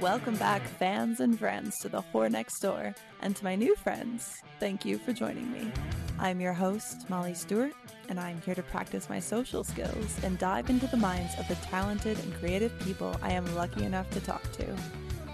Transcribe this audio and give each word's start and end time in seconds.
Welcome 0.00 0.36
back, 0.36 0.62
fans 0.62 1.20
and 1.20 1.38
friends, 1.38 1.78
to 1.80 1.90
the 1.90 2.00
Whore 2.00 2.30
Next 2.30 2.58
Door, 2.60 2.94
and 3.20 3.36
to 3.36 3.44
my 3.44 3.54
new 3.54 3.76
friends, 3.76 4.40
thank 4.58 4.82
you 4.86 4.96
for 4.96 5.12
joining 5.12 5.52
me. 5.52 5.70
I'm 6.18 6.40
your 6.40 6.54
host, 6.54 7.10
Molly 7.10 7.34
Stewart, 7.34 7.74
and 8.08 8.18
I'm 8.18 8.40
here 8.40 8.54
to 8.54 8.62
practice 8.62 9.10
my 9.10 9.20
social 9.20 9.62
skills 9.62 10.18
and 10.24 10.38
dive 10.38 10.70
into 10.70 10.86
the 10.86 10.96
minds 10.96 11.38
of 11.38 11.46
the 11.48 11.54
talented 11.56 12.18
and 12.18 12.34
creative 12.36 12.72
people 12.80 13.14
I 13.20 13.32
am 13.32 13.54
lucky 13.54 13.84
enough 13.84 14.08
to 14.12 14.20
talk 14.20 14.40
to. 14.52 14.74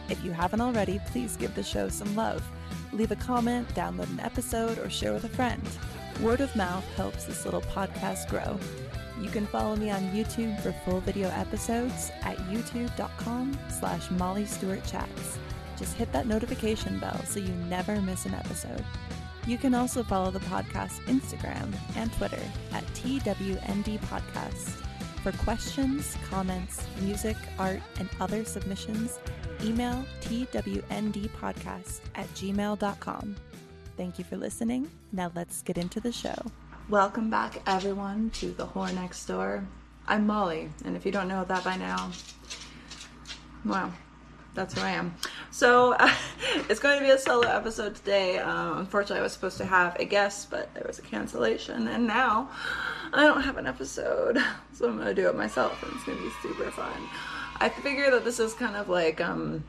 If 0.08 0.24
you 0.24 0.32
haven't 0.32 0.60
already, 0.60 1.00
please 1.06 1.36
give 1.36 1.54
the 1.54 1.62
show 1.62 1.88
some 1.88 2.16
love. 2.16 2.42
Leave 2.92 3.12
a 3.12 3.16
comment, 3.16 3.68
download 3.68 4.10
an 4.10 4.18
episode, 4.18 4.80
or 4.80 4.90
share 4.90 5.12
with 5.12 5.22
a 5.22 5.28
friend. 5.28 5.62
Word 6.20 6.40
of 6.40 6.56
mouth 6.56 6.84
helps 6.96 7.22
this 7.22 7.44
little 7.44 7.62
podcast 7.62 8.28
grow. 8.28 8.58
You 9.20 9.30
can 9.30 9.46
follow 9.46 9.76
me 9.76 9.90
on 9.90 10.10
YouTube 10.10 10.60
for 10.60 10.72
full 10.84 11.00
video 11.00 11.28
episodes 11.30 12.10
at 12.22 12.36
youtube.com 12.48 13.58
slash 13.70 14.10
Molly 14.12 14.44
Stewart 14.44 14.84
Chats. 14.84 15.38
Just 15.78 15.96
hit 15.96 16.12
that 16.12 16.26
notification 16.26 16.98
bell 16.98 17.20
so 17.24 17.40
you 17.40 17.52
never 17.68 18.00
miss 18.00 18.26
an 18.26 18.34
episode. 18.34 18.84
You 19.46 19.58
can 19.58 19.74
also 19.74 20.02
follow 20.02 20.30
the 20.30 20.40
podcast 20.40 21.00
Instagram 21.04 21.72
and 21.94 22.12
Twitter 22.14 22.42
at 22.72 22.84
TWND 22.94 24.00
Podcast. 24.00 24.82
For 25.22 25.32
questions, 25.38 26.16
comments, 26.28 26.84
music, 27.00 27.36
art, 27.58 27.80
and 27.98 28.08
other 28.20 28.44
submissions, 28.44 29.18
email 29.62 30.04
twndpodcast 30.20 32.00
at 32.14 32.28
gmail.com. 32.34 33.36
Thank 33.96 34.18
you 34.18 34.24
for 34.24 34.36
listening. 34.36 34.90
Now 35.12 35.32
let's 35.34 35.62
get 35.62 35.78
into 35.78 36.00
the 36.00 36.12
show. 36.12 36.36
Welcome 36.88 37.30
back, 37.30 37.62
everyone, 37.66 38.30
to 38.34 38.52
the 38.52 38.64
Whore 38.64 38.94
Next 38.94 39.26
Door. 39.26 39.66
I'm 40.06 40.24
Molly, 40.24 40.70
and 40.84 40.96
if 40.96 41.04
you 41.04 41.10
don't 41.10 41.26
know 41.26 41.42
that 41.42 41.64
by 41.64 41.76
now, 41.76 42.12
well, 43.64 43.92
that's 44.54 44.74
who 44.74 44.82
I 44.82 44.90
am. 44.90 45.16
So, 45.50 45.94
uh, 45.94 46.14
it's 46.68 46.78
going 46.78 47.00
to 47.00 47.04
be 47.04 47.10
a 47.10 47.18
solo 47.18 47.48
episode 47.48 47.96
today. 47.96 48.38
Um, 48.38 48.78
unfortunately, 48.78 49.18
I 49.18 49.22
was 49.24 49.32
supposed 49.32 49.58
to 49.58 49.64
have 49.64 49.96
a 49.98 50.04
guest, 50.04 50.48
but 50.48 50.72
there 50.74 50.84
was 50.86 51.00
a 51.00 51.02
cancellation, 51.02 51.88
and 51.88 52.06
now 52.06 52.50
I 53.12 53.24
don't 53.24 53.42
have 53.42 53.56
an 53.56 53.66
episode, 53.66 54.38
so 54.72 54.88
I'm 54.88 54.94
going 54.94 55.08
to 55.08 55.14
do 55.14 55.28
it 55.28 55.34
myself, 55.34 55.82
and 55.82 55.92
it's 55.92 56.04
going 56.04 56.18
to 56.18 56.24
be 56.24 56.30
super 56.40 56.70
fun. 56.70 57.08
I 57.56 57.68
figure 57.68 58.12
that 58.12 58.24
this 58.24 58.38
is 58.38 58.54
kind 58.54 58.76
of 58.76 58.88
like 58.88 59.20
um, 59.20 59.64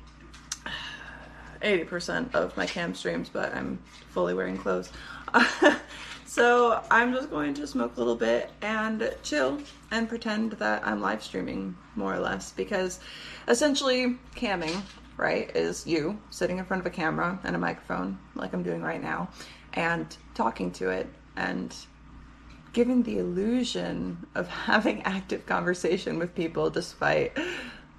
80% 1.62 2.34
of 2.36 2.56
my 2.58 2.66
cam 2.66 2.94
streams, 2.94 3.30
but 3.30 3.54
I'm 3.54 3.80
fully 4.10 4.34
wearing 4.34 4.58
clothes. 4.58 4.92
so 6.26 6.84
I'm 6.90 7.14
just 7.14 7.30
going 7.30 7.54
to 7.56 7.68
smoke 7.68 7.96
a 7.96 8.00
little 8.00 8.16
bit 8.16 8.52
and 8.62 9.14
chill 9.24 9.60
and 9.92 10.08
pretend 10.08 10.54
that 10.54 10.86
I'm 10.86 11.02
live 11.02 11.24
streaming 11.24 11.76
more 11.96 12.14
or 12.14 12.20
less 12.20 12.52
because 12.52 13.00
essentially 13.48 14.18
camming, 14.36 14.82
right, 15.18 15.50
is 15.56 15.86
you 15.86 16.20
sitting 16.30 16.58
in 16.58 16.66
front 16.66 16.82
of 16.82 16.86
a 16.86 16.92
camera 16.92 17.40
and 17.44 17.56
a 17.56 17.60
microphone 17.60 18.18
like 18.36 18.54
I'm 18.54 18.64
doing 18.64 18.82
right 18.82 19.02
now 19.02 19.30
and 19.74 20.16
talking 20.34 20.72
to 20.72 20.90
it 20.90 21.08
and 21.36 21.76
giving 22.74 23.04
the 23.04 23.18
illusion 23.18 24.26
of 24.36 24.48
having 24.66 25.02
active 25.04 25.46
conversation 25.46 26.20
with 26.20 26.36
people 26.36 26.70
despite 26.70 27.38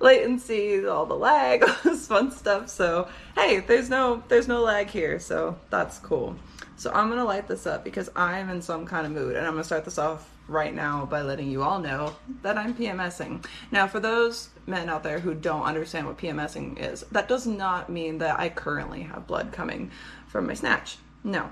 latency, 0.01 0.87
all 0.87 1.07
the 1.07 1.17
lag, 1.17 1.63
all 1.69 1.77
this 1.85 2.07
fun 2.07 2.31
stuff. 2.31 2.69
So 2.69 3.09
hey, 3.35 3.61
there's 3.61 3.91
no 3.91 4.23
there's 4.29 4.49
no 4.49 4.63
lag 4.63 4.89
here, 4.89 5.19
so 5.19 5.59
that's 5.71 5.99
cool. 5.99 6.37
So 6.77 6.93
I'm 6.93 7.09
gonna 7.09 7.25
light 7.25 7.49
this 7.49 7.67
up 7.67 7.85
because 7.85 8.11
I'm 8.15 8.49
in 8.51 8.63
some 8.63 8.87
kind 8.87 9.07
of 9.07 9.13
mood, 9.13 9.37
and 9.37 9.47
I'm 9.47 9.53
gonna 9.53 9.65
start 9.65 9.85
this 9.85 9.99
off 9.99 10.31
right 10.49 10.75
now 10.75 11.05
by 11.05 11.23
letting 11.23 11.51
you 11.51 11.63
all 11.63 11.79
know 11.79 12.17
that 12.43 12.57
I'm 12.57 12.75
PMSing. 12.75 13.45
Now, 13.71 13.87
for 13.87 14.01
those 14.01 14.49
men 14.67 14.89
out 14.89 15.03
there 15.03 15.21
who 15.21 15.35
don't 15.35 15.63
understand 15.63 16.07
what 16.07 16.19
PMSing 16.19 16.79
is, 16.79 17.03
that 17.13 17.29
does 17.29 17.47
not 17.47 17.91
mean 17.91 18.19
that 18.19 18.41
I 18.41 18.49
currently 18.49 19.03
have 19.03 19.27
blood 19.27 19.53
coming 19.53 19.91
from 20.27 20.47
my 20.47 20.55
snatch. 20.55 20.97
No. 21.23 21.51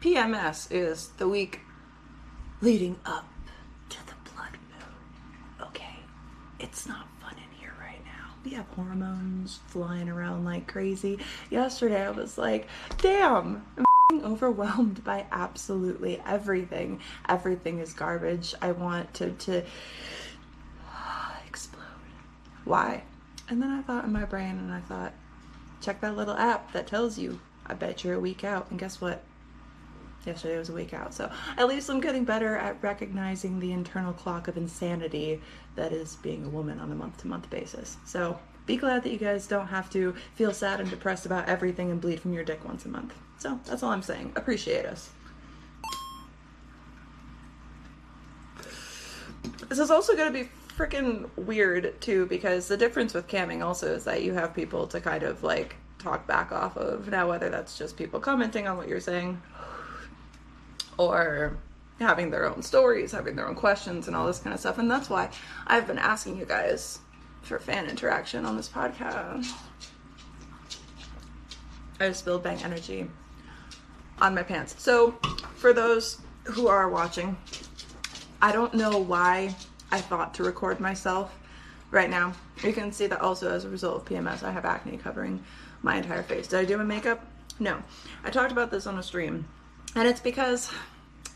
PMS 0.00 0.68
is 0.70 1.08
the 1.16 1.26
week 1.26 1.60
leading 2.60 2.98
up 3.04 3.26
to 3.88 3.98
the 4.06 4.14
blood 4.30 4.52
moon. 4.52 5.68
Okay, 5.68 5.96
it's 6.60 6.86
not 6.86 7.06
fun 7.20 7.34
in 7.34 7.58
here 7.58 7.74
right 7.80 8.04
now. 8.04 8.34
We 8.46 8.52
have 8.52 8.68
hormones 8.76 9.58
flying 9.66 10.08
around 10.08 10.44
like 10.44 10.68
crazy. 10.68 11.18
Yesterday 11.50 12.06
I 12.06 12.10
was 12.10 12.38
like, 12.38 12.68
damn, 12.98 13.66
I'm 13.76 14.24
overwhelmed 14.24 15.02
by 15.02 15.26
absolutely 15.32 16.22
everything. 16.24 17.00
Everything 17.28 17.80
is 17.80 17.92
garbage. 17.92 18.54
I 18.62 18.70
want 18.70 19.12
to 19.14 19.32
to 19.32 19.64
explode. 21.48 21.82
Why? 22.64 23.02
And 23.48 23.60
then 23.60 23.72
I 23.72 23.82
thought 23.82 24.04
in 24.04 24.12
my 24.12 24.24
brain 24.24 24.58
and 24.58 24.72
I 24.72 24.78
thought, 24.78 25.12
check 25.80 26.00
that 26.02 26.16
little 26.16 26.36
app 26.36 26.70
that 26.70 26.86
tells 26.86 27.18
you. 27.18 27.40
I 27.66 27.74
bet 27.74 28.04
you're 28.04 28.14
a 28.14 28.20
week 28.20 28.44
out. 28.44 28.70
And 28.70 28.78
guess 28.78 29.00
what? 29.00 29.24
Yesterday 30.26 30.58
was 30.58 30.68
a 30.68 30.72
week 30.72 30.92
out. 30.92 31.14
So 31.14 31.30
at 31.56 31.68
least 31.68 31.88
I'm 31.88 32.00
getting 32.00 32.24
better 32.24 32.56
at 32.56 32.82
recognizing 32.82 33.60
the 33.60 33.72
internal 33.72 34.12
clock 34.12 34.48
of 34.48 34.56
insanity 34.56 35.40
that 35.76 35.92
is 35.92 36.16
being 36.16 36.44
a 36.44 36.48
woman 36.48 36.80
on 36.80 36.90
a 36.90 36.94
month 36.94 37.18
to 37.18 37.28
month 37.28 37.48
basis. 37.48 37.96
So 38.04 38.38
be 38.66 38.76
glad 38.76 39.04
that 39.04 39.12
you 39.12 39.18
guys 39.18 39.46
don't 39.46 39.68
have 39.68 39.88
to 39.90 40.14
feel 40.34 40.52
sad 40.52 40.80
and 40.80 40.90
depressed 40.90 41.26
about 41.26 41.48
everything 41.48 41.90
and 41.90 42.00
bleed 42.00 42.20
from 42.20 42.32
your 42.32 42.42
dick 42.42 42.64
once 42.64 42.84
a 42.84 42.88
month. 42.88 43.14
So 43.38 43.60
that's 43.64 43.82
all 43.82 43.90
I'm 43.90 44.02
saying. 44.02 44.32
Appreciate 44.34 44.84
us. 44.84 45.10
This 49.68 49.78
is 49.78 49.90
also 49.90 50.16
going 50.16 50.32
to 50.32 50.44
be 50.44 50.48
freaking 50.76 51.28
weird 51.36 51.98
too 52.00 52.26
because 52.26 52.68
the 52.68 52.76
difference 52.76 53.14
with 53.14 53.28
camming 53.28 53.64
also 53.64 53.94
is 53.94 54.04
that 54.04 54.22
you 54.22 54.34
have 54.34 54.54
people 54.54 54.86
to 54.88 55.00
kind 55.00 55.22
of 55.22 55.42
like 55.42 55.76
talk 55.98 56.26
back 56.26 56.52
off 56.52 56.76
of. 56.76 57.08
Now, 57.08 57.28
whether 57.28 57.48
that's 57.48 57.78
just 57.78 57.96
people 57.96 58.20
commenting 58.20 58.66
on 58.66 58.76
what 58.76 58.88
you're 58.88 59.00
saying 59.00 59.40
or 60.98 61.56
having 61.98 62.30
their 62.30 62.46
own 62.46 62.62
stories, 62.62 63.12
having 63.12 63.36
their 63.36 63.48
own 63.48 63.54
questions, 63.54 64.06
and 64.06 64.16
all 64.16 64.26
this 64.26 64.38
kind 64.38 64.52
of 64.54 64.60
stuff. 64.60 64.78
And 64.78 64.90
that's 64.90 65.08
why 65.08 65.30
I've 65.66 65.86
been 65.86 65.98
asking 65.98 66.36
you 66.36 66.44
guys 66.44 66.98
for 67.42 67.58
fan 67.58 67.86
interaction 67.86 68.44
on 68.44 68.56
this 68.56 68.68
podcast. 68.68 69.52
I 71.98 72.08
just 72.08 72.20
spilled 72.20 72.42
bang 72.42 72.62
energy 72.62 73.08
on 74.20 74.34
my 74.34 74.42
pants. 74.42 74.74
So, 74.78 75.12
for 75.56 75.72
those 75.72 76.18
who 76.44 76.68
are 76.68 76.88
watching, 76.88 77.36
I 78.42 78.52
don't 78.52 78.74
know 78.74 78.98
why 78.98 79.54
I 79.90 80.00
thought 80.00 80.34
to 80.34 80.44
record 80.44 80.80
myself 80.80 81.38
right 81.90 82.10
now. 82.10 82.34
You 82.62 82.72
can 82.72 82.92
see 82.92 83.06
that 83.06 83.20
also 83.20 83.50
as 83.50 83.64
a 83.64 83.68
result 83.68 83.96
of 83.96 84.04
PMS, 84.04 84.42
I 84.42 84.50
have 84.50 84.64
acne 84.64 84.96
covering 84.98 85.42
my 85.82 85.96
entire 85.96 86.22
face. 86.22 86.48
Did 86.48 86.60
I 86.60 86.64
do 86.64 86.76
my 86.76 86.84
makeup? 86.84 87.24
No. 87.58 87.82
I 88.24 88.30
talked 88.30 88.52
about 88.52 88.70
this 88.70 88.86
on 88.86 88.98
a 88.98 89.02
stream, 89.02 89.46
and 89.96 90.06
it's 90.06 90.20
because 90.20 90.70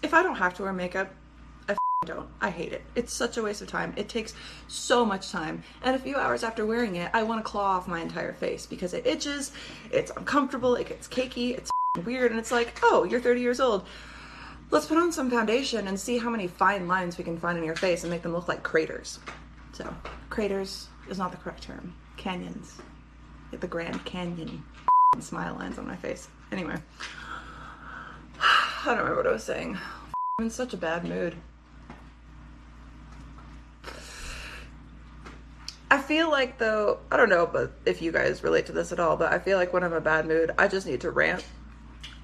if 0.02 0.14
I 0.14 0.22
don't 0.22 0.36
have 0.36 0.54
to 0.54 0.62
wear 0.62 0.72
makeup, 0.72 1.12
I 1.68 2.06
don't. 2.06 2.28
I 2.40 2.48
hate 2.48 2.72
it. 2.72 2.82
It's 2.94 3.12
such 3.12 3.36
a 3.36 3.42
waste 3.42 3.60
of 3.60 3.68
time. 3.68 3.92
It 3.96 4.08
takes 4.08 4.32
so 4.68 5.04
much 5.04 5.30
time. 5.30 5.62
And 5.82 5.94
a 5.94 5.98
few 5.98 6.16
hours 6.16 6.42
after 6.42 6.64
wearing 6.64 6.96
it, 6.96 7.10
I 7.12 7.22
want 7.22 7.44
to 7.44 7.50
claw 7.50 7.76
off 7.76 7.88
my 7.88 8.00
entire 8.00 8.32
face 8.32 8.64
because 8.64 8.94
it 8.94 9.06
itches, 9.06 9.52
it's 9.90 10.10
uncomfortable, 10.16 10.76
it 10.76 10.88
gets 10.88 11.08
cakey, 11.08 11.58
it's 11.58 11.70
weird, 12.04 12.30
and 12.30 12.40
it's 12.40 12.50
like, 12.52 12.78
oh, 12.82 13.04
you're 13.04 13.20
30 13.20 13.42
years 13.42 13.60
old. 13.60 13.86
Let's 14.70 14.86
put 14.86 14.96
on 14.96 15.12
some 15.12 15.30
foundation 15.30 15.88
and 15.88 16.00
see 16.00 16.16
how 16.16 16.30
many 16.30 16.46
fine 16.46 16.88
lines 16.88 17.18
we 17.18 17.24
can 17.24 17.38
find 17.38 17.58
in 17.58 17.64
your 17.64 17.76
face 17.76 18.02
and 18.02 18.10
make 18.10 18.22
them 18.22 18.32
look 18.32 18.48
like 18.48 18.62
craters. 18.62 19.18
So, 19.72 19.92
craters 20.30 20.88
is 21.10 21.18
not 21.18 21.32
the 21.32 21.36
correct 21.36 21.64
term. 21.64 21.92
Canyons. 22.16 22.78
The 23.50 23.66
Grand 23.66 24.02
Canyon 24.04 24.62
smile 25.18 25.54
lines 25.56 25.78
on 25.78 25.86
my 25.86 25.96
face. 25.96 26.28
Anyway. 26.50 26.76
I 28.82 28.94
don't 28.94 28.98
remember 28.98 29.16
what 29.16 29.26
I 29.26 29.32
was 29.32 29.44
saying. 29.44 29.76
I'm 30.38 30.46
in 30.46 30.50
such 30.50 30.72
a 30.72 30.76
bad 30.78 31.04
mood. 31.04 31.36
I 35.90 36.00
feel 36.00 36.30
like 36.30 36.56
though, 36.56 37.00
I 37.10 37.18
don't 37.18 37.28
know, 37.28 37.46
but 37.46 37.72
if 37.84 38.00
you 38.00 38.10
guys 38.10 38.42
relate 38.42 38.64
to 38.66 38.72
this 38.72 38.90
at 38.90 38.98
all, 38.98 39.18
but 39.18 39.32
I 39.32 39.38
feel 39.38 39.58
like 39.58 39.74
when 39.74 39.84
I'm 39.84 39.92
in 39.92 39.98
a 39.98 40.00
bad 40.00 40.26
mood, 40.26 40.52
I 40.56 40.66
just 40.66 40.86
need 40.86 41.02
to 41.02 41.10
rant 41.10 41.44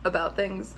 about 0.05 0.35
things. 0.35 0.73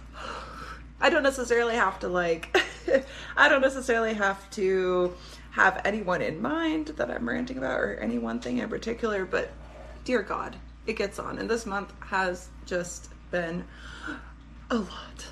I 1.01 1.11
don't 1.11 1.23
necessarily 1.23 1.77
have 1.77 2.01
to 2.01 2.09
like 2.09 2.57
I 3.37 3.49
don't 3.49 3.61
necessarily 3.61 4.15
have 4.15 4.51
to 4.53 5.15
have 5.53 5.81
anyone 5.85 6.23
in 6.23 6.43
mind 6.43 6.89
that 6.97 7.09
I'm 7.09 7.29
ranting 7.29 7.57
about 7.57 7.79
or 7.79 7.95
any 7.97 8.19
one 8.19 8.41
thing 8.41 8.59
in 8.59 8.69
particular, 8.69 9.25
but 9.25 9.53
dear 10.05 10.23
God, 10.23 10.57
it 10.89 10.95
gets 10.95 11.21
on. 11.21 11.39
And 11.39 11.49
this 11.49 11.67
month 11.67 11.93
has 12.01 12.49
just 12.67 13.11
been 13.31 13.65
a 14.71 14.77
lot. 14.77 15.29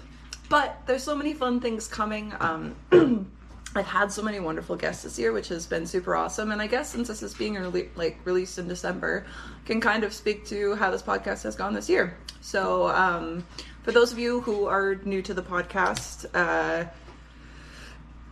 But 0.48 0.81
there's 0.87 1.02
so 1.02 1.16
many 1.16 1.34
fun 1.34 1.60
things 1.60 1.88
coming. 1.88 2.32
Um, 2.40 2.76
I've 3.75 3.87
had 3.87 4.10
so 4.10 4.22
many 4.22 4.40
wonderful 4.40 4.76
guests 4.76 5.02
this 5.02 5.19
year, 5.19 5.32
which 5.32 5.48
has 5.48 5.66
been 5.66 5.87
super 5.87 6.16
awesome. 6.16 6.50
And 6.50 6.62
I 6.62 6.66
guess 6.66 6.90
since 6.90 7.08
this 7.08 7.22
is 7.22 7.34
being 7.34 7.54
like 7.94 8.19
released 8.25 8.58
in 8.58 8.69
December, 8.69 9.26
can 9.66 9.81
kind 9.81 10.04
of 10.04 10.14
speak 10.14 10.46
to 10.46 10.75
how 10.76 10.90
this 10.90 11.02
podcast 11.02 11.43
has 11.43 11.56
gone 11.56 11.75
this 11.75 11.88
year. 11.88 12.16
So, 12.40 12.88
um, 12.88 13.44
for 13.82 13.93
those 13.93 14.12
of 14.12 14.19
you 14.19 14.40
who 14.40 14.66
are 14.66 14.96
new 15.04 15.20
to 15.22 15.34
the 15.34 15.43
podcast, 15.43 16.26
uh, 16.34 16.87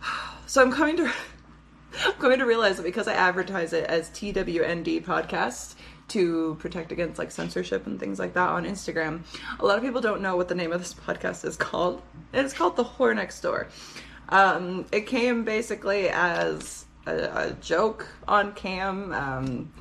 so 0.47 0.61
I'm 0.61 0.71
coming 0.71 0.97
to 0.97 1.11
I'm 2.05 2.13
going 2.19 2.39
to 2.39 2.45
realize 2.45 2.77
that 2.77 2.83
because 2.83 3.07
I 3.07 3.13
advertise 3.13 3.71
it 3.71 3.85
as 3.85 4.09
TWND 4.09 5.03
podcast 5.03 5.74
to 6.07 6.55
protect 6.59 6.91
against 6.91 7.17
like 7.17 7.31
censorship 7.31 7.87
and 7.87 7.99
things 7.99 8.19
like 8.19 8.33
that 8.33 8.49
on 8.49 8.65
Instagram, 8.65 9.21
a 9.59 9.65
lot 9.65 9.77
of 9.77 9.83
people 9.83 10.01
don't 10.01 10.21
know 10.21 10.35
what 10.35 10.47
the 10.47 10.55
name 10.55 10.71
of 10.71 10.79
this 10.79 10.93
podcast 11.07 11.45
is 11.45 11.55
called. 11.55 12.01
It's 12.33 12.53
called 12.53 12.75
The 12.75 12.83
Whore 12.83 13.15
Next 13.15 13.41
Door. 13.41 13.69
Um, 14.29 14.85
it 14.91 15.07
came 15.07 15.43
basically 15.43 16.09
as 16.09 16.85
a, 17.05 17.47
a 17.49 17.57
joke 17.61 18.07
on 18.27 18.53
cam. 18.53 19.13
Um, 19.13 19.71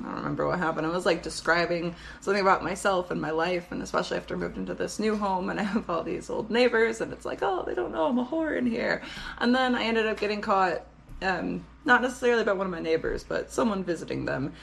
I 0.00 0.06
don't 0.06 0.16
remember 0.16 0.46
what 0.46 0.58
happened. 0.58 0.86
I 0.86 0.90
was 0.90 1.04
like 1.04 1.22
describing 1.22 1.94
something 2.20 2.40
about 2.40 2.64
myself 2.64 3.10
and 3.10 3.20
my 3.20 3.30
life, 3.30 3.70
and 3.70 3.82
especially 3.82 4.16
after 4.16 4.34
I 4.34 4.38
moved 4.38 4.56
into 4.56 4.74
this 4.74 4.98
new 4.98 5.16
home 5.16 5.50
and 5.50 5.60
I 5.60 5.64
have 5.64 5.88
all 5.90 6.02
these 6.02 6.30
old 6.30 6.50
neighbors, 6.50 7.00
and 7.00 7.12
it's 7.12 7.24
like, 7.24 7.40
oh, 7.42 7.62
they 7.66 7.74
don't 7.74 7.92
know 7.92 8.06
I'm 8.06 8.18
a 8.18 8.24
whore 8.24 8.56
in 8.56 8.66
here. 8.66 9.02
And 9.38 9.54
then 9.54 9.74
I 9.74 9.84
ended 9.84 10.06
up 10.06 10.18
getting 10.18 10.40
caught, 10.40 10.86
um, 11.20 11.64
not 11.84 12.00
necessarily 12.02 12.42
by 12.42 12.54
one 12.54 12.66
of 12.66 12.72
my 12.72 12.80
neighbors, 12.80 13.22
but 13.22 13.52
someone 13.52 13.84
visiting 13.84 14.24
them 14.24 14.54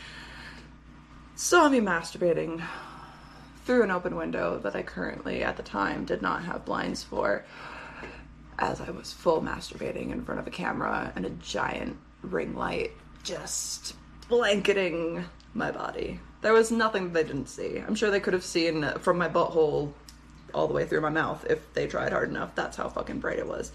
saw 1.40 1.70
me 1.70 1.80
masturbating 1.80 2.62
through 3.64 3.82
an 3.82 3.92
open 3.92 4.18
window 4.18 4.60
that 4.60 4.76
I 4.76 4.84
currently, 4.84 5.42
at 5.42 5.56
the 5.56 5.64
time, 5.64 6.04
did 6.04 6.22
not 6.22 6.44
have 6.44 6.66
blinds 6.66 7.02
for, 7.02 7.46
as 8.60 8.82
I 8.82 8.92
was 8.92 9.14
full 9.14 9.42
masturbating 9.42 10.12
in 10.12 10.26
front 10.26 10.42
of 10.42 10.48
a 10.48 10.52
camera 10.52 11.14
and 11.16 11.26
a 11.26 11.30
giant 11.30 11.96
ring 12.24 12.56
light 12.56 12.92
just 13.24 13.96
blanketing 14.28 15.24
my 15.54 15.72
body. 15.72 16.20
There 16.42 16.52
was 16.52 16.72
nothing 16.72 17.14
they 17.14 17.24
didn't 17.24 17.48
see. 17.48 17.78
I'm 17.78 17.96
sure 17.96 18.12
they 18.12 18.20
could 18.20 18.34
have 18.34 18.44
seen 18.44 18.84
from 19.00 19.18
my 19.18 19.30
butthole 19.30 19.94
all 20.54 20.68
the 20.68 20.74
way 20.74 20.86
through 20.86 21.02
my 21.02 21.10
mouth 21.10 21.46
if 21.50 21.74
they 21.74 21.88
tried 21.88 22.12
hard 22.12 22.28
enough. 22.28 22.54
That's 22.54 22.76
how 22.76 22.90
fucking 22.90 23.22
bright 23.22 23.40
it 23.40 23.48
was. 23.48 23.72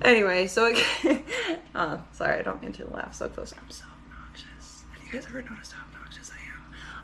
Anyway, 0.00 0.46
so 0.46 0.72
it, 1.04 1.24
uh, 1.74 1.98
sorry, 2.12 2.38
I 2.38 2.42
don't 2.42 2.62
mean 2.62 2.72
to 2.72 2.86
laugh 2.86 3.14
so 3.14 3.28
close. 3.28 3.52
I'm 3.52 3.68
so 3.68 3.84
obnoxious. 4.10 4.84
Have 4.94 5.04
you 5.04 5.12
guys 5.12 5.26
ever 5.28 5.42
noticed 5.42 5.72
how? 5.72 5.84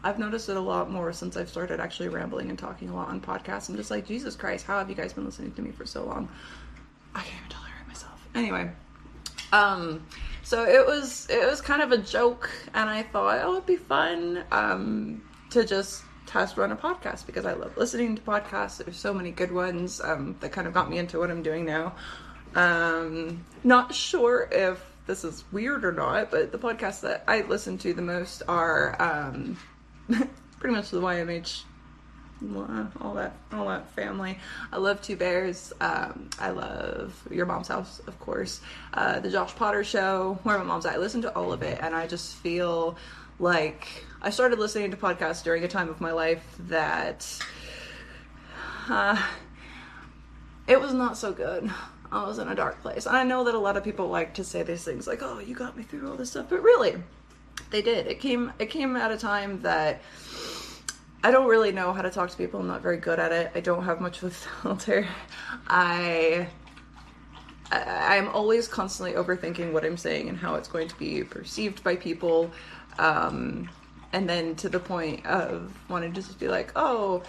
I've 0.03 0.19
noticed 0.19 0.49
it 0.49 0.57
a 0.57 0.61
lot 0.61 0.91
more 0.91 1.13
since 1.13 1.37
I've 1.37 1.49
started 1.49 1.81
actually 1.81 2.09
rambling 2.09 2.49
and 2.49 2.59
talking 2.59 2.89
a 2.89 2.95
lot 2.95 3.09
on 3.09 3.21
podcasts. 3.21 3.69
I'm 3.69 3.77
just 3.77 3.91
like, 3.91 4.07
Jesus 4.07 4.35
Christ, 4.37 4.67
how 4.67 4.79
have 4.79 4.89
you 4.89 4.97
guys 4.97 5.13
been 5.13 5.25
listening 5.25 5.53
to 5.53 5.63
me 5.63 5.71
for 5.73 5.85
so 5.85 6.05
long? 6.05 6.29
I 7.15 7.21
can't 7.21 7.35
even 7.39 7.51
tolerate 7.51 7.89
myself. 7.89 8.29
Anyway, 8.35 8.71
um, 9.53 10.07
so 10.43 10.65
it 10.65 10.87
was 10.87 11.29
it 11.29 11.49
was 11.49 11.61
kind 11.61 11.83
of 11.83 11.93
a 11.93 11.99
joke, 11.99 12.51
and 12.75 12.89
I 12.89 13.03
thought 13.03 13.41
oh 13.45 13.55
it'd 13.55 13.67
be 13.67 13.77
fun 13.77 14.45
um, 14.53 15.23
to 15.51 15.65
just 15.65 16.05
test 16.27 16.57
run 16.57 16.71
a 16.71 16.77
podcast 16.77 17.27
because 17.27 17.45
I 17.45 17.55
love 17.55 17.77
listening 17.77 18.17
to 18.17 18.23
podcasts. 18.23 18.83
There's 18.83 18.97
so 18.97 19.13
many 19.13 19.33
good 19.33 19.53
ones 19.53 20.01
um, 20.01 20.37
that 20.41 20.53
kind 20.53 20.67
of 20.67 20.73
got 20.73 20.89
me 20.89 20.99
into 20.99 21.19
what 21.19 21.31
I'm 21.31 21.43
doing 21.43 21.65
now. 21.65 21.95
Um, 22.55 23.45
not 23.65 23.95
sure 23.95 24.49
if 24.51 24.85
this 25.07 25.25
is 25.25 25.45
weird 25.51 25.85
or 25.85 25.93
not, 25.93 26.31
but 26.31 26.53
the 26.53 26.59
podcasts 26.59 27.01
that 27.01 27.25
I 27.27 27.43
listen 27.43 27.79
to 27.79 27.93
the 27.93 28.03
most 28.03 28.43
are 28.47 29.01
um, 29.03 29.57
pretty 30.59 30.75
much 30.75 30.91
the 30.91 31.01
YMH 31.01 31.63
all 33.01 33.15
that 33.15 33.33
all 33.53 33.69
that 33.69 33.91
family. 33.91 34.39
I 34.73 34.79
love 34.79 35.03
Two 35.03 35.17
Bears. 35.17 35.73
Um, 35.81 36.31
I 36.39 36.51
love 36.51 37.27
Your 37.31 37.47
Mom's 37.47 37.69
House, 37.69 38.01
of 38.07 38.19
course. 38.19 38.61
Uh, 38.95 39.21
the 39.21 39.31
Josh 39.31 39.55
Potter 39.55 39.85
Show, 39.85 40.39
Where 40.43 40.59
My 40.59 40.65
Mom's 40.65 40.87
At. 40.87 40.95
I 40.95 40.99
listen 40.99 41.23
to 41.23 41.37
all 41.37 41.53
of 41.53 41.63
it, 41.63 41.79
and 41.83 41.95
I 41.95 42.07
just 42.07 42.37
feel 42.37 42.97
like 43.39 44.05
I 44.23 44.31
started 44.31 44.59
listening 44.59 44.91
to 44.91 44.97
podcasts 44.97 45.43
during 45.43 45.65
a 45.65 45.69
time 45.69 45.89
of 45.89 46.01
my 46.01 46.13
life 46.13 46.45
that 46.61 47.27
uh, 48.89 49.21
it 50.67 50.81
was 50.81 50.93
not 50.93 51.17
so 51.17 51.33
good. 51.33 51.71
I 52.13 52.27
was 52.27 52.39
in 52.39 52.49
a 52.49 52.55
dark 52.55 52.83
place. 52.83 53.07
And 53.07 53.17
I 53.17 53.23
know 53.23 53.45
that 53.45 53.55
a 53.55 53.59
lot 53.59 53.77
of 53.77 53.85
people 53.85 54.09
like 54.09 54.35
to 54.35 54.45
say 54.45 54.63
these 54.63 54.83
things 54.83 55.07
like, 55.07 55.23
"Oh, 55.23 55.39
you 55.39 55.55
got 55.55 55.77
me 55.77 55.83
through 55.83 56.11
all 56.11 56.17
this 56.17 56.31
stuff," 56.31 56.47
but 56.49 56.63
really, 56.63 56.97
they 57.71 57.83
did. 57.83 58.07
It 58.07 58.21
came 58.21 58.53
it 58.59 58.67
came 58.67 58.97
at 58.97 59.11
a 59.11 59.17
time 59.17 59.61
that 59.63 60.01
I 61.23 61.31
don't 61.31 61.49
really 61.49 61.73
know 61.73 61.93
how 61.93 62.03
to 62.03 62.11
talk 62.11 62.31
to 62.31 62.37
people. 62.37 62.61
I'm 62.61 62.67
not 62.67 62.83
very 62.83 62.97
good 62.97 63.19
at 63.19 63.33
it. 63.33 63.53
I 63.55 63.61
don't 63.61 63.85
have 63.85 64.01
much 64.01 64.23
of 64.23 64.25
a 64.25 64.31
filter. 64.63 65.07
I 65.67 66.49
I'm 67.73 68.29
always 68.29 68.67
constantly 68.67 69.15
overthinking 69.15 69.73
what 69.73 69.85
I'm 69.85 69.97
saying 69.97 70.29
and 70.29 70.37
how 70.37 70.57
it's 70.57 70.69
going 70.69 70.89
to 70.89 70.99
be 70.99 71.23
perceived 71.23 71.85
by 71.85 71.97
people. 71.97 72.51
Um, 72.99 73.69
and 74.13 74.29
then 74.29 74.57
to 74.57 74.69
the 74.69 74.81
point 74.81 75.25
of 75.25 75.73
wanting 75.89 76.13
to 76.13 76.21
just 76.21 76.41
be 76.41 76.49
like, 76.49 76.73
oh, 76.75 77.23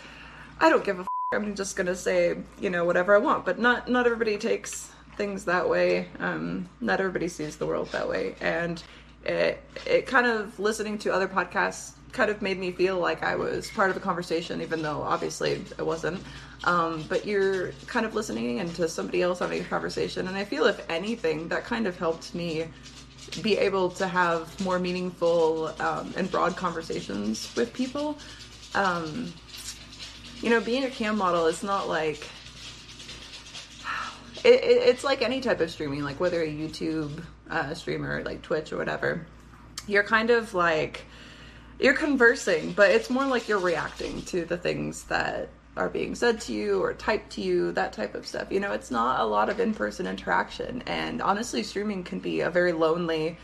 I 0.59 0.69
don't 0.69 0.83
give 0.83 0.97
a. 0.97 1.01
F- 1.01 1.07
I'm 1.33 1.55
just 1.55 1.75
gonna 1.77 1.95
say, 1.95 2.37
you 2.59 2.69
know, 2.69 2.83
whatever 2.83 3.15
I 3.15 3.19
want. 3.19 3.45
But 3.45 3.59
not 3.59 3.87
not 3.87 4.05
everybody 4.05 4.37
takes 4.37 4.91
things 5.15 5.45
that 5.45 5.69
way. 5.69 6.07
Um, 6.19 6.67
not 6.81 6.99
everybody 6.99 7.27
sees 7.27 7.57
the 7.57 7.65
world 7.65 7.89
that 7.91 8.09
way, 8.09 8.35
and 8.41 8.81
it 9.25 9.63
it 9.85 10.07
kind 10.07 10.27
of 10.27 10.59
listening 10.59 10.97
to 11.00 11.13
other 11.13 11.27
podcasts 11.27 11.94
kind 12.12 12.29
of 12.29 12.41
made 12.41 12.59
me 12.59 12.71
feel 12.71 13.00
like 13.00 13.23
I 13.23 13.35
was 13.35 13.69
part 13.71 13.89
of 13.89 13.95
the 13.95 14.01
conversation, 14.01 14.62
even 14.62 14.81
though 14.81 15.01
obviously 15.01 15.63
I 15.79 15.83
wasn't. 15.83 16.21
Um, 16.63 17.03
but 17.07 17.25
you're 17.25 17.71
kind 17.88 18.06
of 18.06 18.13
listening 18.13 18.57
into 18.57 18.88
somebody 18.88 19.21
else 19.21 19.39
having 19.39 19.62
a 19.62 19.65
conversation, 19.65 20.27
and 20.27 20.38
I 20.38 20.44
feel 20.45 20.65
if 20.65 20.85
anything, 20.89 21.47
that 21.50 21.63
kind 21.63 21.88
of 21.88 21.97
helped 21.97 22.35
me 22.35 22.68
be 23.41 23.57
able 23.57 23.89
to 23.91 24.07
have 24.07 24.59
more 24.63 24.79
meaningful 24.79 25.68
um, 25.79 26.13
and 26.18 26.29
broad 26.29 26.56
conversations 26.56 27.53
with 27.56 27.73
people. 27.73 28.18
Um, 28.75 29.33
you 30.41 30.50
know, 30.50 30.59
being 30.59 30.83
a 30.83 30.89
cam 30.89 31.18
model 31.18 31.45
is 31.47 31.63
not 31.63 31.88
like 31.88 32.27
it, 34.44 34.63
it, 34.63 34.88
it's 34.89 35.03
like 35.03 35.21
any 35.21 35.39
type 35.41 35.62
of 35.62 35.71
streaming, 35.71 36.03
like 36.03 36.19
whether 36.19 36.41
a 36.41 36.47
YouTube 36.47 37.23
uh, 37.51 37.74
streamer, 37.75 38.24
like 38.24 38.42
Twitch 38.42 38.74
or 38.74 38.77
whatever. 38.77 39.27
You're 39.88 40.03
kind 40.03 40.31
of 40.31 40.53
like 40.53 41.06
you're 41.80 41.94
conversing, 41.94 42.74
but 42.74 42.92
it's 42.92 43.09
more 43.09 43.25
like 43.25 43.48
you're 43.48 43.59
reacting 43.59 44.21
to 44.24 44.45
the 44.45 44.57
things 44.57 45.03
that 45.06 45.50
are 45.77 45.89
being 45.89 46.15
said 46.15 46.42
to 46.42 46.53
you 46.53 46.81
or 46.81 46.94
typed 46.94 47.31
to 47.31 47.42
you, 47.42 47.71
that 47.74 47.94
type 47.94 48.13
of 48.13 48.27
stuff. 48.27 48.51
You 48.51 48.59
know, 48.59 48.74
it's 48.74 48.92
not 48.92 49.21
a 49.21 49.25
lot 49.25 49.50
of 49.50 49.59
in 49.59 49.74
person 49.74 50.06
interaction. 50.06 50.83
And 50.86 51.21
honestly, 51.21 51.63
streaming 51.63 52.03
can 52.03 52.19
be 52.19 52.42
a 52.42 52.50
very 52.50 52.74
lonely, 52.74 53.38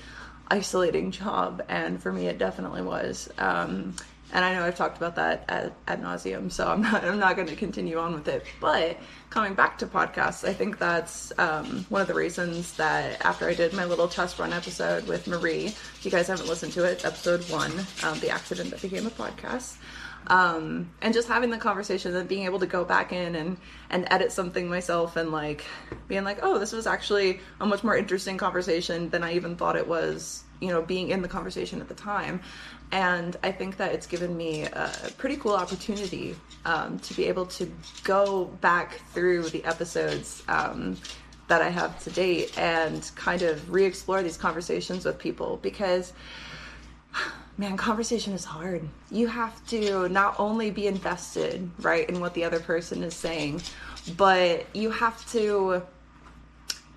isolating 0.49 1.11
job. 1.11 1.63
And 1.69 2.01
for 2.01 2.11
me, 2.11 2.27
it 2.27 2.37
definitely 2.37 2.81
was. 2.81 3.29
Um, 3.37 3.95
and 4.33 4.43
I 4.43 4.53
know 4.53 4.63
I've 4.65 4.75
talked 4.75 4.97
about 4.97 5.15
that 5.15 5.45
ad, 5.47 5.73
ad 5.87 6.01
nauseum, 6.01 6.51
so 6.51 6.67
I'm 6.67 6.81
not 6.81 7.03
I'm 7.03 7.19
not 7.19 7.35
going 7.35 7.47
to 7.47 7.55
continue 7.55 7.97
on 7.97 8.13
with 8.13 8.27
it. 8.27 8.45
But 8.59 8.97
coming 9.29 9.53
back 9.53 9.77
to 9.79 9.87
podcasts, 9.87 10.47
I 10.47 10.53
think 10.53 10.79
that's 10.79 11.31
um, 11.39 11.85
one 11.89 12.01
of 12.01 12.07
the 12.07 12.13
reasons 12.13 12.73
that 12.73 13.23
after 13.25 13.47
I 13.47 13.53
did 13.53 13.73
my 13.73 13.85
little 13.85 14.07
test 14.07 14.37
run 14.39 14.53
episode 14.53 15.07
with 15.07 15.27
Marie, 15.27 15.67
if 15.67 16.01
you 16.03 16.11
guys 16.11 16.27
haven't 16.27 16.47
listened 16.47 16.73
to 16.73 16.83
it, 16.83 17.05
episode 17.05 17.49
one, 17.49 17.71
um, 18.03 18.19
the 18.19 18.29
accident 18.29 18.71
that 18.71 18.81
became 18.81 19.07
a 19.07 19.11
podcast. 19.11 19.77
Um, 20.29 20.89
and 21.01 21.13
just 21.13 21.29
having 21.29 21.51
the 21.51 21.57
conversation 21.57 22.13
and 22.13 22.27
being 22.27 22.43
able 22.43 22.59
to 22.59 22.65
go 22.65 22.83
back 22.83 23.13
in 23.13 23.35
and, 23.35 23.57
and 23.89 24.05
edit 24.11 24.33
something 24.33 24.67
myself 24.67 25.15
and 25.15 25.31
like 25.31 25.63
being 26.09 26.25
like, 26.25 26.39
oh, 26.41 26.59
this 26.59 26.73
was 26.73 26.85
actually 26.85 27.39
a 27.61 27.65
much 27.65 27.81
more 27.81 27.95
interesting 27.95 28.37
conversation 28.37 29.09
than 29.09 29.23
I 29.23 29.35
even 29.35 29.55
thought 29.55 29.77
it 29.77 29.87
was, 29.87 30.43
you 30.59 30.69
know, 30.69 30.81
being 30.81 31.09
in 31.09 31.21
the 31.21 31.27
conversation 31.27 31.81
at 31.81 31.87
the 31.87 31.93
time 31.93 32.41
and 32.91 33.35
I 33.43 33.51
think 33.51 33.77
that 33.77 33.93
it's 33.93 34.07
given 34.07 34.35
me 34.37 34.63
a 34.63 34.91
pretty 35.17 35.35
cool 35.35 35.55
opportunity 35.55 36.35
um, 36.65 36.99
to 36.99 37.13
be 37.13 37.25
able 37.25 37.45
to 37.47 37.71
go 38.03 38.45
back 38.45 39.01
through 39.13 39.49
the 39.49 39.63
episodes 39.65 40.43
um, 40.47 40.97
that 41.49 41.61
I 41.61 41.69
have 41.69 42.01
to 42.03 42.09
date 42.11 42.57
and 42.57 43.09
kind 43.15 43.41
of 43.41 43.71
re 43.71 43.83
explore 43.83 44.23
these 44.23 44.37
conversations 44.37 45.03
with 45.03 45.17
people 45.17 45.59
because, 45.61 46.13
man, 47.57 47.75
conversation 47.75 48.31
is 48.31 48.45
hard. 48.45 48.87
You 49.11 49.27
have 49.27 49.65
to 49.67 50.07
not 50.07 50.39
only 50.39 50.71
be 50.71 50.87
invested, 50.87 51.69
right, 51.81 52.09
in 52.09 52.21
what 52.21 52.33
the 52.35 52.45
other 52.45 52.59
person 52.61 53.03
is 53.03 53.15
saying, 53.15 53.61
but 54.15 54.65
you 54.73 54.91
have 54.91 55.29
to 55.33 55.81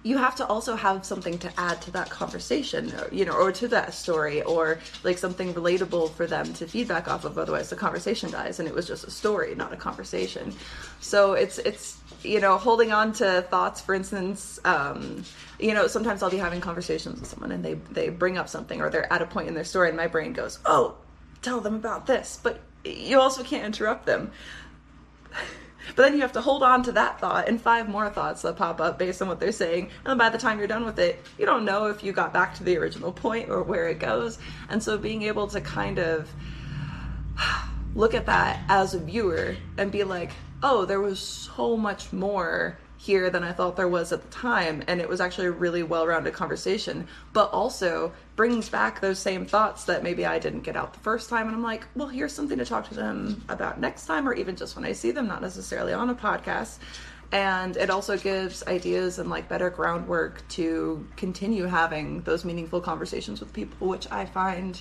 you 0.03 0.17
have 0.17 0.35
to 0.35 0.47
also 0.47 0.75
have 0.75 1.05
something 1.05 1.39
to 1.39 1.53
add 1.61 1.81
to 1.83 1.91
that 1.91 2.09
conversation 2.09 2.93
you 3.13 3.25
know 3.25 3.33
or 3.33 3.53
to 3.53 3.69
that 3.69 3.93
story 3.93 4.43
or 4.43 4.79
like 5.05 5.19
something 5.19 5.53
relatable 5.53 6.11
for 6.13 6.27
them 6.27 6.53
to 6.55 6.67
feedback 6.67 7.07
off 7.07 7.25
of 7.25 7.37
otherwise 7.37 7.69
the 7.71 7.77
conversation 7.77 8.31
dies 8.31 8.59
and 8.59 8.69
it 8.69 8.75
was 8.75 8.87
just 8.87 9.05
a 9.05 9.11
story 9.11 9.55
not 9.55 9.73
a 9.73 9.77
conversation. 9.77 10.55
So 11.01 11.35
it's 11.35 11.59
it's 11.59 11.99
you 12.23 12.41
know 12.41 12.59
holding 12.59 12.93
on 12.93 13.13
to 13.15 13.43
thoughts 13.51 13.81
for 13.81 13.95
instance 13.95 14.59
um, 14.65 15.25
you 15.59 15.75
know 15.75 15.87
sometimes 15.87 16.23
i'll 16.23 16.31
be 16.31 16.37
having 16.37 16.61
conversations 16.61 17.21
with 17.21 17.29
someone 17.29 17.53
and 17.53 17.65
they 17.65 17.75
they 17.91 18.09
bring 18.09 18.37
up 18.39 18.49
something 18.49 18.81
or 18.81 18.91
they're 18.91 19.11
at 19.13 19.23
a 19.23 19.27
point 19.27 19.49
in 19.49 19.55
their 19.55 19.65
story 19.65 19.89
and 19.89 19.97
my 19.97 20.07
brain 20.07 20.33
goes 20.33 20.59
oh 20.67 20.95
tell 21.43 21.61
them 21.61 21.75
about 21.75 22.07
this 22.07 22.39
but 22.43 22.61
you 22.85 23.19
also 23.21 23.43
can't 23.43 23.65
interrupt 23.65 24.07
them 24.07 24.31
but 25.97 26.03
then 26.03 26.15
you 26.15 26.21
have 26.21 26.33
to 26.33 26.41
hold 26.41 26.63
on 26.63 26.83
to 26.85 26.93
that 26.93 27.21
thought 27.21 27.49
and 27.49 27.61
five 27.61 27.89
more 27.89 28.11
thoughts 28.11 28.43
that 28.43 28.57
pop 28.57 28.81
up 28.81 28.99
based 28.99 29.21
on 29.23 29.29
what 29.29 29.41
they're 29.41 29.53
saying. 29.53 29.91
And 30.05 30.19
by 30.19 30.31
the 30.31 30.39
time 30.39 30.59
you're 30.59 30.69
done 30.69 30.85
with 30.85 30.99
it, 30.99 31.23
you 31.39 31.47
don't 31.47 31.65
know 31.65 31.87
if 31.87 32.03
you 32.03 32.13
got 32.13 32.33
back 32.33 32.55
to 32.57 32.65
the 32.65 32.77
original 32.77 33.13
point 33.13 33.51
or 33.51 33.63
where 33.63 33.89
it 33.89 33.99
goes. 33.99 34.39
And 34.69 34.83
so 34.83 34.99
being 34.99 35.23
able 35.23 35.47
to 35.49 35.61
kind 35.61 35.99
of 35.99 36.33
look 37.95 38.15
at 38.15 38.27
that 38.27 38.61
as 38.69 38.95
a 38.95 38.99
viewer 38.99 39.57
and 39.79 39.91
be 39.91 40.05
like, 40.05 40.31
oh, 40.63 40.85
there 40.85 41.01
was 41.01 41.19
so 41.19 41.77
much 41.77 42.13
more 42.13 42.79
here 43.01 43.31
than 43.31 43.43
I 43.43 43.53
thought 43.53 43.77
there 43.77 43.89
was 43.89 44.13
at 44.13 44.23
the 44.23 44.29
time. 44.29 44.85
And 44.87 45.01
it 45.01 45.09
was 45.09 45.23
actually 45.23 45.47
a 45.47 45.53
really 45.53 45.83
well 45.83 46.07
rounded 46.07 46.35
conversation, 46.35 47.09
but 47.33 47.51
also 47.51 48.13
brings 48.37 48.69
back 48.69 49.01
those 49.01 49.19
same 49.19 49.47
thoughts 49.47 49.85
that 49.85 50.03
maybe 50.03 50.27
I 50.27 50.39
didn't 50.39 50.61
get 50.61 50.77
out 50.77 50.93
the 50.93 51.01
first 51.01 51.31
time. 51.31 51.47
And 51.47 51.57
I'm 51.57 51.63
like, 51.63 51.87
well, 51.95 52.09
here's 52.09 52.35
something 52.35 52.59
to 52.59 52.65
talk 52.67 52.87
to 52.91 52.95
them 52.95 53.43
about 53.49 53.81
next 53.81 54.05
time, 54.05 54.29
or 54.29 54.35
even 54.35 54.55
just 54.55 54.77
when 54.77 54.85
I 54.85 54.93
see 54.93 55.13
them, 55.13 55.27
not 55.27 55.41
necessarily 55.41 55.95
on 55.95 56.11
a 56.11 56.15
podcast. 56.15 56.79
And 57.33 57.75
it 57.79 57.89
also 57.89 58.19
gives 58.19 58.67
ideas 58.67 59.19
and 59.19 59.31
like 59.31 59.49
better 59.49 59.71
groundwork 59.71 60.47
to 60.49 61.07
continue 61.17 61.65
having 61.65 62.21
those 62.23 62.45
meaningful 62.45 62.83
conversations 62.83 63.41
with 63.41 63.51
people, 63.55 63.89
which 63.89 64.11
I 64.11 64.27
find 64.27 64.79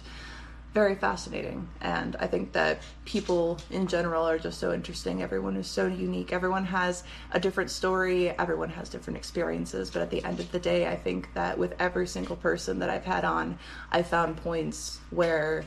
very 0.74 0.96
fascinating. 0.96 1.68
And 1.82 2.16
I 2.20 2.28
think 2.28 2.54
that 2.54 2.82
people 3.06 3.58
in 3.72 3.88
general 3.88 4.28
are 4.28 4.38
just 4.38 4.60
so 4.60 4.72
interesting. 4.72 5.24
Everyone 5.24 5.56
is 5.56 5.68
so 5.68 5.88
unique. 5.88 6.32
Everyone 6.32 6.66
has 6.66 7.04
a 7.32 7.40
different 7.40 7.72
story, 7.72 8.30
everyone 8.30 8.70
has 8.70 8.90
different 8.90 9.18
experiences. 9.18 9.90
But 9.90 10.04
at 10.04 10.10
the 10.12 10.24
end 10.24 10.40
of 10.40 10.52
the 10.52 10.60
day, 10.60 10.88
I 10.88 10.96
think 10.96 11.34
that 11.34 11.58
with 11.58 11.74
every 11.80 12.08
single 12.08 12.36
person 12.36 12.80
that 12.80 12.90
I've 12.90 13.06
had 13.06 13.26
on, 13.26 13.58
I 13.92 14.04
found 14.04 14.38
points 14.38 15.00
where 15.10 15.66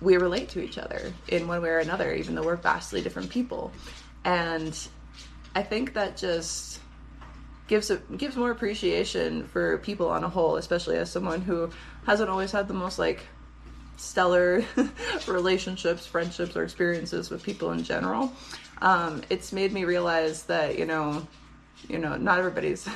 we 0.00 0.16
relate 0.16 0.48
to 0.50 0.62
each 0.62 0.78
other 0.78 1.12
in 1.28 1.46
one 1.46 1.62
way 1.62 1.68
or 1.68 1.78
another, 1.78 2.14
even 2.14 2.34
though 2.34 2.44
we're 2.44 2.56
vastly 2.56 3.02
different 3.02 3.30
people. 3.30 3.72
And 4.24 4.76
I 5.54 5.62
think 5.62 5.94
that 5.94 6.16
just 6.16 6.80
gives 7.66 7.90
a, 7.90 7.96
gives 8.16 8.36
more 8.36 8.50
appreciation 8.50 9.46
for 9.46 9.78
people 9.78 10.08
on 10.08 10.24
a 10.24 10.28
whole, 10.28 10.56
especially 10.56 10.96
as 10.96 11.10
someone 11.10 11.40
who 11.40 11.70
hasn't 12.06 12.28
always 12.28 12.52
had 12.52 12.68
the 12.68 12.74
most 12.74 12.98
like 12.98 13.20
stellar 13.96 14.64
relationships, 15.26 16.06
friendships, 16.06 16.56
or 16.56 16.62
experiences 16.62 17.30
with 17.30 17.42
people 17.42 17.72
in 17.72 17.82
general. 17.82 18.32
Um, 18.82 19.22
it's 19.30 19.52
made 19.52 19.72
me 19.72 19.84
realize 19.84 20.44
that 20.44 20.78
you 20.78 20.86
know, 20.86 21.26
you 21.88 21.98
know, 21.98 22.16
not 22.16 22.38
everybody's 22.38 22.88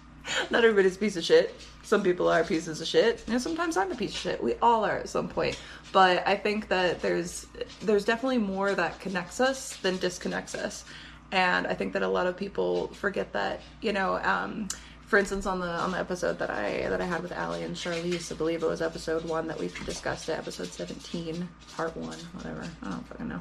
not 0.50 0.64
everybody's 0.64 0.96
piece 0.96 1.16
of 1.16 1.24
shit. 1.24 1.54
Some 1.82 2.02
people 2.02 2.28
are 2.28 2.42
pieces 2.42 2.80
of 2.80 2.88
shit, 2.88 3.22
and 3.28 3.40
sometimes 3.40 3.76
I'm 3.76 3.92
a 3.92 3.94
piece 3.94 4.10
of 4.10 4.16
shit. 4.16 4.42
We 4.42 4.54
all 4.54 4.84
are 4.84 4.98
at 4.98 5.08
some 5.08 5.28
point. 5.28 5.58
But 5.92 6.26
I 6.26 6.36
think 6.36 6.68
that 6.68 7.00
there's 7.00 7.46
there's 7.82 8.04
definitely 8.04 8.38
more 8.38 8.74
that 8.74 8.98
connects 9.00 9.40
us 9.40 9.76
than 9.76 9.96
disconnects 9.98 10.54
us, 10.54 10.84
and 11.32 11.66
I 11.66 11.74
think 11.74 11.92
that 11.92 12.02
a 12.02 12.08
lot 12.08 12.26
of 12.26 12.36
people 12.36 12.88
forget 12.88 13.32
that. 13.32 13.60
You 13.80 13.92
know. 13.92 14.16
Um, 14.16 14.68
for 15.06 15.18
instance, 15.18 15.46
on 15.46 15.60
the 15.60 15.68
on 15.68 15.92
the 15.92 15.98
episode 15.98 16.38
that 16.40 16.50
I 16.50 16.88
that 16.88 17.00
I 17.00 17.04
had 17.04 17.22
with 17.22 17.30
Allie 17.30 17.62
and 17.62 17.76
Charlize, 17.76 18.32
I 18.32 18.34
believe 18.34 18.64
it 18.64 18.66
was 18.66 18.82
episode 18.82 19.24
one 19.24 19.46
that 19.46 19.58
we 19.58 19.68
discussed 19.84 20.28
it, 20.28 20.32
episode 20.32 20.66
seventeen, 20.66 21.48
part 21.76 21.96
one, 21.96 22.18
whatever. 22.32 22.68
I 22.82 22.90
don't 22.90 23.06
fucking 23.06 23.28
know. 23.28 23.40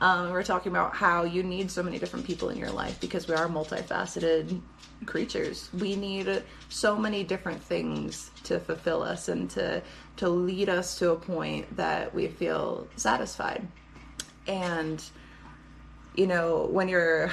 Um, 0.00 0.26
we 0.26 0.32
we're 0.32 0.44
talking 0.44 0.70
about 0.70 0.94
how 0.94 1.24
you 1.24 1.42
need 1.42 1.68
so 1.68 1.82
many 1.82 1.98
different 1.98 2.24
people 2.24 2.50
in 2.50 2.58
your 2.58 2.70
life 2.70 3.00
because 3.00 3.26
we 3.26 3.34
are 3.34 3.48
multifaceted 3.48 4.60
creatures. 5.06 5.68
We 5.76 5.96
need 5.96 6.44
so 6.68 6.96
many 6.96 7.24
different 7.24 7.60
things 7.60 8.30
to 8.44 8.60
fulfill 8.60 9.02
us 9.02 9.28
and 9.28 9.50
to 9.50 9.82
to 10.18 10.28
lead 10.28 10.68
us 10.68 10.96
to 11.00 11.10
a 11.10 11.16
point 11.16 11.76
that 11.76 12.14
we 12.14 12.28
feel 12.28 12.86
satisfied. 12.94 13.66
And 14.46 15.02
you 16.14 16.28
know, 16.28 16.68
when 16.70 16.88
you're 16.88 17.32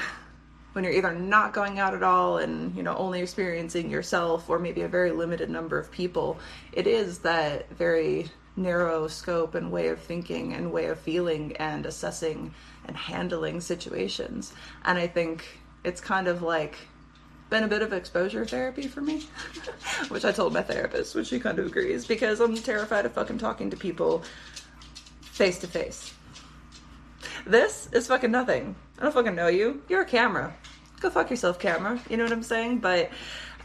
when 0.78 0.84
you're 0.84 0.94
either 0.94 1.12
not 1.12 1.54
going 1.54 1.80
out 1.80 1.96
at 1.96 2.04
all 2.04 2.38
and 2.38 2.76
you 2.78 2.84
know 2.84 2.96
only 2.98 3.20
experiencing 3.20 3.90
yourself 3.90 4.48
or 4.48 4.60
maybe 4.60 4.82
a 4.82 4.88
very 4.88 5.10
limited 5.10 5.50
number 5.50 5.80
of 5.80 5.90
people 5.90 6.38
it 6.72 6.86
is 6.86 7.18
that 7.18 7.68
very 7.72 8.30
narrow 8.56 9.08
scope 9.08 9.56
and 9.56 9.72
way 9.72 9.88
of 9.88 10.00
thinking 10.00 10.54
and 10.54 10.72
way 10.72 10.86
of 10.86 11.00
feeling 11.00 11.58
and 11.58 11.88
assessing 11.88 12.54
and 12.86 12.96
handling 12.96 13.60
situations 13.60 14.54
and 14.86 15.00
i 15.00 15.08
think 15.08 15.58
it's 15.84 16.00
kind 16.00 16.28
of 16.28 16.44
like 16.44 16.78
been 17.50 17.64
a 17.64 17.68
bit 17.68 17.82
of 17.82 17.92
exposure 17.92 18.46
therapy 18.46 18.88
for 18.88 19.02
me 19.02 19.26
which 20.10 20.26
i 20.26 20.32
told 20.32 20.54
my 20.54 20.62
therapist 20.62 21.16
which 21.16 21.26
she 21.26 21.40
kind 21.40 21.58
of 21.58 21.66
agrees 21.66 22.06
because 22.06 22.40
i'm 22.40 22.54
terrified 22.54 23.04
of 23.04 23.12
fucking 23.14 23.40
talking 23.40 23.72
to 23.72 23.78
people 23.78 24.22
face 25.24 25.58
to 25.58 25.66
face 25.66 26.14
this 27.48 27.88
is 27.94 28.08
fucking 28.08 28.32
nothing. 28.32 28.76
I 29.00 29.04
don't 29.04 29.14
fucking 29.14 29.36
know 29.36 29.48
you. 29.48 29.82
You're 29.88 30.02
a 30.02 30.06
camera. 30.06 30.54
Go 31.00 31.12
fuck 31.12 31.30
yourself, 31.30 31.60
camera. 31.60 32.02
You 32.10 32.18
know 32.18 32.24
what 32.24 32.34
I'm 32.34 32.44
saying? 32.44 32.80
But 32.80 33.12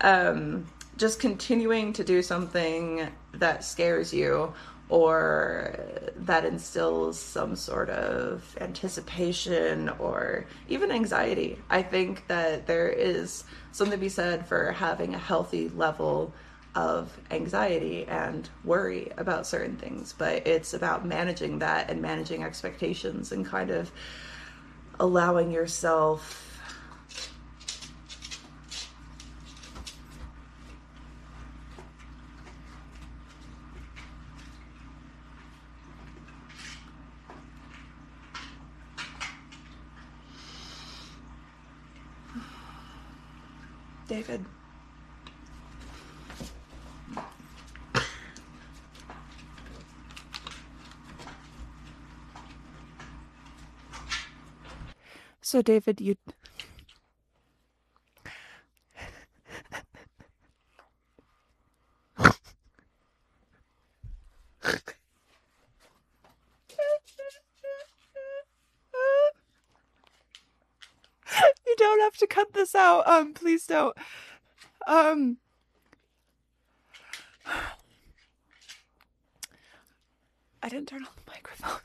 um, 0.02 0.66
just 0.98 1.18
continuing 1.18 1.94
to 1.94 2.04
do 2.04 2.22
something 2.22 3.08
that 3.34 3.64
scares 3.64 4.12
you 4.12 4.52
or 4.90 5.78
that 6.16 6.44
instills 6.44 7.18
some 7.18 7.56
sort 7.56 7.88
of 7.88 8.54
anticipation 8.60 9.88
or 9.98 10.44
even 10.68 10.90
anxiety. 10.90 11.58
I 11.70 11.82
think 11.82 12.26
that 12.26 12.66
there 12.66 12.90
is 12.90 13.44
something 13.72 13.98
to 13.98 14.00
be 14.00 14.10
said 14.10 14.46
for 14.46 14.72
having 14.72 15.14
a 15.14 15.18
healthy 15.18 15.70
level 15.70 16.34
of 16.74 17.18
anxiety 17.30 18.04
and 18.06 18.50
worry 18.64 19.10
about 19.16 19.46
certain 19.46 19.76
things, 19.76 20.14
but 20.16 20.46
it's 20.46 20.74
about 20.74 21.06
managing 21.06 21.60
that 21.60 21.88
and 21.88 22.02
managing 22.02 22.44
expectations 22.44 23.32
and 23.32 23.46
kind 23.46 23.70
of 23.70 23.90
allowing 25.00 25.50
yourself 25.50 26.50
David. 44.12 44.44
So, 55.52 55.60
David, 55.60 56.00
you. 56.00 56.16
you 71.66 71.76
don't 71.76 72.00
have 72.00 72.16
to 72.16 72.26
cut 72.26 72.54
this 72.54 72.74
out. 72.74 73.06
Um, 73.06 73.34
please 73.34 73.66
don't. 73.66 73.94
Um. 74.86 75.36
I 80.62 80.70
didn't 80.70 80.88
turn 80.88 81.04
on 81.04 81.10
the 81.14 81.30
microphone. 81.30 81.80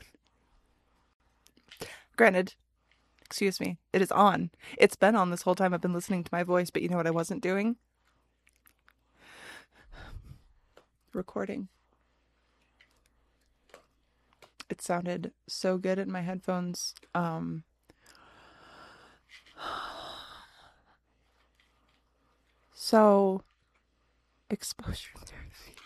Granted, 2.16 2.54
excuse 3.28 3.60
me, 3.60 3.76
it 3.92 4.00
is 4.00 4.10
on. 4.10 4.50
It's 4.78 4.96
been 4.96 5.14
on 5.14 5.30
this 5.30 5.42
whole 5.42 5.54
time 5.54 5.74
I've 5.74 5.82
been 5.82 5.92
listening 5.92 6.24
to 6.24 6.30
my 6.32 6.42
voice, 6.42 6.70
but 6.70 6.80
you 6.80 6.88
know 6.88 6.96
what 6.96 7.06
I 7.06 7.10
wasn't 7.10 7.42
doing? 7.42 7.76
Recording. 11.12 11.68
It 14.70 14.80
sounded 14.80 15.32
so 15.46 15.76
good 15.76 15.98
in 15.98 16.10
my 16.10 16.22
headphones. 16.22 16.94
Um 17.14 17.64
So 22.72 23.42
exposure 24.48 25.10
therapy. 25.26 25.76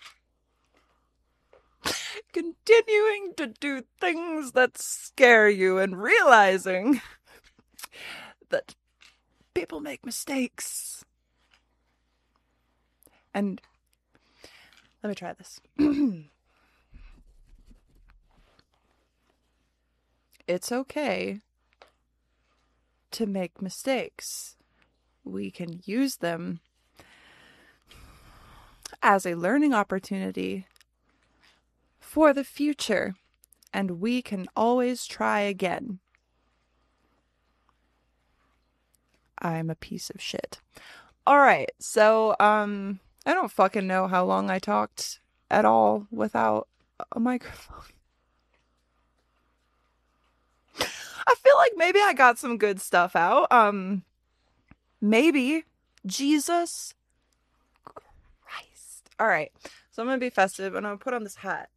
Continuing 2.33 3.33
to 3.37 3.49
do 3.49 3.83
things 4.01 4.53
that 4.53 4.79
scare 4.79 5.49
you 5.49 5.79
and 5.79 6.01
realizing 6.01 7.01
that 8.53 8.77
people 9.55 9.81
make 9.81 10.07
mistakes. 10.07 11.05
And 13.35 13.61
let 15.03 15.09
me 15.09 15.15
try 15.17 15.33
this. 15.33 15.61
it's 20.47 20.71
okay 20.71 21.41
to 23.11 23.27
make 23.27 23.61
mistakes. 23.61 24.57
We 25.25 25.51
can 25.51 25.81
use 25.85 26.17
them 26.17 26.61
as 29.03 29.27
a 29.27 29.35
learning 29.35 29.75
opportunity 29.75 30.67
for 31.99 32.33
the 32.33 32.45
future, 32.45 33.15
and 33.73 34.01
we 34.01 34.23
can 34.23 34.47
always 34.55 35.07
try 35.07 35.41
again. 35.41 35.99
I'm 39.43 39.69
a 39.69 39.75
piece 39.75 40.09
of 40.09 40.23
shit. 40.23 40.61
All 41.27 41.39
right. 41.39 41.71
So, 41.79 42.35
um, 42.41 43.01
I 43.27 43.35
don't 43.35 43.51
fucking 43.51 43.87
know 43.87 44.09
how 44.09 44.25
long 44.25 44.51
I 44.51 44.59
talked 44.59 45.21
at 45.51 45.65
all 45.65 46.07
without 46.11 46.69
a 47.13 47.21
microphone. 47.21 47.77
I 50.79 51.35
feel 51.37 51.57
like 51.59 51.73
maybe 51.77 52.01
I 52.01 52.15
got 52.15 52.39
some 52.39 52.59
good 52.59 52.81
stuff 52.81 53.15
out. 53.15 53.51
Um, 53.53 54.03
maybe 55.01 55.65
Jesus 56.05 56.95
Christ. 57.85 59.11
All 59.21 59.29
right. 59.29 59.53
So 59.91 60.03
I'm 60.03 60.09
going 60.09 60.19
to 60.19 60.25
be 60.25 60.31
festive 60.31 60.75
and 60.75 60.87
I'm 60.87 60.93
going 60.93 60.99
to 60.99 61.05
put 61.05 61.15
on 61.15 61.23
this 61.23 61.37
hat. 61.37 61.69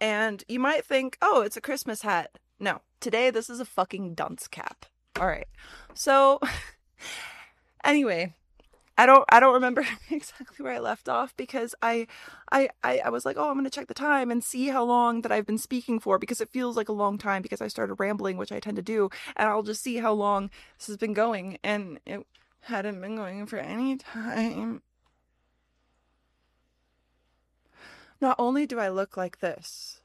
And 0.00 0.44
you 0.48 0.60
might 0.60 0.84
think, 0.84 1.16
oh, 1.22 1.42
it's 1.42 1.56
a 1.56 1.60
Christmas 1.60 2.02
hat. 2.02 2.38
No, 2.60 2.80
today 3.00 3.30
this 3.30 3.48
is 3.48 3.60
a 3.60 3.64
fucking 3.64 4.14
dunce 4.14 4.46
cap. 4.46 4.86
All 5.18 5.26
right. 5.26 5.48
So, 5.94 6.40
anyway, 7.84 8.34
I 8.96 9.06
don't 9.06 9.24
I 9.30 9.40
don't 9.40 9.54
remember 9.54 9.86
exactly 10.10 10.62
where 10.62 10.74
I 10.74 10.78
left 10.78 11.08
off 11.08 11.34
because 11.36 11.74
I 11.82 12.06
I 12.50 12.68
I, 12.84 13.08
was 13.10 13.24
like, 13.24 13.36
oh, 13.36 13.48
I'm 13.48 13.56
gonna 13.56 13.70
check 13.70 13.88
the 13.88 13.94
time 13.94 14.30
and 14.30 14.44
see 14.44 14.68
how 14.68 14.84
long 14.84 15.22
that 15.22 15.32
I've 15.32 15.46
been 15.46 15.58
speaking 15.58 15.98
for 15.98 16.18
because 16.18 16.40
it 16.40 16.50
feels 16.50 16.76
like 16.76 16.88
a 16.88 16.92
long 16.92 17.18
time 17.18 17.42
because 17.42 17.60
I 17.60 17.68
started 17.68 17.94
rambling, 17.94 18.36
which 18.36 18.52
I 18.52 18.60
tend 18.60 18.76
to 18.76 18.82
do, 18.82 19.10
and 19.36 19.48
I'll 19.48 19.62
just 19.62 19.82
see 19.82 19.96
how 19.96 20.12
long 20.12 20.50
this 20.78 20.88
has 20.88 20.96
been 20.96 21.14
going, 21.14 21.58
and 21.64 22.00
it 22.06 22.26
hadn't 22.60 23.00
been 23.00 23.16
going 23.16 23.46
for 23.46 23.56
any 23.58 23.96
time. 23.96 24.82
Not 28.20 28.36
only 28.38 28.66
do 28.66 28.78
I 28.78 28.88
look 28.88 29.16
like 29.16 29.40
this, 29.40 30.00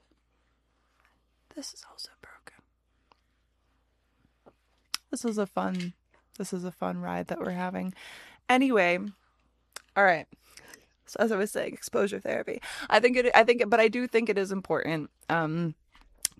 this 1.54 1.72
is 1.72 1.84
also 1.88 2.08
broken. 2.20 2.64
This 5.10 5.24
is 5.24 5.38
a 5.38 5.46
fun 5.46 5.92
this 6.38 6.52
is 6.52 6.64
a 6.64 6.72
fun 6.72 7.00
ride 7.00 7.26
that 7.26 7.40
we're 7.40 7.50
having. 7.50 7.92
Anyway, 8.48 8.98
all 9.96 10.04
right. 10.04 10.26
So 11.06 11.16
as 11.20 11.32
I 11.32 11.36
was 11.36 11.50
saying, 11.50 11.72
exposure 11.72 12.20
therapy. 12.20 12.60
I 12.88 13.00
think 13.00 13.16
it 13.16 13.30
I 13.34 13.44
think 13.44 13.68
but 13.68 13.80
I 13.80 13.88
do 13.88 14.06
think 14.06 14.28
it 14.28 14.38
is 14.38 14.52
important 14.52 15.10
um 15.28 15.74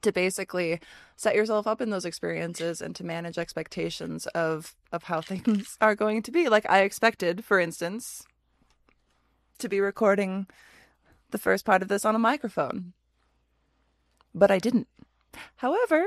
to 0.03 0.13
basically 0.13 0.81
set 1.17 1.35
yourself 1.35 1.67
up 1.67 1.81
in 1.81 1.91
those 1.91 2.05
experiences 2.05 2.81
and 2.81 2.95
to 2.97 3.05
manage 3.05 3.39
expectations 3.39 4.27
of 4.29 4.75
of 4.93 5.05
how 5.05 5.21
things 5.31 5.77
are 5.81 5.95
going 5.95 6.23
to 6.23 6.31
be. 6.31 6.49
Like 6.49 6.69
I 6.71 6.81
expected, 6.83 7.45
for 7.45 7.59
instance, 7.59 8.27
to 9.59 9.69
be 9.69 9.81
recording 9.81 10.47
the 11.31 11.39
first 11.39 11.65
part 11.65 11.83
of 11.83 11.89
this 11.89 12.05
on 12.05 12.15
a 12.15 12.19
microphone. 12.19 12.93
But 14.35 14.51
I 14.51 14.59
didn't. 14.59 14.89
However, 15.57 16.07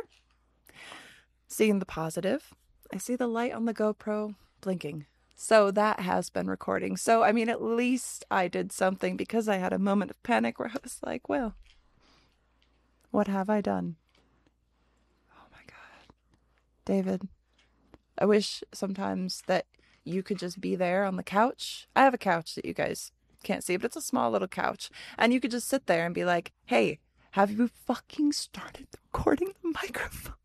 seeing 1.47 1.79
the 1.79 1.85
positive, 1.85 2.53
I 2.93 2.97
see 2.97 3.15
the 3.15 3.27
light 3.27 3.53
on 3.53 3.65
the 3.65 3.73
GoPro 3.73 4.35
blinking. 4.61 5.05
So 5.35 5.71
that 5.71 6.01
has 6.01 6.29
been 6.29 6.47
recording. 6.47 6.97
So, 6.97 7.23
I 7.23 7.31
mean, 7.31 7.49
at 7.49 7.63
least 7.63 8.25
I 8.29 8.47
did 8.47 8.71
something 8.71 9.17
because 9.17 9.47
I 9.47 9.57
had 9.57 9.73
a 9.73 9.79
moment 9.79 10.11
of 10.11 10.21
panic 10.23 10.59
where 10.59 10.69
I 10.69 10.77
was 10.83 10.99
like, 11.03 11.27
well, 11.27 11.55
what 13.09 13.27
have 13.27 13.49
I 13.49 13.61
done? 13.61 13.95
Oh 15.33 15.47
my 15.51 15.63
God. 15.65 16.13
David, 16.85 17.27
I 18.17 18.25
wish 18.25 18.63
sometimes 18.71 19.41
that 19.47 19.65
you 20.03 20.21
could 20.21 20.37
just 20.37 20.61
be 20.61 20.75
there 20.75 21.05
on 21.05 21.15
the 21.15 21.23
couch. 21.23 21.87
I 21.95 22.03
have 22.03 22.13
a 22.13 22.19
couch 22.19 22.55
that 22.55 22.65
you 22.65 22.73
guys 22.73 23.11
can't 23.43 23.63
see, 23.63 23.77
but 23.77 23.85
it's 23.85 23.95
a 23.95 24.01
small 24.01 24.31
little 24.31 24.47
couch. 24.47 24.89
And 25.17 25.33
you 25.33 25.39
could 25.39 25.51
just 25.51 25.67
sit 25.67 25.87
there 25.87 26.05
and 26.05 26.13
be 26.13 26.25
like, 26.25 26.51
hey, 26.65 26.99
have 27.31 27.51
you 27.51 27.67
fucking 27.67 28.33
started 28.33 28.87
recording 29.05 29.53
the 29.63 29.69
microphone? 29.81 30.35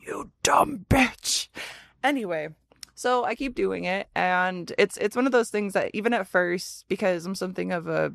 You 0.00 0.32
dumb 0.42 0.84
bitch. 0.90 1.41
Anyway, 2.02 2.48
so 2.94 3.24
I 3.24 3.34
keep 3.34 3.54
doing 3.54 3.84
it 3.84 4.08
and 4.14 4.72
it's 4.78 4.96
it's 4.96 5.16
one 5.16 5.26
of 5.26 5.32
those 5.32 5.50
things 5.50 5.72
that 5.72 5.90
even 5.94 6.12
at 6.12 6.26
first 6.26 6.86
because 6.88 7.24
I'm 7.24 7.34
something 7.34 7.72
of 7.72 7.86
a 7.88 8.12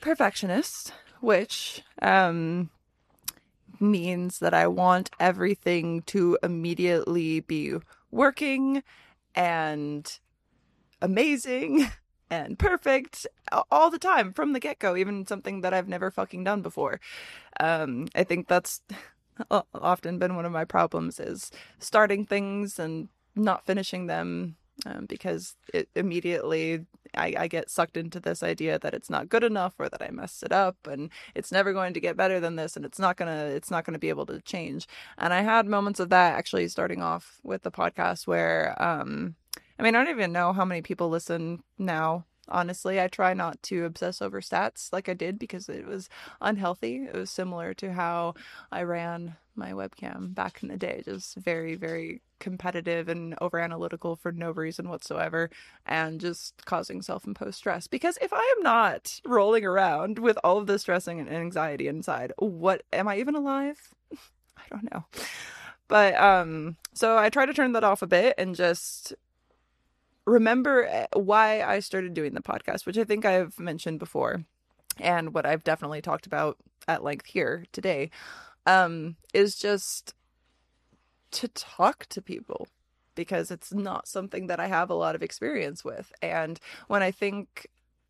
perfectionist, 0.00 0.92
which 1.20 1.82
um 2.02 2.70
means 3.78 4.38
that 4.38 4.54
I 4.54 4.66
want 4.68 5.10
everything 5.20 6.02
to 6.02 6.38
immediately 6.42 7.40
be 7.40 7.74
working 8.10 8.82
and 9.34 10.18
amazing 11.02 11.88
and 12.30 12.58
perfect 12.58 13.26
all 13.70 13.90
the 13.90 13.98
time 13.98 14.32
from 14.32 14.52
the 14.52 14.60
get-go 14.60 14.96
even 14.96 15.26
something 15.26 15.60
that 15.60 15.74
I've 15.74 15.88
never 15.88 16.10
fucking 16.10 16.44
done 16.44 16.62
before. 16.62 17.00
Um 17.60 18.08
I 18.14 18.24
think 18.24 18.48
that's 18.48 18.80
often 19.74 20.18
been 20.18 20.36
one 20.36 20.46
of 20.46 20.52
my 20.52 20.64
problems 20.64 21.20
is 21.20 21.50
starting 21.78 22.24
things 22.24 22.78
and 22.78 23.08
not 23.34 23.66
finishing 23.66 24.06
them 24.06 24.56
um, 24.84 25.06
because 25.06 25.56
it 25.72 25.88
immediately 25.94 26.84
I, 27.14 27.34
I, 27.38 27.48
get 27.48 27.70
sucked 27.70 27.96
into 27.96 28.20
this 28.20 28.42
idea 28.42 28.78
that 28.78 28.92
it's 28.92 29.08
not 29.08 29.28
good 29.28 29.42
enough 29.42 29.74
or 29.78 29.88
that 29.88 30.02
I 30.02 30.10
messed 30.10 30.42
it 30.42 30.52
up 30.52 30.76
and 30.86 31.10
it's 31.34 31.50
never 31.50 31.72
going 31.72 31.94
to 31.94 32.00
get 32.00 32.16
better 32.16 32.40
than 32.40 32.56
this 32.56 32.76
and 32.76 32.84
it's 32.84 32.98
not 32.98 33.16
gonna 33.16 33.46
it's 33.46 33.70
not 33.70 33.84
gonna 33.84 33.98
be 33.98 34.10
able 34.10 34.26
to 34.26 34.40
change. 34.42 34.86
And 35.16 35.32
I 35.32 35.40
had 35.42 35.66
moments 35.66 36.00
of 36.00 36.10
that 36.10 36.34
actually 36.34 36.68
starting 36.68 37.02
off 37.02 37.38
with 37.42 37.62
the 37.62 37.70
podcast 37.70 38.26
where 38.26 38.80
um 38.82 39.36
I 39.78 39.82
mean 39.82 39.94
I 39.94 40.04
don't 40.04 40.14
even 40.14 40.32
know 40.32 40.52
how 40.52 40.64
many 40.64 40.82
people 40.82 41.08
listen 41.08 41.62
now 41.78 42.26
honestly. 42.48 43.00
I 43.00 43.08
try 43.08 43.34
not 43.34 43.62
to 43.64 43.84
obsess 43.84 44.22
over 44.22 44.40
stats 44.40 44.92
like 44.92 45.08
I 45.08 45.14
did 45.14 45.38
because 45.38 45.68
it 45.68 45.86
was 45.86 46.08
unhealthy. 46.40 47.04
It 47.04 47.14
was 47.14 47.30
similar 47.30 47.74
to 47.74 47.92
how 47.92 48.34
I 48.70 48.82
ran 48.82 49.36
my 49.56 49.72
webcam 49.72 50.34
back 50.34 50.62
in 50.62 50.68
the 50.68 50.76
day, 50.76 51.02
just 51.04 51.36
very, 51.36 51.74
very 51.74 52.20
competitive 52.38 53.08
and 53.08 53.34
over 53.40 53.58
analytical 53.58 54.14
for 54.16 54.30
no 54.32 54.50
reason 54.50 54.88
whatsoever, 54.88 55.50
and 55.86 56.20
just 56.20 56.64
causing 56.66 57.02
self 57.02 57.26
imposed 57.26 57.56
stress. 57.56 57.86
Because 57.86 58.18
if 58.20 58.32
I 58.32 58.54
am 58.56 58.62
not 58.62 59.20
rolling 59.24 59.64
around 59.64 60.18
with 60.18 60.38
all 60.44 60.58
of 60.58 60.66
the 60.66 60.78
stressing 60.78 61.18
and 61.20 61.28
anxiety 61.28 61.88
inside, 61.88 62.32
what 62.38 62.82
am 62.92 63.08
I 63.08 63.18
even 63.18 63.34
alive? 63.34 63.94
I 64.12 64.62
don't 64.70 64.90
know. 64.92 65.04
But 65.88 66.16
um 66.20 66.76
so 66.94 67.16
I 67.16 67.28
try 67.30 67.46
to 67.46 67.54
turn 67.54 67.72
that 67.72 67.84
off 67.84 68.02
a 68.02 68.06
bit 68.06 68.34
and 68.38 68.54
just 68.54 69.14
remember 70.26 70.84
eh, 70.84 71.06
why 71.14 71.62
I 71.62 71.80
started 71.80 72.14
doing 72.14 72.34
the 72.34 72.42
podcast, 72.42 72.84
which 72.84 72.98
I 72.98 73.04
think 73.04 73.24
I've 73.24 73.58
mentioned 73.58 73.98
before, 73.98 74.44
and 74.98 75.32
what 75.32 75.46
I've 75.46 75.64
definitely 75.64 76.02
talked 76.02 76.26
about 76.26 76.58
at 76.88 77.04
length 77.04 77.26
here 77.26 77.64
today, 77.72 78.10
um, 78.66 79.16
is 79.32 79.56
just 79.56 80.14
to 81.32 81.48
talk 81.48 82.06
to 82.06 82.22
people 82.22 82.68
because 83.14 83.50
it's 83.50 83.72
not 83.72 84.06
something 84.06 84.46
that 84.46 84.60
I 84.60 84.66
have 84.66 84.90
a 84.90 84.94
lot 84.94 85.14
of 85.14 85.22
experience 85.22 85.84
with. 85.84 86.12
And 86.22 86.60
when 86.88 87.02
I 87.02 87.10
think 87.10 87.66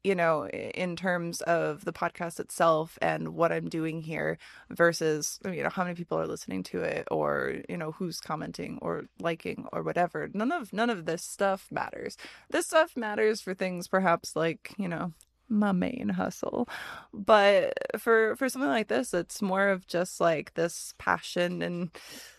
you 0.07 0.15
know, 0.15 0.47
in 0.47 0.95
terms 0.95 1.41
of 1.41 1.85
the 1.85 1.93
podcast 1.93 2.39
itself 2.39 2.97
and 3.03 3.31
what 3.31 3.51
I'm 3.51 3.69
doing 3.69 4.03
here 4.03 4.39
versus, 4.71 5.41
you 5.45 5.65
know, 5.65 5.69
how 5.69 5.83
many 5.83 5.97
people 5.97 6.17
are 6.17 6.29
listening 6.29 6.63
to 6.65 6.83
it 6.83 7.09
or, 7.11 7.57
you 7.69 7.77
know, 7.77 7.91
who's 7.91 8.21
commenting 8.21 8.79
or 8.81 9.07
liking 9.19 9.67
or 9.73 9.83
whatever. 9.83 10.31
None 10.33 10.53
of 10.53 10.73
none 10.73 10.91
of 10.91 11.07
this 11.07 11.25
stuff 11.25 11.67
matters. 11.73 12.17
This 12.51 12.67
stuff 12.67 12.97
matters 12.97 13.41
for 13.41 13.53
things 13.53 13.89
perhaps 13.89 14.37
like, 14.37 14.73
you 14.79 14.87
know, 14.87 15.13
my 15.49 15.73
main 15.73 16.11
hustle. 16.11 16.69
But 17.13 17.73
for 17.99 18.37
for 18.37 18.49
something 18.49 18.71
like 18.71 18.87
this, 18.87 19.13
it's 19.13 19.43
more 19.43 19.71
of 19.71 19.89
just 19.89 20.21
like 20.21 20.55
this 20.55 20.95
passion 20.99 21.63
and 21.63 21.91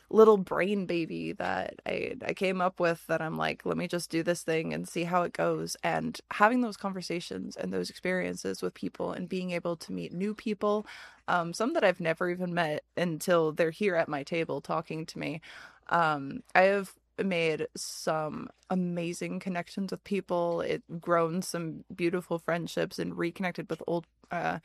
little 0.09 0.37
brain 0.37 0.85
baby 0.85 1.33
that 1.33 1.75
I 1.85 2.15
I 2.25 2.33
came 2.33 2.61
up 2.61 2.79
with 2.79 3.05
that 3.07 3.21
I'm 3.21 3.37
like, 3.37 3.65
let 3.65 3.77
me 3.77 3.87
just 3.87 4.09
do 4.09 4.23
this 4.23 4.43
thing 4.43 4.73
and 4.73 4.87
see 4.87 5.03
how 5.03 5.23
it 5.23 5.33
goes. 5.33 5.75
And 5.83 6.19
having 6.31 6.61
those 6.61 6.77
conversations 6.77 7.55
and 7.57 7.73
those 7.73 7.89
experiences 7.89 8.61
with 8.61 8.73
people 8.73 9.11
and 9.11 9.29
being 9.29 9.51
able 9.51 9.75
to 9.77 9.93
meet 9.93 10.13
new 10.13 10.33
people, 10.33 10.85
um, 11.27 11.53
some 11.53 11.73
that 11.73 11.83
I've 11.83 11.99
never 11.99 12.29
even 12.29 12.53
met 12.53 12.83
until 12.95 13.51
they're 13.51 13.71
here 13.71 13.95
at 13.95 14.09
my 14.09 14.23
table 14.23 14.61
talking 14.61 15.05
to 15.07 15.19
me. 15.19 15.41
Um, 15.89 16.43
I 16.55 16.63
have 16.63 16.93
made 17.23 17.67
some 17.75 18.49
amazing 18.69 19.39
connections 19.39 19.91
with 19.91 20.03
people. 20.03 20.61
It 20.61 20.83
grown 21.01 21.41
some 21.41 21.83
beautiful 21.95 22.39
friendships 22.39 22.99
and 22.99 23.17
reconnected 23.17 23.69
with 23.69 23.81
old 23.87 24.05
uh, 24.31 24.59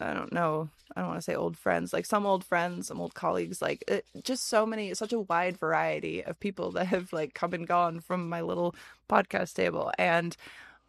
I 0.00 0.14
don't 0.14 0.32
know. 0.32 0.68
I 0.94 1.00
don't 1.00 1.08
want 1.08 1.18
to 1.18 1.24
say 1.24 1.34
old 1.34 1.56
friends, 1.56 1.92
like 1.92 2.06
some 2.06 2.26
old 2.26 2.44
friends, 2.44 2.88
some 2.88 3.00
old 3.00 3.14
colleagues, 3.14 3.62
like 3.62 3.82
it, 3.88 4.04
just 4.22 4.48
so 4.48 4.66
many, 4.66 4.92
such 4.94 5.12
a 5.12 5.20
wide 5.20 5.56
variety 5.56 6.22
of 6.22 6.38
people 6.40 6.70
that 6.72 6.86
have 6.88 7.12
like 7.12 7.34
come 7.34 7.54
and 7.54 7.66
gone 7.66 8.00
from 8.00 8.28
my 8.28 8.40
little 8.40 8.74
podcast 9.08 9.54
table. 9.54 9.92
And 9.98 10.36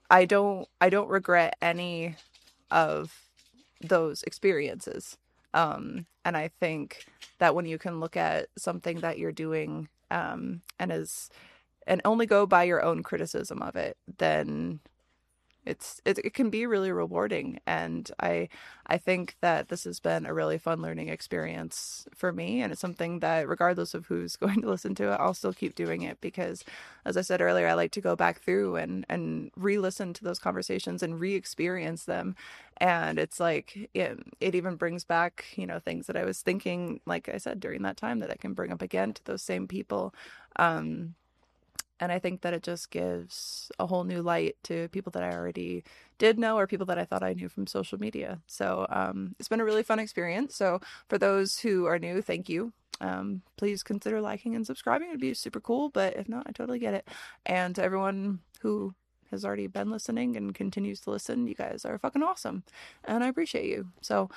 I 0.09 0.25
don't, 0.25 0.67
I 0.81 0.89
don't 0.89 1.09
regret 1.09 1.55
any 1.61 2.15
of 2.69 3.23
those 3.81 4.23
experiences. 4.23 5.17
Um, 5.53 6.05
and 6.25 6.35
I 6.35 6.49
think 6.59 7.05
that 7.39 7.55
when 7.55 7.65
you 7.65 7.77
can 7.77 7.99
look 7.99 8.17
at 8.17 8.47
something 8.57 8.99
that 8.99 9.19
you're 9.19 9.31
doing, 9.31 9.87
um, 10.11 10.61
and 10.79 10.91
is, 10.91 11.29
and 11.87 12.01
only 12.05 12.25
go 12.25 12.45
by 12.45 12.63
your 12.63 12.83
own 12.83 13.03
criticism 13.03 13.61
of 13.61 13.75
it, 13.75 13.97
then 14.17 14.79
it's 15.65 16.01
it, 16.05 16.19
it 16.19 16.33
can 16.33 16.49
be 16.49 16.65
really 16.65 16.91
rewarding 16.91 17.59
and 17.65 18.11
i 18.19 18.47
i 18.87 18.97
think 18.97 19.35
that 19.41 19.69
this 19.69 19.83
has 19.83 19.99
been 19.99 20.25
a 20.25 20.33
really 20.33 20.57
fun 20.57 20.81
learning 20.81 21.09
experience 21.09 22.05
for 22.13 22.31
me 22.31 22.61
and 22.61 22.71
it's 22.71 22.81
something 22.81 23.19
that 23.19 23.47
regardless 23.47 23.93
of 23.93 24.05
who's 24.07 24.35
going 24.43 24.61
to 24.61 24.69
listen 24.69 24.93
to 24.95 25.11
it 25.11 25.19
i'll 25.19 25.33
still 25.33 25.53
keep 25.53 25.75
doing 25.75 26.01
it 26.01 26.19
because 26.21 26.63
as 27.05 27.17
i 27.17 27.21
said 27.21 27.41
earlier 27.41 27.67
i 27.67 27.73
like 27.73 27.91
to 27.91 28.01
go 28.01 28.15
back 28.15 28.41
through 28.41 28.75
and 28.75 29.05
and 29.09 29.51
re-listen 29.55 30.13
to 30.13 30.23
those 30.23 30.39
conversations 30.39 31.01
and 31.03 31.19
re-experience 31.19 32.05
them 32.05 32.35
and 32.77 33.19
it's 33.19 33.39
like 33.39 33.89
it, 33.93 34.19
it 34.39 34.55
even 34.55 34.75
brings 34.75 35.05
back 35.05 35.45
you 35.55 35.65
know 35.65 35.79
things 35.79 36.07
that 36.07 36.17
i 36.17 36.25
was 36.25 36.41
thinking 36.41 36.99
like 37.05 37.29
i 37.29 37.37
said 37.37 37.59
during 37.59 37.81
that 37.83 37.97
time 37.97 38.19
that 38.19 38.31
i 38.31 38.35
can 38.35 38.53
bring 38.53 38.71
up 38.71 38.81
again 38.81 39.13
to 39.13 39.23
those 39.25 39.41
same 39.41 39.67
people 39.67 40.13
um 40.57 41.15
and 41.99 42.11
I 42.11 42.19
think 42.19 42.41
that 42.41 42.53
it 42.53 42.63
just 42.63 42.91
gives 42.91 43.71
a 43.79 43.85
whole 43.85 44.03
new 44.03 44.21
light 44.21 44.55
to 44.63 44.87
people 44.89 45.11
that 45.11 45.23
I 45.23 45.31
already 45.31 45.83
did 46.17 46.39
know 46.39 46.57
or 46.57 46.67
people 46.67 46.85
that 46.87 46.97
I 46.97 47.05
thought 47.05 47.23
I 47.23 47.33
knew 47.33 47.49
from 47.49 47.67
social 47.67 47.99
media. 47.99 48.39
So 48.47 48.85
um, 48.89 49.35
it's 49.39 49.49
been 49.49 49.59
a 49.59 49.65
really 49.65 49.83
fun 49.83 49.99
experience. 49.99 50.55
So 50.55 50.79
for 51.07 51.17
those 51.17 51.59
who 51.59 51.85
are 51.85 51.99
new, 51.99 52.21
thank 52.21 52.49
you. 52.49 52.73
Um, 53.01 53.41
please 53.57 53.83
consider 53.83 54.21
liking 54.21 54.55
and 54.55 54.65
subscribing. 54.65 55.09
It'd 55.09 55.19
be 55.19 55.33
super 55.33 55.59
cool. 55.59 55.89
But 55.89 56.15
if 56.15 56.29
not, 56.29 56.45
I 56.47 56.51
totally 56.51 56.79
get 56.79 56.93
it. 56.93 57.07
And 57.45 57.75
to 57.75 57.83
everyone 57.83 58.39
who 58.61 58.95
has 59.33 59.43
already 59.43 59.67
been 59.67 59.91
listening 59.91 60.37
and 60.37 60.55
continues 60.55 61.01
to 61.01 61.11
listen, 61.11 61.47
you 61.47 61.55
guys 61.55 61.83
are 61.85 61.97
fucking 61.97 62.23
awesome. 62.23 62.63
And 63.03 63.23
I 63.23 63.27
appreciate 63.27 63.65
you. 63.65 63.89
So 64.01 64.29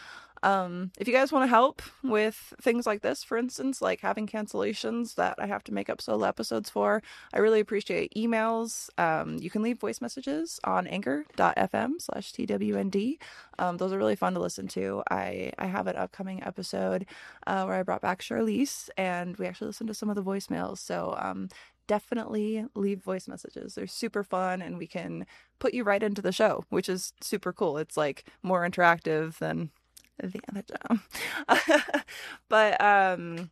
um, 0.43 0.93
if 0.99 1.09
you 1.09 1.15
guys 1.15 1.33
want 1.33 1.45
to 1.45 1.49
help 1.49 1.83
with 2.03 2.55
things 2.61 2.87
like 2.87 3.03
this, 3.03 3.25
for 3.25 3.37
instance, 3.37 3.81
like 3.81 4.01
having 4.01 4.27
cancellations 4.27 5.15
that 5.15 5.37
I 5.39 5.47
have 5.47 5.65
to 5.65 5.75
make 5.75 5.89
up 5.89 6.01
solo 6.01 6.27
episodes 6.27 6.71
for, 6.71 7.03
I 7.33 7.39
really 7.39 7.61
appreciate 7.61 8.15
emails. 8.15 8.89
Um, 8.99 9.39
you 9.39 9.51
can 9.51 9.63
leave 9.63 9.79
voice 9.79 10.01
messages 10.01 10.61
on 10.65 10.87
anchor.fm 10.87 12.01
slash 12.01 12.33
TWND. 12.33 13.19
Um, 13.59 13.77
those 13.79 13.93
are 13.93 13.99
really 13.99 14.17
fun 14.17 14.35
to 14.35 14.41
listen 14.41 14.69
to. 14.69 15.03
I, 15.11 15.53
I 15.59 15.67
have 15.67 15.87
an 15.87 15.97
upcoming 15.97 16.43
episode 16.43 17.07
uh, 17.47 17.65
where 17.65 17.77
I 17.77 17.83
brought 17.83 18.03
back 18.03 18.21
Charlize 18.21 18.91
and 18.97 19.37
we 19.37 19.47
actually 19.47 19.69
listened 19.69 19.89
to 19.89 19.95
some 19.95 20.11
of 20.11 20.17
the 20.17 20.23
voicemails. 20.23 20.79
So 20.79 21.17
um, 21.19 21.49
definitely 21.87 22.65
leave 22.75 23.03
voice 23.03 23.29
messages. 23.29 23.75
They're 23.75 23.87
super 23.87 24.25
fun 24.25 24.63
and 24.63 24.79
we 24.79 24.87
can 24.87 25.27
put 25.59 25.75
you 25.75 25.85
right 25.85 26.03
into 26.03 26.23
the 26.23 26.33
show, 26.33 26.65
which 26.69 26.89
is 26.89 27.13
super 27.21 27.53
cool. 27.53 27.79
It's 27.79 27.97
like 27.97 28.25
more 28.43 28.69
interactive 28.69 29.39
than 29.39 29.71
the 30.19 30.41
other 30.51 30.63
job. 30.63 32.05
but 32.49 32.81
um 32.81 33.51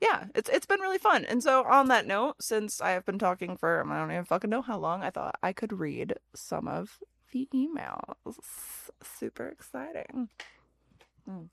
yeah, 0.00 0.24
it's 0.34 0.48
it's 0.48 0.66
been 0.66 0.80
really 0.80 0.98
fun. 0.98 1.24
And 1.26 1.42
so 1.42 1.64
on 1.64 1.88
that 1.88 2.06
note, 2.06 2.36
since 2.40 2.80
I 2.80 2.90
have 2.90 3.04
been 3.04 3.18
talking 3.18 3.56
for 3.56 3.84
I 3.86 3.98
don't 3.98 4.10
even 4.10 4.24
fucking 4.24 4.50
know 4.50 4.62
how 4.62 4.78
long, 4.78 5.02
I 5.02 5.10
thought 5.10 5.36
I 5.42 5.52
could 5.52 5.78
read 5.78 6.14
some 6.34 6.66
of 6.66 6.98
the 7.32 7.48
emails. 7.54 8.14
Super 9.02 9.46
exciting. 9.46 10.28
Hmm. 11.28 11.44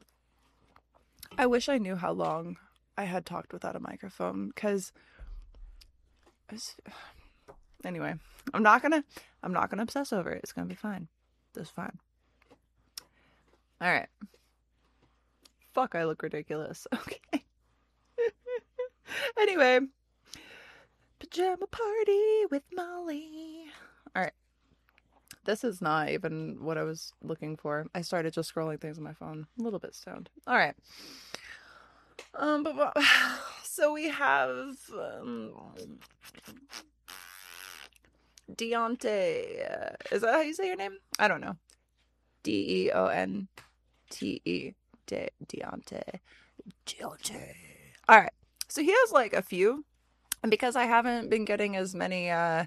I 1.37 1.45
wish 1.45 1.67
I 1.67 1.77
knew 1.77 1.95
how 1.95 2.13
long 2.13 2.57
I 2.97 3.03
had 3.03 3.25
talked 3.25 3.53
without 3.53 3.75
a 3.75 3.81
microphone 3.81 4.47
because 4.47 4.91
anyway, 7.85 8.15
I'm 8.53 8.63
not 8.63 8.81
gonna 8.81 9.03
I'm 9.43 9.53
not 9.53 9.69
gonna 9.69 9.83
obsess 9.83 10.13
over 10.13 10.31
it. 10.31 10.41
It's 10.43 10.53
gonna 10.53 10.67
be 10.67 10.75
fine. 10.75 11.07
It's 11.55 11.69
fine. 11.69 11.97
All 13.81 13.91
right. 13.91 14.07
Fuck, 15.73 15.95
I 15.95 16.05
look 16.05 16.21
ridiculous. 16.21 16.87
Okay. 16.97 17.43
anyway, 19.39 19.79
pajama 21.19 21.67
party 21.67 22.45
with 22.51 22.63
Molly. 22.75 23.65
All 24.15 24.23
right. 24.23 24.33
This 25.45 25.63
is 25.63 25.81
not 25.81 26.09
even 26.09 26.57
what 26.59 26.77
I 26.77 26.83
was 26.83 27.13
looking 27.23 27.55
for. 27.55 27.85
I 27.95 28.01
started 28.01 28.33
just 28.33 28.53
scrolling 28.53 28.81
things 28.81 28.97
on 28.97 29.03
my 29.03 29.13
phone. 29.13 29.47
A 29.57 29.63
little 29.63 29.79
bit 29.79 29.95
stoned. 29.95 30.29
All 30.45 30.57
right. 30.57 30.75
Um, 32.33 32.63
but, 32.63 32.97
so 33.63 33.93
we 33.93 34.09
have 34.09 34.75
um, 34.93 35.51
Deonte. 38.51 39.95
Is 40.11 40.21
that 40.21 40.33
how 40.33 40.41
you 40.41 40.53
say 40.53 40.67
your 40.67 40.75
name? 40.75 40.97
I 41.19 41.27
don't 41.27 41.41
know. 41.41 41.57
D 42.43 42.85
E 42.85 42.91
O 42.91 43.07
N 43.07 43.47
T 44.09 44.41
E 44.45 44.73
De 45.05 45.29
Deonte. 45.45 46.01
Deonte. 46.85 47.55
All 48.07 48.19
right. 48.19 48.31
So 48.67 48.81
he 48.81 48.91
has 48.91 49.11
like 49.11 49.33
a 49.33 49.41
few. 49.41 49.85
And 50.43 50.51
because 50.51 50.75
I 50.75 50.85
haven't 50.85 51.29
been 51.29 51.45
getting 51.45 51.75
as 51.75 51.95
many 51.95 52.29
uh, 52.29 52.65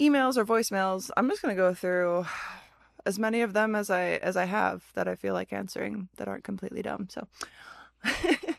emails 0.00 0.36
or 0.36 0.44
voicemails, 0.44 1.10
I'm 1.16 1.28
just 1.28 1.42
gonna 1.42 1.54
go 1.54 1.74
through 1.74 2.26
as 3.04 3.18
many 3.18 3.42
of 3.42 3.52
them 3.52 3.74
as 3.74 3.90
I 3.90 4.16
as 4.16 4.36
I 4.36 4.44
have 4.44 4.84
that 4.94 5.08
I 5.08 5.14
feel 5.14 5.34
like 5.34 5.52
answering 5.52 6.08
that 6.16 6.28
aren't 6.28 6.44
completely 6.44 6.82
dumb. 6.82 7.08
So 7.10 7.26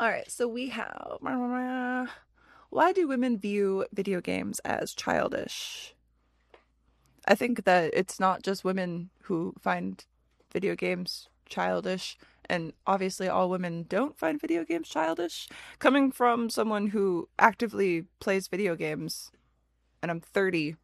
All 0.00 0.08
right, 0.08 0.30
so 0.30 0.46
we 0.46 0.68
have 0.68 1.18
why 2.70 2.92
do 2.92 3.08
women 3.08 3.36
view 3.36 3.84
video 3.92 4.20
games 4.20 4.60
as 4.60 4.94
childish? 4.94 5.92
I 7.26 7.34
think 7.34 7.64
that 7.64 7.90
it's 7.92 8.20
not 8.20 8.44
just 8.44 8.62
women 8.62 9.10
who 9.22 9.54
find 9.60 10.04
video 10.52 10.76
games 10.76 11.28
childish 11.46 12.16
and 12.48 12.74
obviously 12.86 13.26
all 13.26 13.50
women 13.50 13.86
don't 13.88 14.16
find 14.16 14.40
video 14.40 14.64
games 14.64 14.88
childish. 14.88 15.48
Coming 15.80 16.12
from 16.12 16.48
someone 16.48 16.88
who 16.88 17.28
actively 17.36 18.04
plays 18.20 18.46
video 18.46 18.76
games 18.76 19.32
and 20.00 20.12
I'm 20.12 20.20
30 20.20 20.76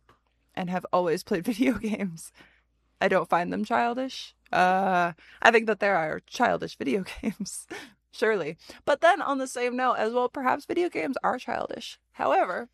and 0.56 0.70
have 0.70 0.86
always 0.92 1.22
played 1.22 1.44
video 1.52 1.74
games 1.74 2.32
I 3.00 3.06
don't 3.06 3.28
find 3.28 3.52
them 3.52 3.64
childish. 3.64 4.34
Uh 4.50 5.12
I 5.40 5.52
think 5.52 5.66
that 5.66 5.78
there 5.78 5.94
are 5.94 6.20
childish 6.26 6.76
video 6.76 7.04
games 7.22 7.68
surely. 8.14 8.56
But 8.84 9.00
then 9.00 9.20
on 9.20 9.38
the 9.38 9.46
same 9.46 9.76
note 9.76 9.94
as 9.94 10.12
well 10.12 10.28
perhaps 10.28 10.64
video 10.64 10.88
games 10.88 11.16
are 11.22 11.38
childish. 11.38 11.98
However 12.12 12.68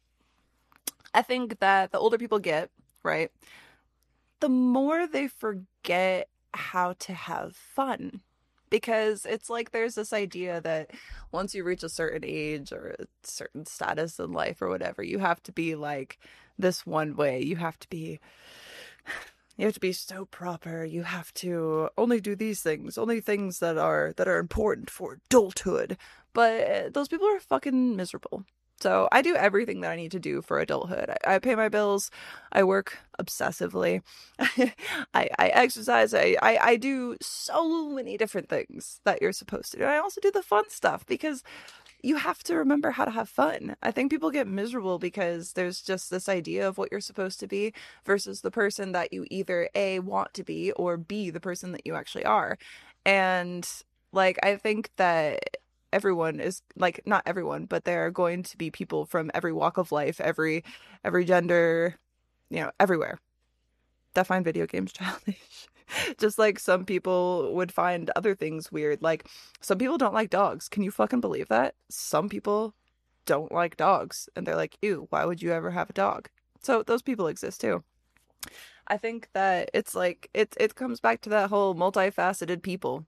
I 1.12 1.22
think 1.22 1.58
that 1.60 1.92
the 1.92 1.98
older 1.98 2.18
people 2.18 2.38
get 2.38 2.70
right 3.02 3.30
the 4.40 4.48
more 4.48 5.06
they 5.06 5.28
forget 5.28 6.28
how 6.52 6.94
to 6.94 7.12
have 7.14 7.54
fun. 7.54 8.20
Because 8.70 9.26
it's 9.26 9.50
like 9.50 9.72
there's 9.72 9.96
this 9.96 10.12
idea 10.12 10.60
that 10.60 10.92
once 11.32 11.54
you 11.54 11.64
reach 11.64 11.82
a 11.82 11.88
certain 11.88 12.22
age 12.24 12.72
or 12.72 12.94
a 13.00 13.04
certain 13.24 13.66
status 13.66 14.20
in 14.20 14.32
life 14.32 14.62
or 14.62 14.68
whatever 14.68 15.02
you 15.02 15.18
have 15.18 15.42
to 15.42 15.52
be 15.52 15.74
like 15.74 16.18
this 16.56 16.86
one 16.86 17.16
way. 17.16 17.42
You 17.42 17.56
have 17.56 17.78
to 17.80 17.88
be 17.88 18.20
you 19.60 19.66
have 19.66 19.74
to 19.74 19.80
be 19.80 19.92
so 19.92 20.24
proper 20.24 20.84
you 20.84 21.02
have 21.02 21.32
to 21.34 21.88
only 21.98 22.20
do 22.20 22.34
these 22.34 22.62
things 22.62 22.96
only 22.96 23.20
things 23.20 23.58
that 23.58 23.76
are 23.76 24.12
that 24.16 24.28
are 24.28 24.38
important 24.38 24.90
for 24.90 25.18
adulthood 25.26 25.96
but 26.32 26.94
those 26.94 27.08
people 27.08 27.26
are 27.26 27.40
fucking 27.40 27.96
miserable 27.96 28.44
so 28.80 29.08
I 29.12 29.20
do 29.20 29.36
everything 29.36 29.82
that 29.82 29.90
I 29.90 29.96
need 29.96 30.12
to 30.12 30.18
do 30.18 30.40
for 30.40 30.58
adulthood. 30.58 31.10
I, 31.10 31.34
I 31.34 31.38
pay 31.38 31.54
my 31.54 31.68
bills. 31.68 32.10
I 32.50 32.64
work 32.64 32.98
obsessively. 33.20 34.00
I, 34.38 35.28
I 35.38 35.48
exercise. 35.48 36.14
I, 36.14 36.36
I, 36.40 36.58
I 36.62 36.76
do 36.76 37.16
so 37.20 37.90
many 37.90 38.16
different 38.16 38.48
things 38.48 39.00
that 39.04 39.20
you're 39.20 39.32
supposed 39.32 39.72
to 39.72 39.78
do. 39.78 39.84
I 39.84 39.98
also 39.98 40.20
do 40.22 40.30
the 40.30 40.42
fun 40.42 40.64
stuff 40.70 41.04
because 41.04 41.42
you 42.02 42.16
have 42.16 42.42
to 42.44 42.56
remember 42.56 42.90
how 42.90 43.04
to 43.04 43.10
have 43.10 43.28
fun. 43.28 43.76
I 43.82 43.90
think 43.90 44.10
people 44.10 44.30
get 44.30 44.46
miserable 44.46 44.98
because 44.98 45.52
there's 45.52 45.80
just 45.82 46.10
this 46.10 46.28
idea 46.28 46.66
of 46.68 46.78
what 46.78 46.90
you're 46.90 47.00
supposed 47.00 47.40
to 47.40 47.46
be 47.46 47.72
versus 48.04 48.40
the 48.40 48.50
person 48.50 48.92
that 48.92 49.12
you 49.12 49.26
either 49.30 49.68
A, 49.74 50.00
want 50.00 50.34
to 50.34 50.44
be, 50.44 50.72
or 50.72 50.96
B, 50.96 51.30
the 51.30 51.40
person 51.40 51.72
that 51.72 51.86
you 51.86 51.94
actually 51.94 52.24
are. 52.24 52.58
And 53.04 53.68
like, 54.12 54.38
I 54.42 54.56
think 54.56 54.90
that 54.96 55.56
everyone 55.92 56.40
is 56.40 56.62
like 56.76 57.00
not 57.04 57.22
everyone 57.26 57.64
but 57.64 57.84
there 57.84 58.06
are 58.06 58.10
going 58.10 58.42
to 58.44 58.56
be 58.56 58.70
people 58.70 59.04
from 59.04 59.30
every 59.34 59.52
walk 59.52 59.76
of 59.76 59.90
life 59.90 60.20
every 60.20 60.62
every 61.04 61.24
gender 61.24 61.96
you 62.48 62.60
know 62.60 62.70
everywhere 62.78 63.18
that 64.14 64.26
find 64.26 64.44
video 64.44 64.66
games 64.66 64.92
childish 64.94 65.66
just 66.18 66.38
like 66.38 66.58
some 66.58 66.84
people 66.84 67.54
would 67.54 67.72
find 67.72 68.10
other 68.16 68.34
things 68.34 68.72
weird. 68.72 69.02
Like 69.02 69.26
some 69.60 69.78
people 69.78 69.98
don't 69.98 70.14
like 70.14 70.30
dogs. 70.30 70.68
Can 70.68 70.82
you 70.82 70.90
fucking 70.90 71.20
believe 71.20 71.48
that? 71.48 71.74
Some 71.88 72.28
people 72.28 72.74
don't 73.26 73.52
like 73.52 73.76
dogs 73.76 74.28
and 74.34 74.46
they're 74.46 74.56
like 74.56 74.76
ew 74.82 75.06
why 75.10 75.24
would 75.24 75.42
you 75.42 75.52
ever 75.52 75.70
have 75.70 75.90
a 75.90 75.94
dog? 75.94 76.28
So 76.62 76.82
those 76.82 77.02
people 77.02 77.26
exist 77.26 77.60
too. 77.60 77.84
I 78.88 78.96
think 78.96 79.28
that 79.34 79.70
it's 79.74 79.94
like 79.94 80.28
it 80.34 80.56
it 80.58 80.74
comes 80.74 81.00
back 81.00 81.20
to 81.22 81.30
that 81.30 81.50
whole 81.50 81.74
multifaceted 81.74 82.62
people 82.62 83.06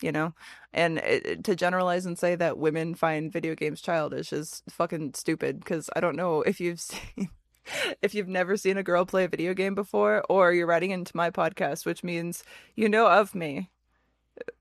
you 0.00 0.12
know? 0.12 0.32
And 0.72 0.98
it, 0.98 1.44
to 1.44 1.56
generalize 1.56 2.06
and 2.06 2.18
say 2.18 2.34
that 2.36 2.58
women 2.58 2.94
find 2.94 3.32
video 3.32 3.54
games 3.54 3.80
childish 3.80 4.32
is 4.32 4.62
fucking 4.68 5.14
stupid 5.14 5.58
because 5.60 5.90
i 5.96 6.00
don't 6.00 6.16
know 6.16 6.42
if 6.42 6.60
you've 6.60 6.80
seen 6.90 7.30
if 8.02 8.14
you've 8.14 8.28
never 8.28 8.56
seen 8.56 8.78
a 8.78 8.82
girl 8.82 9.04
play 9.04 9.24
a 9.24 9.28
video 9.28 9.54
game 9.54 9.74
before 9.74 10.24
or 10.28 10.52
you're 10.52 10.66
writing 10.66 10.90
into 10.90 11.16
my 11.16 11.30
podcast 11.30 11.86
which 11.86 12.04
means 12.04 12.44
you 12.76 12.88
know 12.88 13.06
of 13.06 13.34
me 13.34 13.68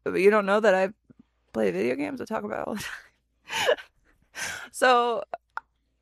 but 0.04 0.16
you 0.16 0.30
don't 0.30 0.46
know 0.46 0.60
that 0.60 0.74
i 0.74 0.90
play 1.54 1.72
video 1.72 1.96
games 1.96 2.22
i 2.22 2.26
talk 2.26 2.44
about 2.44 2.68
all 2.68 2.76
the 2.76 2.82
time 2.82 3.78
so 4.72 5.24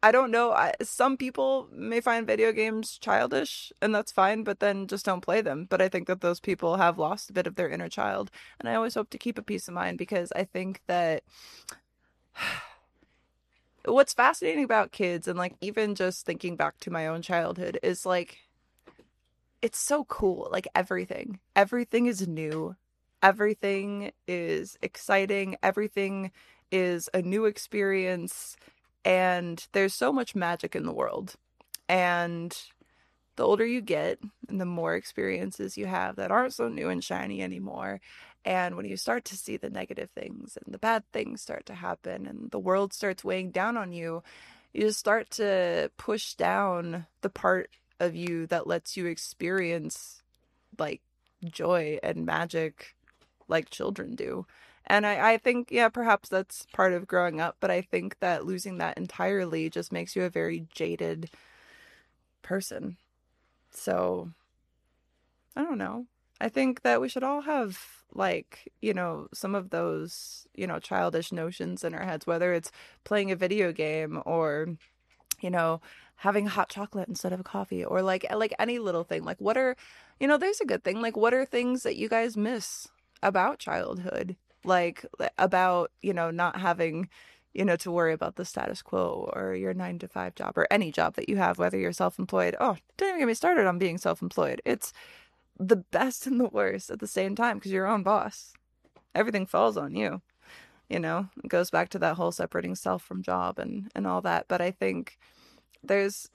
I 0.05 0.11
don't 0.11 0.29
know. 0.29 0.51
I, 0.51 0.71
some 0.83 1.17
people 1.17 1.67
may 1.71 1.99
find 1.99 2.27
video 2.27 2.51
games 2.51 2.99
childish, 2.99 3.73
and 3.81 3.95
that's 3.95 4.11
fine, 4.11 4.43
but 4.43 4.59
then 4.59 4.85
just 4.85 5.03
don't 5.03 5.21
play 5.21 5.41
them. 5.41 5.65
But 5.67 5.81
I 5.81 5.89
think 5.89 6.05
that 6.05 6.21
those 6.21 6.39
people 6.39 6.77
have 6.77 6.99
lost 6.99 7.31
a 7.31 7.33
bit 7.33 7.47
of 7.47 7.55
their 7.55 7.69
inner 7.69 7.89
child. 7.89 8.29
And 8.59 8.69
I 8.69 8.75
always 8.75 8.93
hope 8.93 9.09
to 9.09 9.17
keep 9.17 9.39
a 9.39 9.41
peace 9.41 9.67
of 9.67 9.73
mind 9.73 9.97
because 9.97 10.31
I 10.35 10.43
think 10.43 10.81
that 10.85 11.23
what's 13.87 14.13
fascinating 14.13 14.63
about 14.63 14.91
kids, 14.91 15.27
and 15.27 15.37
like 15.37 15.55
even 15.61 15.95
just 15.95 16.25
thinking 16.25 16.55
back 16.55 16.79
to 16.81 16.91
my 16.91 17.07
own 17.07 17.21
childhood, 17.21 17.79
is 17.83 18.05
like 18.05 18.39
it's 19.61 19.79
so 19.79 20.05
cool. 20.05 20.47
Like 20.51 20.67
everything, 20.75 21.39
everything 21.55 22.05
is 22.07 22.27
new, 22.27 22.75
everything 23.23 24.11
is 24.27 24.77
exciting, 24.81 25.57
everything 25.63 26.31
is 26.71 27.09
a 27.13 27.21
new 27.21 27.45
experience 27.45 28.57
And 29.05 29.67
there's 29.73 29.95
so 29.95 30.13
much 30.13 30.35
magic 30.35 30.75
in 30.75 30.85
the 30.85 30.93
world. 30.93 31.35
And 31.89 32.57
the 33.37 33.45
older 33.45 33.65
you 33.65 33.81
get 33.81 34.19
and 34.49 34.61
the 34.61 34.65
more 34.65 34.95
experiences 34.95 35.77
you 35.77 35.87
have 35.87 36.17
that 36.17 36.31
aren't 36.31 36.53
so 36.53 36.69
new 36.69 36.89
and 36.89 37.03
shiny 37.03 37.41
anymore, 37.41 38.01
and 38.45 38.77
when 38.77 38.85
you 38.85 38.95
start 38.95 39.25
to 39.25 39.35
see 39.35 39.57
the 39.57 39.69
negative 39.69 40.11
things 40.11 40.57
and 40.63 40.73
the 40.73 40.77
bad 40.77 41.03
things 41.11 41.41
start 41.41 41.65
to 41.65 41.73
happen 41.73 42.27
and 42.27 42.51
the 42.51 42.59
world 42.59 42.93
starts 42.93 43.23
weighing 43.23 43.49
down 43.49 43.75
on 43.75 43.91
you, 43.91 44.21
you 44.71 44.81
just 44.81 44.99
start 44.99 45.31
to 45.31 45.89
push 45.97 46.35
down 46.35 47.07
the 47.21 47.29
part 47.29 47.71
of 47.99 48.15
you 48.15 48.45
that 48.47 48.67
lets 48.67 48.95
you 48.95 49.07
experience 49.07 50.21
like 50.77 51.01
joy 51.43 51.97
and 52.03 52.25
magic 52.25 52.95
like 53.47 53.69
children 53.69 54.15
do. 54.15 54.45
And 54.85 55.07
I, 55.07 55.33
I 55.33 55.37
think, 55.37 55.71
yeah, 55.71 55.89
perhaps 55.89 56.29
that's 56.29 56.67
part 56.71 56.93
of 56.93 57.07
growing 57.07 57.41
up, 57.41 57.57
but 57.59 57.71
I 57.71 57.81
think 57.81 58.19
that 58.19 58.45
losing 58.45 58.77
that 58.77 58.97
entirely 58.97 59.69
just 59.69 59.91
makes 59.91 60.15
you 60.15 60.23
a 60.23 60.29
very 60.29 60.67
jaded 60.71 61.31
person. 62.43 62.97
So, 63.71 64.29
I 65.55 65.63
don't 65.63 65.79
know. 65.79 66.05
I 66.39 66.49
think 66.49 66.83
that 66.83 67.01
we 67.01 67.09
should 67.09 67.23
all 67.23 67.41
have, 67.41 67.79
like, 68.13 68.71
you 68.81 68.93
know, 68.93 69.27
some 69.33 69.55
of 69.55 69.69
those, 69.69 70.47
you 70.55 70.67
know, 70.67 70.79
childish 70.79 71.31
notions 71.31 71.83
in 71.83 71.93
our 71.93 72.03
heads, 72.03 72.25
whether 72.27 72.53
it's 72.53 72.71
playing 73.03 73.31
a 73.31 73.35
video 73.35 73.71
game 73.71 74.21
or, 74.25 74.77
you 75.41 75.49
know, 75.49 75.81
having 76.17 76.45
hot 76.45 76.69
chocolate 76.69 77.09
instead 77.09 77.33
of 77.33 77.43
coffee 77.43 77.83
or 77.83 78.01
like 78.01 78.25
like 78.33 78.53
any 78.57 78.79
little 78.79 79.03
thing 79.03 79.25
like 79.25 79.35
what 79.41 79.57
are 79.57 79.75
you 80.17 80.25
know 80.29 80.37
there's 80.37 80.61
a 80.61 80.65
good 80.65 80.81
thing 80.81 81.01
like 81.01 81.17
what 81.17 81.33
are 81.33 81.45
things 81.45 81.83
that 81.83 81.97
you 81.97 82.07
guys 82.07 82.37
miss 82.37 82.87
about 83.25 83.59
childhood? 83.59 84.35
Like 84.63 85.05
about 85.37 85.91
you 86.01 86.13
know 86.13 86.31
not 86.31 86.57
having 86.57 87.09
you 87.53 87.65
know 87.65 87.75
to 87.77 87.91
worry 87.91 88.13
about 88.13 88.35
the 88.35 88.45
status 88.45 88.81
quo 88.81 89.29
or 89.33 89.55
your 89.55 89.73
9 89.73 89.99
to 89.99 90.07
5 90.07 90.35
job 90.35 90.57
or 90.57 90.67
any 90.71 90.91
job 90.91 91.15
that 91.15 91.29
you 91.29 91.37
have 91.37 91.57
whether 91.59 91.77
you're 91.77 91.93
self-employed 91.93 92.55
oh 92.59 92.75
don't 92.97 93.09
even 93.09 93.19
get 93.19 93.27
me 93.27 93.33
started 93.33 93.67
on 93.67 93.77
being 93.77 93.97
self-employed. 93.97 94.61
It's 94.65 94.93
the 95.57 95.77
best 95.77 96.27
and 96.27 96.39
the 96.39 96.49
worst 96.49 96.89
at 96.89 96.99
the 96.99 97.07
same 97.07 97.35
time 97.35 97.57
because 97.57 97.71
you're 97.71 97.85
your 97.85 97.91
own 97.91 98.03
boss. 98.03 98.53
Everything 99.13 99.45
falls 99.45 99.77
on 99.77 99.95
you 99.95 100.21
you 100.89 100.99
know? 100.99 101.27
It 101.43 101.49
goes 101.49 101.71
back 101.71 101.89
to 101.89 101.99
that 101.99 102.15
whole 102.15 102.31
separating 102.31 102.75
self 102.75 103.03
from 103.03 103.23
job 103.23 103.59
and 103.59 103.89
and 103.95 104.05
all 104.07 104.21
that 104.21 104.47
but 104.47 104.61
i 104.61 104.71
think 104.71 105.17
there's 105.83 106.29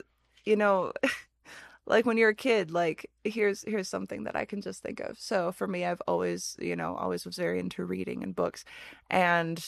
you 0.45 0.55
know 0.55 0.93
like 1.85 2.05
when 2.05 2.17
you're 2.17 2.29
a 2.29 2.35
kid 2.35 2.71
like 2.71 3.09
here's 3.23 3.63
here's 3.67 3.89
something 3.89 4.23
that 4.25 4.35
i 4.35 4.45
can 4.45 4.61
just 4.61 4.81
think 4.83 4.99
of. 4.99 5.19
So 5.19 5.51
for 5.51 5.67
me 5.67 5.85
i've 5.85 6.01
always 6.07 6.55
you 6.59 6.75
know 6.75 6.95
always 6.95 7.25
was 7.25 7.37
very 7.37 7.59
into 7.59 7.85
reading 7.85 8.23
and 8.23 8.35
books 8.35 8.65
and 9.09 9.63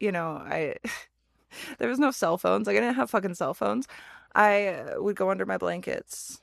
you 0.00 0.12
know 0.12 0.42
i 0.44 0.76
there 1.78 1.88
was 1.88 1.98
no 1.98 2.10
cell 2.10 2.38
phones. 2.38 2.66
Like 2.66 2.76
i 2.76 2.80
didn't 2.80 2.96
have 2.96 3.10
fucking 3.10 3.34
cell 3.34 3.54
phones. 3.54 3.86
I 4.34 4.68
uh, 4.68 5.02
would 5.02 5.16
go 5.16 5.30
under 5.30 5.46
my 5.46 5.56
blankets 5.58 6.40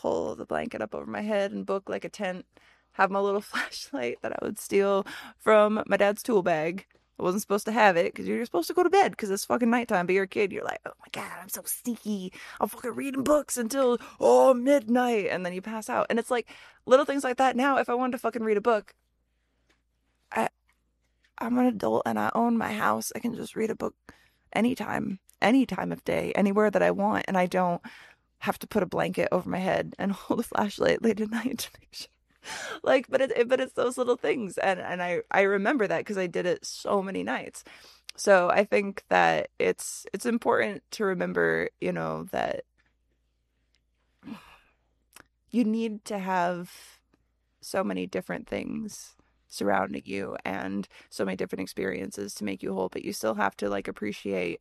pull 0.00 0.34
the 0.34 0.46
blanket 0.46 0.80
up 0.80 0.94
over 0.94 1.06
my 1.06 1.20
head 1.20 1.52
and 1.52 1.66
book 1.66 1.88
like 1.88 2.04
a 2.04 2.08
tent 2.08 2.46
have 2.92 3.10
my 3.10 3.20
little 3.20 3.40
flashlight 3.52 4.18
that 4.22 4.32
i 4.32 4.38
would 4.42 4.58
steal 4.58 5.06
from 5.38 5.82
my 5.86 5.96
dad's 5.96 6.22
tool 6.22 6.42
bag 6.42 6.86
I 7.20 7.22
wasn't 7.22 7.42
supposed 7.42 7.66
to 7.66 7.72
have 7.72 7.98
it 7.98 8.14
because 8.14 8.26
you're 8.26 8.42
supposed 8.46 8.68
to 8.68 8.74
go 8.74 8.82
to 8.82 8.88
bed 8.88 9.10
because 9.10 9.30
it's 9.30 9.44
fucking 9.44 9.68
nighttime. 9.68 10.06
But 10.06 10.14
you're 10.14 10.24
a 10.24 10.28
kid, 10.28 10.52
you're 10.52 10.64
like, 10.64 10.80
oh 10.86 10.92
my 11.00 11.06
god, 11.12 11.30
I'm 11.40 11.50
so 11.50 11.60
sneaky. 11.66 12.32
I'm 12.58 12.68
fucking 12.68 12.94
reading 12.94 13.24
books 13.24 13.58
until 13.58 13.98
oh 14.18 14.54
midnight, 14.54 15.26
and 15.30 15.44
then 15.44 15.52
you 15.52 15.60
pass 15.60 15.90
out. 15.90 16.06
And 16.08 16.18
it's 16.18 16.30
like 16.30 16.48
little 16.86 17.04
things 17.04 17.22
like 17.22 17.36
that. 17.36 17.56
Now, 17.56 17.76
if 17.76 17.90
I 17.90 17.94
wanted 17.94 18.12
to 18.12 18.18
fucking 18.18 18.42
read 18.42 18.56
a 18.56 18.62
book, 18.62 18.94
I 20.32 20.48
I'm 21.36 21.58
an 21.58 21.66
adult 21.66 22.04
and 22.06 22.18
I 22.18 22.30
own 22.34 22.56
my 22.56 22.72
house. 22.72 23.12
I 23.14 23.18
can 23.18 23.34
just 23.34 23.54
read 23.54 23.70
a 23.70 23.76
book 23.76 23.94
anytime, 24.54 25.18
any 25.42 25.66
time 25.66 25.92
of 25.92 26.02
day, 26.04 26.32
anywhere 26.34 26.70
that 26.70 26.82
I 26.82 26.90
want, 26.90 27.26
and 27.28 27.36
I 27.36 27.44
don't 27.44 27.82
have 28.40 28.58
to 28.58 28.66
put 28.66 28.82
a 28.82 28.86
blanket 28.86 29.28
over 29.32 29.48
my 29.48 29.58
head 29.58 29.94
and 29.98 30.12
hold 30.12 30.40
a 30.40 30.42
flashlight 30.42 31.02
late 31.02 31.20
at 31.20 31.30
night 31.30 31.58
to 31.58 31.70
make 31.80 31.94
sure 31.94 32.08
like 32.82 33.06
but 33.08 33.20
it, 33.20 33.48
but 33.48 33.60
it's 33.60 33.74
those 33.74 33.98
little 33.98 34.16
things 34.16 34.56
and 34.58 34.80
and 34.80 35.02
I 35.02 35.20
I 35.30 35.42
remember 35.42 35.86
that 35.86 36.06
cuz 36.06 36.16
I 36.16 36.26
did 36.26 36.46
it 36.46 36.64
so 36.64 37.02
many 37.02 37.22
nights. 37.22 37.64
So 38.16 38.50
I 38.50 38.64
think 38.64 39.04
that 39.08 39.50
it's 39.58 40.06
it's 40.12 40.26
important 40.26 40.82
to 40.92 41.04
remember, 41.04 41.70
you 41.80 41.92
know, 41.92 42.24
that 42.32 42.64
you 45.50 45.64
need 45.64 46.04
to 46.06 46.18
have 46.18 46.70
so 47.60 47.84
many 47.84 48.06
different 48.06 48.46
things 48.48 49.16
surrounding 49.48 50.02
you 50.04 50.36
and 50.44 50.88
so 51.10 51.24
many 51.24 51.36
different 51.36 51.62
experiences 51.62 52.34
to 52.34 52.44
make 52.44 52.62
you 52.62 52.72
whole, 52.72 52.88
but 52.88 53.04
you 53.04 53.12
still 53.12 53.34
have 53.34 53.56
to 53.56 53.68
like 53.68 53.88
appreciate 53.88 54.60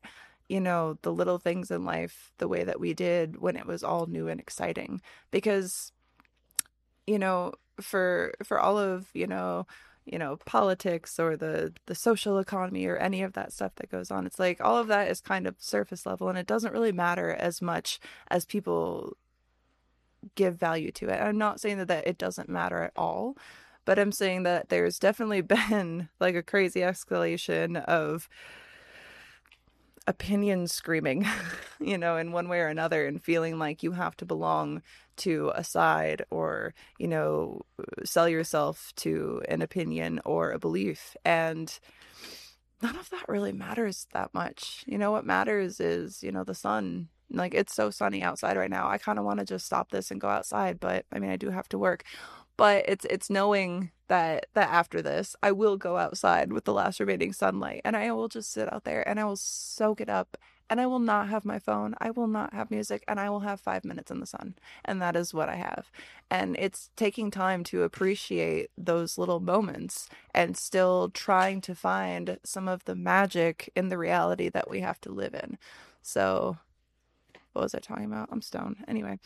you 0.49 0.59
know 0.59 0.97
the 1.03 1.13
little 1.13 1.37
things 1.37 1.71
in 1.71 1.85
life 1.85 2.31
the 2.39 2.47
way 2.47 2.63
that 2.63 2.79
we 2.79 2.93
did 2.93 3.39
when 3.39 3.55
it 3.55 3.65
was 3.65 3.83
all 3.83 4.07
new 4.07 4.27
and 4.27 4.39
exciting. 4.39 5.01
Because 5.31 5.93
you 7.07 7.19
know 7.19 7.53
for 7.79 8.33
for 8.43 8.59
all 8.59 8.77
of 8.77 9.07
you 9.13 9.27
know 9.27 9.65
you 10.05 10.17
know 10.17 10.37
politics 10.45 11.19
or 11.19 11.37
the 11.37 11.73
the 11.85 11.95
social 11.95 12.39
economy 12.39 12.85
or 12.85 12.97
any 12.97 13.21
of 13.21 13.33
that 13.33 13.53
stuff 13.53 13.73
that 13.75 13.91
goes 13.91 14.11
on 14.11 14.25
it's 14.25 14.39
like 14.39 14.59
all 14.59 14.77
of 14.77 14.87
that 14.87 15.09
is 15.09 15.21
kind 15.21 15.47
of 15.47 15.55
surface 15.59 16.05
level 16.05 16.29
and 16.29 16.37
it 16.37 16.47
doesn't 16.47 16.73
really 16.73 16.91
matter 16.91 17.31
as 17.31 17.61
much 17.61 17.99
as 18.29 18.43
people 18.45 19.15
give 20.35 20.55
value 20.55 20.91
to 20.91 21.07
it. 21.07 21.21
I'm 21.21 21.37
not 21.37 21.61
saying 21.61 21.77
that, 21.77 21.87
that 21.87 22.07
it 22.07 22.17
doesn't 22.17 22.49
matter 22.49 22.81
at 22.81 22.91
all 22.95 23.37
but 23.85 23.97
i'm 23.97 24.11
saying 24.11 24.43
that 24.43 24.69
there's 24.69 24.99
definitely 24.99 25.41
been 25.69 26.09
like 26.19 26.35
a 26.35 26.43
crazy 26.43 26.81
escalation 26.81 27.83
of 27.85 28.29
opinion 30.09 30.67
screaming, 30.67 31.25
you 31.79 31.97
know, 31.97 32.17
in 32.17 32.31
one 32.31 32.49
way 32.49 32.59
or 32.59 32.67
another, 32.67 33.05
and 33.05 33.23
feeling 33.23 33.59
like 33.59 33.83
you 33.83 33.91
have 33.91 34.17
to 34.17 34.25
belong 34.25 34.81
to 35.17 35.51
a 35.53 35.63
side 35.63 36.25
or, 36.31 36.73
you 36.97 37.07
know, 37.07 37.61
uh, 37.79 38.03
sell 38.03 38.27
yourself 38.27 38.91
to 38.95 39.41
an 39.47 39.61
opinion 39.61 40.19
or 40.25 40.51
a 40.51 40.59
belief. 40.59 41.15
And 41.23 41.79
none 42.81 42.95
of 42.95 43.09
that 43.11 43.29
really 43.29 43.53
matters 43.53 44.07
that 44.13 44.33
much. 44.33 44.83
You 44.87 44.97
know, 44.97 45.11
what 45.11 45.25
matters 45.25 45.79
is, 45.79 46.23
you 46.23 46.31
know, 46.31 46.43
the 46.43 46.55
sun. 46.55 47.09
Like, 47.31 47.53
it's 47.53 47.75
so 47.75 47.91
sunny 47.91 48.23
outside 48.23 48.57
right 48.57 48.71
now. 48.71 48.89
I 48.89 48.97
kind 48.97 49.19
of 49.19 49.25
want 49.25 49.39
to 49.39 49.45
just 49.45 49.67
stop 49.67 49.91
this 49.91 50.09
and 50.09 50.19
go 50.19 50.29
outside, 50.29 50.79
but 50.79 51.05
I 51.11 51.19
mean, 51.19 51.29
I 51.29 51.37
do 51.37 51.51
have 51.51 51.69
to 51.69 51.77
work 51.77 52.03
but 52.59 52.83
it's 52.89 53.05
it's 53.05 53.29
knowing 53.29 53.89
that 54.09 54.47
that 54.53 54.69
after 54.69 55.01
this 55.01 55.33
I 55.41 55.53
will 55.53 55.77
go 55.77 55.97
outside 55.97 56.51
with 56.51 56.65
the 56.65 56.73
last 56.73 56.99
remaining 56.99 57.31
sunlight 57.31 57.81
and 57.85 57.95
I 57.95 58.11
will 58.11 58.27
just 58.27 58.51
sit 58.51 58.71
out 58.71 58.83
there 58.83 59.07
and 59.07 59.17
I 59.17 59.23
will 59.23 59.37
soak 59.37 60.01
it 60.01 60.09
up 60.09 60.37
and 60.69 60.81
I 60.81 60.85
will 60.85 60.99
not 60.99 61.29
have 61.29 61.45
my 61.45 61.57
phone. 61.57 61.95
I 61.99 62.11
will 62.11 62.27
not 62.27 62.53
have 62.53 62.69
music 62.69 63.03
and 63.07 63.17
I 63.17 63.29
will 63.29 63.39
have 63.39 63.61
5 63.61 63.85
minutes 63.85 64.11
in 64.11 64.19
the 64.19 64.27
sun. 64.27 64.55
And 64.85 65.01
that 65.01 65.15
is 65.15 65.33
what 65.33 65.49
I 65.49 65.55
have. 65.55 65.89
And 66.29 66.55
it's 66.59 66.91
taking 66.95 67.31
time 67.31 67.63
to 67.65 67.81
appreciate 67.81 68.69
those 68.77 69.17
little 69.17 69.39
moments 69.39 70.09
and 70.35 70.55
still 70.55 71.09
trying 71.09 71.61
to 71.61 71.73
find 71.73 72.39
some 72.43 72.67
of 72.67 72.85
the 72.85 72.93
magic 72.93 73.71
in 73.75 73.89
the 73.89 73.97
reality 73.97 74.49
that 74.49 74.69
we 74.69 74.81
have 74.81 75.01
to 75.01 75.11
live 75.11 75.33
in. 75.33 75.57
So 76.03 76.57
what 77.53 77.63
was 77.63 77.73
I 77.73 77.79
talking 77.79 78.05
about? 78.05 78.29
I'm 78.31 78.43
stoned. 78.43 78.77
Anyway, 78.87 79.17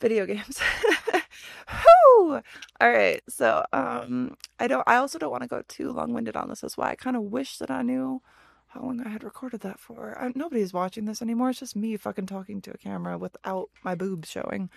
video 0.00 0.26
games. 0.26 0.60
Whew! 1.68 2.40
All 2.80 2.90
right. 2.90 3.22
So, 3.28 3.64
um, 3.72 4.36
I 4.58 4.68
don't, 4.68 4.84
I 4.86 4.96
also 4.96 5.18
don't 5.18 5.30
want 5.30 5.42
to 5.42 5.48
go 5.48 5.62
too 5.68 5.92
long 5.92 6.12
winded 6.12 6.36
on 6.36 6.48
this. 6.48 6.60
That's 6.60 6.76
why 6.76 6.90
I 6.90 6.94
kind 6.94 7.16
of 7.16 7.22
wish 7.22 7.58
that 7.58 7.70
I 7.70 7.82
knew 7.82 8.22
how 8.68 8.80
long 8.82 9.02
I 9.04 9.10
had 9.10 9.22
recorded 9.22 9.60
that 9.60 9.78
for. 9.78 10.16
I, 10.18 10.32
nobody's 10.34 10.72
watching 10.72 11.04
this 11.04 11.20
anymore. 11.20 11.50
It's 11.50 11.60
just 11.60 11.76
me 11.76 11.96
fucking 11.96 12.26
talking 12.26 12.62
to 12.62 12.72
a 12.72 12.78
camera 12.78 13.18
without 13.18 13.70
my 13.84 13.94
boobs 13.94 14.30
showing. 14.30 14.70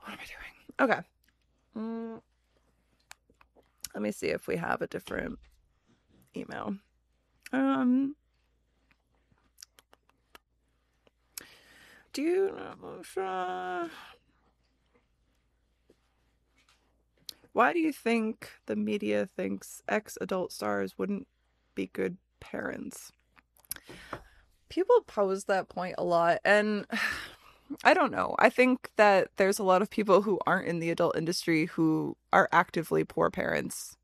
What 0.00 0.12
am 0.12 0.18
I 0.20 0.26
doing? 0.26 0.90
Okay. 0.90 1.00
Mm, 1.76 2.20
let 3.94 4.02
me 4.02 4.12
see 4.12 4.28
if 4.28 4.46
we 4.46 4.56
have 4.56 4.82
a 4.82 4.86
different 4.86 5.38
email. 6.36 6.76
Um, 7.52 8.14
do 12.12 12.22
you 12.22 12.52
know? 12.56 13.22
Uh, 13.22 13.88
Why 17.52 17.72
do 17.72 17.80
you 17.80 17.92
think 17.92 18.50
the 18.66 18.76
media 18.76 19.28
thinks 19.36 19.82
ex 19.88 20.16
adult 20.20 20.52
stars 20.52 20.96
wouldn't 20.96 21.26
be 21.74 21.86
good 21.92 22.16
parents? 22.38 23.12
People 24.68 25.02
pose 25.06 25.44
that 25.44 25.68
point 25.68 25.96
a 25.98 26.04
lot, 26.04 26.38
and 26.44 26.86
I 27.84 27.94
don't 27.94 28.12
know. 28.12 28.34
I 28.38 28.50
think 28.50 28.90
that 28.96 29.28
there's 29.36 29.58
a 29.58 29.64
lot 29.64 29.82
of 29.82 29.90
people 29.90 30.22
who 30.22 30.40
aren't 30.46 30.68
in 30.68 30.80
the 30.80 30.90
adult 30.90 31.16
industry 31.16 31.66
who 31.66 32.16
are 32.32 32.48
actively 32.52 33.04
poor 33.04 33.30
parents. 33.30 33.96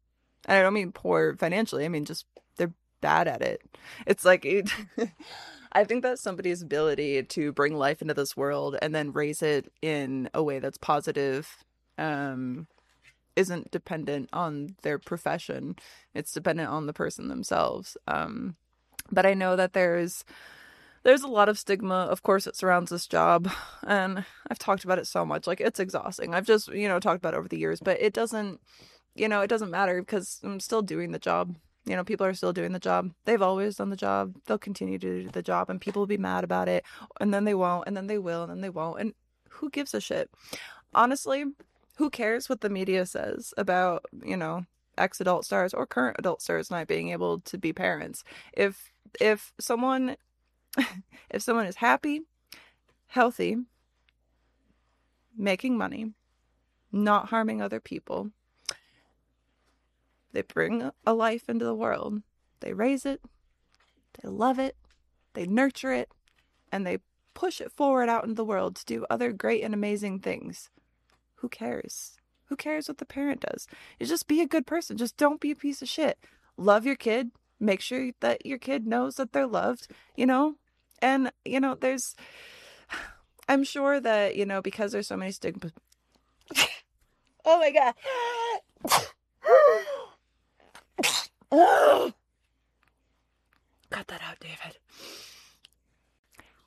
And 0.44 0.58
I 0.58 0.62
don't 0.62 0.74
mean 0.74 0.92
poor 0.92 1.36
financially, 1.36 1.84
I 1.84 1.88
mean 1.88 2.04
just 2.04 2.26
they're 2.56 2.72
bad 3.00 3.28
at 3.28 3.42
it. 3.42 3.62
It's 4.06 4.24
like 4.24 4.44
it, 4.44 4.70
I 5.72 5.84
think 5.84 6.02
that 6.02 6.18
somebody's 6.18 6.62
ability 6.62 7.22
to 7.22 7.52
bring 7.52 7.76
life 7.76 8.02
into 8.02 8.14
this 8.14 8.36
world 8.36 8.76
and 8.80 8.94
then 8.94 9.12
raise 9.12 9.42
it 9.42 9.70
in 9.82 10.30
a 10.34 10.42
way 10.42 10.58
that's 10.58 10.78
positive 10.78 11.64
um 11.98 12.66
isn't 13.36 13.70
dependent 13.70 14.28
on 14.32 14.76
their 14.82 14.98
profession. 14.98 15.76
It's 16.14 16.32
dependent 16.32 16.70
on 16.70 16.86
the 16.86 16.92
person 16.92 17.28
themselves. 17.28 17.96
Um, 18.08 18.56
But 19.12 19.26
I 19.26 19.34
know 19.34 19.54
that 19.56 19.72
there's 19.72 20.24
there's 21.04 21.22
a 21.22 21.28
lot 21.28 21.48
of 21.48 21.58
stigma 21.58 22.08
of 22.10 22.22
course 22.24 22.44
that 22.46 22.56
surrounds 22.56 22.90
this 22.90 23.06
job 23.06 23.48
and 23.86 24.24
I've 24.50 24.58
talked 24.58 24.84
about 24.84 24.98
it 24.98 25.06
so 25.06 25.24
much 25.24 25.46
like 25.46 25.60
it's 25.60 25.78
exhausting. 25.80 26.34
I've 26.34 26.46
just, 26.46 26.68
you 26.68 26.88
know, 26.88 26.98
talked 26.98 27.18
about 27.18 27.34
it 27.34 27.38
over 27.38 27.48
the 27.48 27.58
years, 27.58 27.80
but 27.80 28.00
it 28.00 28.12
doesn't 28.12 28.60
you 29.14 29.28
know, 29.28 29.40
it 29.40 29.48
doesn't 29.48 29.70
matter 29.70 30.00
because 30.02 30.40
I'm 30.44 30.60
still 30.60 30.82
doing 30.82 31.12
the 31.12 31.18
job. 31.18 31.56
You 31.86 31.96
know, 31.96 32.04
people 32.04 32.26
are 32.26 32.34
still 32.34 32.52
doing 32.52 32.72
the 32.72 32.80
job. 32.80 33.12
They've 33.24 33.40
always 33.40 33.76
done 33.76 33.90
the 33.90 33.96
job. 33.96 34.34
They'll 34.46 34.58
continue 34.58 34.98
to 34.98 35.22
do 35.24 35.30
the 35.30 35.42
job 35.42 35.70
and 35.70 35.80
people 35.80 36.02
will 36.02 36.06
be 36.08 36.18
mad 36.18 36.44
about 36.44 36.68
it 36.68 36.84
and 37.20 37.32
then 37.32 37.44
they 37.44 37.54
won't 37.54 37.86
and 37.86 37.96
then 37.96 38.08
they 38.08 38.18
will 38.18 38.42
and 38.42 38.50
then 38.50 38.60
they 38.60 38.70
won't 38.70 39.00
and 39.00 39.14
who 39.50 39.70
gives 39.70 39.94
a 39.94 40.00
shit? 40.00 40.30
Honestly, 40.94 41.44
who 41.96 42.10
cares 42.10 42.48
what 42.48 42.60
the 42.60 42.70
media 42.70 43.06
says 43.06 43.52
about, 43.56 44.04
you 44.24 44.36
know, 44.36 44.64
ex 44.98 45.20
adult 45.20 45.44
stars 45.44 45.74
or 45.74 45.86
current 45.86 46.16
adult 46.18 46.40
stars 46.40 46.70
not 46.70 46.86
being 46.86 47.10
able 47.10 47.40
to 47.40 47.58
be 47.58 47.72
parents? 47.72 48.24
If 48.52 48.92
if 49.20 49.52
someone 49.58 50.16
if 51.30 51.42
someone 51.42 51.66
is 51.66 51.76
happy, 51.76 52.22
healthy, 53.08 53.56
making 55.36 55.76
money, 55.76 56.12
not 56.92 57.30
harming 57.30 57.60
other 57.60 57.80
people, 57.80 58.30
they 60.32 60.42
bring 60.42 60.90
a 61.06 61.14
life 61.14 61.48
into 61.48 61.64
the 61.64 61.74
world. 61.74 62.22
They 62.60 62.72
raise 62.72 63.06
it, 63.06 63.22
they 64.20 64.28
love 64.28 64.58
it, 64.58 64.76
they 65.34 65.46
nurture 65.46 65.92
it, 65.92 66.10
and 66.70 66.86
they 66.86 66.98
push 67.32 67.60
it 67.60 67.72
forward 67.72 68.08
out 68.08 68.24
into 68.24 68.34
the 68.34 68.44
world 68.44 68.76
to 68.76 68.84
do 68.84 69.06
other 69.08 69.32
great 69.32 69.62
and 69.62 69.74
amazing 69.74 70.20
things. 70.20 70.70
Who 71.46 71.50
cares? 71.50 72.18
Who 72.46 72.56
cares 72.56 72.88
what 72.88 72.98
the 72.98 73.06
parent 73.06 73.42
does? 73.48 73.68
You 74.00 74.06
just 74.06 74.26
be 74.26 74.40
a 74.40 74.48
good 74.48 74.66
person. 74.66 74.96
Just 74.96 75.16
don't 75.16 75.40
be 75.40 75.52
a 75.52 75.54
piece 75.54 75.80
of 75.80 75.88
shit. 75.88 76.18
Love 76.56 76.84
your 76.84 76.96
kid. 76.96 77.30
Make 77.60 77.80
sure 77.80 78.10
that 78.18 78.44
your 78.44 78.58
kid 78.58 78.84
knows 78.84 79.14
that 79.14 79.32
they're 79.32 79.46
loved, 79.46 79.86
you 80.16 80.26
know? 80.26 80.56
And, 81.00 81.30
you 81.44 81.60
know, 81.60 81.76
there's, 81.76 82.16
I'm 83.48 83.62
sure 83.62 84.00
that, 84.00 84.34
you 84.34 84.44
know, 84.44 84.60
because 84.60 84.90
there's 84.90 85.06
so 85.06 85.16
many 85.16 85.30
stigmas. 85.30 85.70
oh 87.44 87.60
my 87.60 87.70
God. 87.70 87.94
Cut 93.90 94.08
that 94.08 94.20
out, 94.20 94.40
David. 94.40 94.78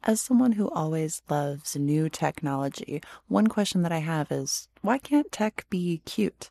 As 0.04 0.22
someone 0.22 0.54
who 0.54 0.70
always 0.70 1.22
loves 1.30 1.76
new 1.76 2.10
technology, 2.10 3.02
one 3.28 3.48
question 3.48 3.82
that 3.82 3.92
I 3.92 4.00
have 4.00 4.32
is 4.32 4.70
why 4.82 4.98
can't 4.98 5.32
tech 5.32 5.66
be 5.70 6.02
cute? 6.06 6.50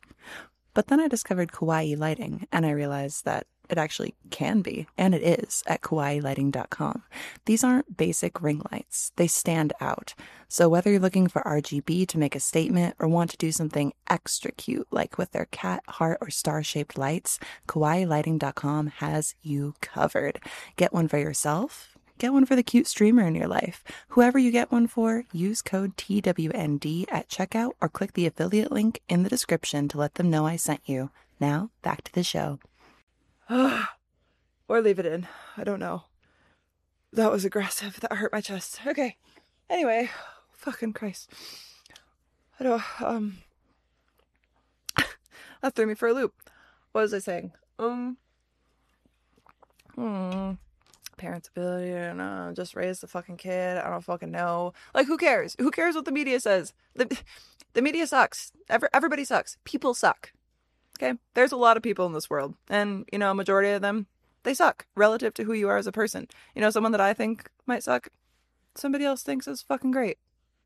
But 0.75 0.87
then 0.87 0.99
I 0.99 1.07
discovered 1.07 1.51
kawaii 1.51 1.97
lighting 1.97 2.47
and 2.51 2.63
I 2.63 2.71
realized 2.71 3.25
that 3.25 3.47
it 3.67 3.77
actually 3.77 4.15
can 4.31 4.61
be, 4.61 4.87
and 4.97 5.13
it 5.13 5.21
is, 5.21 5.63
at 5.67 5.81
kawaiilighting.com. 5.81 7.03
These 7.45 7.63
aren't 7.63 7.97
basic 7.97 8.41
ring 8.41 8.61
lights, 8.71 9.11
they 9.15 9.27
stand 9.27 9.73
out. 9.79 10.15
So 10.47 10.67
whether 10.67 10.89
you're 10.89 10.99
looking 10.99 11.27
for 11.27 11.43
RGB 11.43 12.07
to 12.07 12.17
make 12.17 12.35
a 12.35 12.39
statement 12.39 12.95
or 12.97 13.07
want 13.07 13.29
to 13.31 13.37
do 13.37 13.51
something 13.51 13.93
extra 14.09 14.51
cute, 14.51 14.87
like 14.89 15.19
with 15.19 15.31
their 15.31 15.45
cat, 15.51 15.83
heart, 15.87 16.17
or 16.21 16.31
star 16.31 16.63
shaped 16.63 16.97
lights, 16.97 17.39
kawaiilighting.com 17.67 18.87
has 18.97 19.35
you 19.43 19.75
covered. 19.81 20.39
Get 20.75 20.93
one 20.93 21.07
for 21.07 21.19
yourself. 21.19 21.98
Get 22.19 22.33
one 22.33 22.45
for 22.45 22.57
the 22.57 22.63
cute 22.63 22.85
streamer 22.85 23.25
in 23.25 23.33
your 23.33 23.47
life. 23.47 23.81
Whoever 24.09 24.37
you 24.37 24.51
get 24.51 24.73
one 24.73 24.87
for, 24.87 25.23
use 25.31 25.61
code 25.61 25.95
TWND 25.95 27.05
at 27.09 27.29
checkout 27.29 27.71
or 27.79 27.87
click 27.87 28.11
the 28.11 28.25
affiliate 28.25 28.73
link 28.73 29.01
in 29.07 29.23
the 29.23 29.29
description 29.29 29.87
to 29.87 29.97
let 29.97 30.15
them 30.15 30.29
know 30.29 30.45
I 30.45 30.57
sent 30.57 30.81
you. 30.85 31.11
Now, 31.39 31.69
back 31.81 32.03
to 32.03 32.13
the 32.13 32.23
show. 32.23 32.59
or 33.49 34.81
leave 34.81 34.99
it 34.99 35.05
in. 35.05 35.29
I 35.55 35.63
don't 35.63 35.79
know. 35.79 36.03
That 37.13 37.31
was 37.31 37.45
aggressive. 37.45 38.01
That 38.01 38.11
hurt 38.11 38.33
my 38.33 38.41
chest. 38.41 38.81
Okay. 38.85 39.15
Anyway, 39.69 40.09
fucking 40.51 40.91
Christ. 40.91 41.31
I 42.59 42.65
don't, 42.65 42.83
um, 43.01 43.37
that 45.61 45.73
threw 45.73 45.85
me 45.85 45.95
for 45.95 46.09
a 46.09 46.13
loop. 46.13 46.33
What 46.91 47.03
was 47.03 47.13
I 47.13 47.19
saying? 47.19 47.53
Um, 47.79 48.17
hmm, 49.95 50.55
parents' 51.19 51.49
ability 51.49 51.91
to 51.91 52.21
uh, 52.21 52.53
just 52.53 52.75
raise 52.75 52.99
the 52.99 53.07
fucking 53.07 53.37
kid. 53.37 53.77
I 53.77 53.89
don't 53.89 54.03
fucking 54.03 54.31
know. 54.31 54.73
Like, 54.95 55.05
who 55.05 55.17
cares? 55.17 55.55
Who 55.59 55.69
cares 55.69 55.93
what 55.93 56.05
the 56.05 56.11
media 56.11 56.39
says? 56.39 56.73
The, 56.95 57.15
the 57.73 57.83
media 57.83 58.07
sucks. 58.07 58.51
Every, 58.67 58.89
everybody 58.93 59.23
sucks. 59.23 59.57
People 59.63 59.93
suck. 59.93 60.31
Okay? 60.97 61.17
There's 61.35 61.51
a 61.51 61.57
lot 61.57 61.77
of 61.77 61.83
people 61.83 62.07
in 62.07 62.13
this 62.13 62.29
world, 62.29 62.55
and, 62.69 63.05
you 63.11 63.19
know, 63.19 63.31
a 63.31 63.35
majority 63.35 63.69
of 63.69 63.81
them, 63.81 64.07
they 64.43 64.53
suck 64.53 64.87
relative 64.95 65.33
to 65.35 65.43
who 65.43 65.53
you 65.53 65.69
are 65.69 65.77
as 65.77 65.87
a 65.87 65.91
person. 65.91 66.27
You 66.55 66.61
know, 66.61 66.69
someone 66.71 66.91
that 66.93 67.01
I 67.01 67.13
think 67.13 67.49
might 67.65 67.83
suck, 67.83 68.09
somebody 68.75 69.05
else 69.05 69.21
thinks 69.21 69.47
is 69.47 69.61
fucking 69.61 69.91
great. 69.91 70.17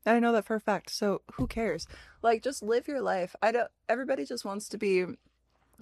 I 0.06 0.18
know 0.20 0.32
that 0.32 0.44
for 0.44 0.54
a 0.54 0.60
fact. 0.60 0.90
So 0.90 1.22
who 1.32 1.46
cares? 1.46 1.86
Like, 2.22 2.42
just 2.42 2.62
live 2.62 2.88
your 2.88 3.00
life. 3.00 3.34
I 3.42 3.52
don't, 3.52 3.68
everybody 3.88 4.24
just 4.24 4.44
wants 4.44 4.68
to 4.70 4.78
be, 4.78 5.04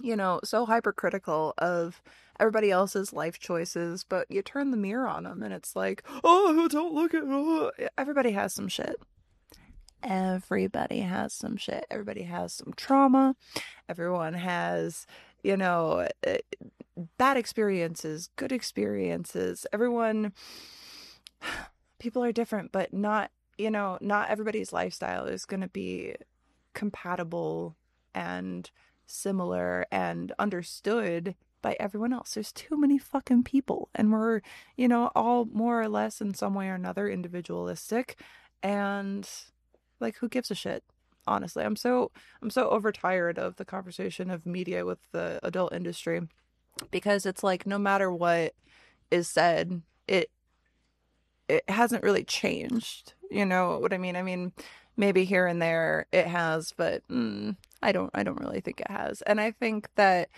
you 0.01 0.15
know, 0.15 0.39
so 0.43 0.65
hypercritical 0.65 1.53
of 1.57 2.01
everybody 2.39 2.71
else's 2.71 3.13
life 3.13 3.39
choices, 3.39 4.03
but 4.03 4.29
you 4.29 4.41
turn 4.41 4.71
the 4.71 4.77
mirror 4.77 5.07
on 5.07 5.23
them 5.23 5.43
and 5.43 5.53
it's 5.53 5.75
like, 5.75 6.03
oh, 6.23 6.67
don't 6.67 6.93
look 6.93 7.13
at, 7.13 7.23
oh. 7.25 7.71
everybody 7.97 8.31
has 8.31 8.53
some 8.53 8.67
shit. 8.67 8.95
Everybody 10.03 10.99
has 10.99 11.33
some 11.33 11.55
shit. 11.55 11.85
Everybody 11.89 12.23
has 12.23 12.53
some 12.53 12.73
trauma. 12.75 13.35
Everyone 13.87 14.33
has, 14.33 15.07
you 15.43 15.55
know, 15.55 16.07
eh, 16.23 16.39
bad 17.17 17.37
experiences, 17.37 18.29
good 18.35 18.51
experiences. 18.51 19.65
Everyone, 19.71 20.33
people 21.99 22.23
are 22.23 22.33
different, 22.33 22.71
but 22.71 22.93
not, 22.93 23.31
you 23.57 23.71
know, 23.71 23.97
not 24.01 24.29
everybody's 24.29 24.73
lifestyle 24.73 25.25
is 25.25 25.45
going 25.45 25.61
to 25.61 25.69
be 25.69 26.15
compatible 26.73 27.77
and 28.13 28.69
similar 29.05 29.85
and 29.91 30.31
understood 30.39 31.35
by 31.61 31.75
everyone 31.79 32.13
else. 32.13 32.33
There's 32.33 32.51
too 32.51 32.77
many 32.77 32.99
fucking 32.99 33.43
people, 33.43 33.89
and 33.95 34.11
we're, 34.11 34.41
you 34.75 34.87
know, 34.87 35.11
all 35.15 35.45
more 35.45 35.81
or 35.81 35.89
less 35.89 36.21
in 36.21 36.33
some 36.33 36.53
way 36.53 36.67
or 36.67 36.75
another 36.75 37.09
individualistic. 37.09 38.19
And 38.61 39.27
like, 39.99 40.17
who 40.17 40.29
gives 40.29 40.51
a 40.51 40.55
shit? 40.55 40.83
Honestly, 41.25 41.63
I'm 41.63 41.77
so 41.77 42.11
I'm 42.41 42.49
so 42.49 42.69
overtired 42.69 43.39
of 43.39 43.55
the 43.55 43.65
conversation 43.65 44.29
of 44.29 44.45
media 44.45 44.85
with 44.85 44.99
the 45.13 45.39
adult 45.41 45.73
industry 45.73 46.27
because 46.91 47.25
it's 47.25 47.43
like 47.43 47.65
no 47.65 47.77
matter 47.77 48.11
what 48.11 48.53
is 49.09 49.29
said, 49.29 49.81
it 50.07 50.29
it 51.47 51.63
hasn't 51.69 52.03
really 52.03 52.23
changed. 52.23 53.13
You 53.31 53.45
know 53.45 53.79
what 53.79 53.93
I 53.93 53.97
mean? 53.97 54.15
I 54.15 54.21
mean, 54.21 54.51
maybe 54.97 55.23
here 55.25 55.47
and 55.47 55.61
there 55.61 56.07
it 56.11 56.27
has, 56.27 56.73
but 56.75 57.07
mm, 57.07 57.55
I 57.83 57.91
don't 57.91 58.11
I 58.13 58.23
don't 58.23 58.39
really 58.39 58.61
think 58.61 58.81
it 58.81 58.89
has. 58.89 59.21
And 59.23 59.39
I 59.39 59.51
think 59.51 59.89
that 59.95 60.29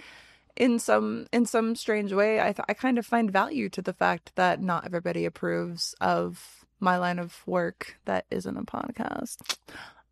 in 0.55 0.79
some 0.79 1.27
in 1.31 1.45
some 1.45 1.75
strange 1.75 2.13
way, 2.13 2.39
I 2.39 2.53
th- 2.53 2.65
I 2.67 2.73
kind 2.73 2.97
of 2.97 3.05
find 3.05 3.31
value 3.31 3.69
to 3.69 3.81
the 3.81 3.93
fact 3.93 4.31
that 4.36 4.62
not 4.62 4.86
everybody 4.86 5.25
approves 5.25 5.95
of 5.99 6.65
my 6.79 6.97
line 6.97 7.19
of 7.19 7.45
work 7.45 7.97
that 8.05 8.25
isn't 8.31 8.58
a 8.58 8.63
podcast. 8.63 9.58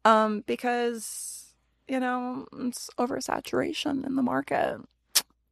Um, 0.06 0.44
because, 0.46 1.54
you 1.88 2.00
know, 2.00 2.48
it's 2.60 2.90
oversaturation 2.98 4.06
in 4.06 4.16
the 4.16 4.22
market. 4.22 4.78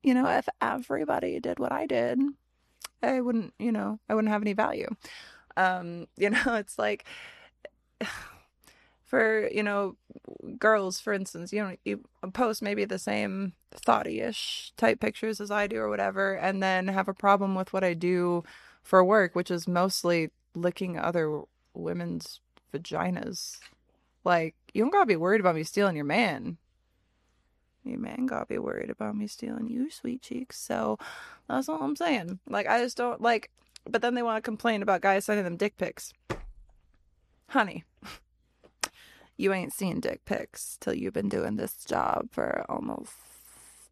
You 0.03 0.13
know, 0.13 0.27
if 0.27 0.47
everybody 0.61 1.39
did 1.39 1.59
what 1.59 1.71
I 1.71 1.85
did, 1.85 2.19
I 3.03 3.21
wouldn't, 3.21 3.53
you 3.59 3.71
know, 3.71 3.99
I 4.09 4.15
wouldn't 4.15 4.31
have 4.31 4.41
any 4.41 4.53
value. 4.53 4.89
Um, 5.55 6.07
you 6.17 6.29
know, 6.29 6.55
it's 6.55 6.77
like 6.77 7.05
for, 9.11 9.49
you 9.49 9.61
know, 9.61 9.97
girls, 10.57 11.01
for 11.01 11.11
instance, 11.11 11.51
you 11.51 11.61
know, 11.61 11.75
you 11.83 12.01
post 12.31 12.61
maybe 12.61 12.85
the 12.85 12.97
same 12.97 13.51
thoughty-ish 13.73 14.71
type 14.77 15.01
pictures 15.01 15.41
as 15.41 15.51
I 15.51 15.67
do 15.67 15.79
or 15.79 15.89
whatever, 15.89 16.35
and 16.35 16.63
then 16.63 16.87
have 16.87 17.09
a 17.09 17.13
problem 17.13 17.53
with 17.53 17.73
what 17.73 17.83
I 17.83 17.93
do 17.93 18.45
for 18.81 19.03
work, 19.03 19.35
which 19.35 19.51
is 19.51 19.67
mostly 19.67 20.29
licking 20.55 20.97
other 20.97 21.41
women's 21.73 22.39
vaginas. 22.73 23.59
Like, 24.23 24.55
you 24.73 24.81
don't 24.81 24.93
gotta 24.93 25.05
be 25.07 25.17
worried 25.17 25.41
about 25.41 25.55
me 25.55 25.63
stealing 25.63 25.97
your 25.97 26.05
man. 26.05 26.55
Your 27.83 27.99
man 27.99 28.27
gotta 28.27 28.45
be 28.45 28.59
worried 28.59 28.89
about 28.89 29.17
me 29.17 29.27
stealing 29.27 29.67
you, 29.67 29.91
sweet 29.91 30.21
cheeks. 30.21 30.57
So 30.57 30.97
that's 31.49 31.67
all 31.67 31.81
I'm 31.81 31.97
saying. 31.97 32.39
Like, 32.47 32.65
I 32.65 32.79
just 32.79 32.95
don't 32.95 33.19
like. 33.19 33.51
But 33.83 34.01
then 34.01 34.15
they 34.15 34.23
want 34.23 34.37
to 34.37 34.41
complain 34.41 34.81
about 34.81 35.01
guys 35.01 35.25
sending 35.25 35.43
them 35.43 35.57
dick 35.57 35.75
pics. 35.75 36.13
Honey, 37.49 37.83
you 39.41 39.51
ain't 39.53 39.73
seen 39.73 39.99
dick 39.99 40.23
pics 40.25 40.77
till 40.79 40.93
you've 40.93 41.13
been 41.13 41.27
doing 41.27 41.55
this 41.55 41.73
job 41.85 42.27
for 42.31 42.63
almost 42.69 43.11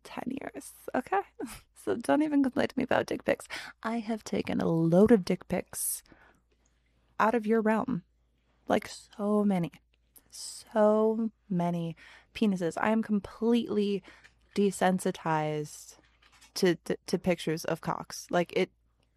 10 0.04 0.24
years, 0.42 0.72
okay? 0.96 1.22
So 1.86 1.96
don't 1.96 2.24
even 2.24 2.44
complain 2.44 2.68
to 2.68 2.78
me 2.78 2.84
about 2.84 3.06
dick 3.06 3.24
pics. 3.24 3.48
I 3.82 4.00
have 4.00 4.22
taken 4.26 4.60
a 4.60 4.68
load 4.68 5.14
of 5.14 5.24
dick 5.24 5.48
pics 5.48 6.04
out 7.18 7.34
of 7.34 7.48
your 7.48 7.62
realm. 7.62 8.04
Like 8.68 8.90
so 8.90 9.46
many, 9.46 9.72
so 10.30 11.32
many 11.50 11.96
penises. 12.36 12.74
I 12.80 12.90
am 12.90 13.02
completely 13.02 14.04
desensitized 14.56 15.96
to, 16.56 16.76
to, 16.76 16.98
to 17.08 17.18
pictures 17.18 17.64
of 17.64 17.80
cocks. 17.80 18.28
Like 18.30 18.52
it, 18.58 18.72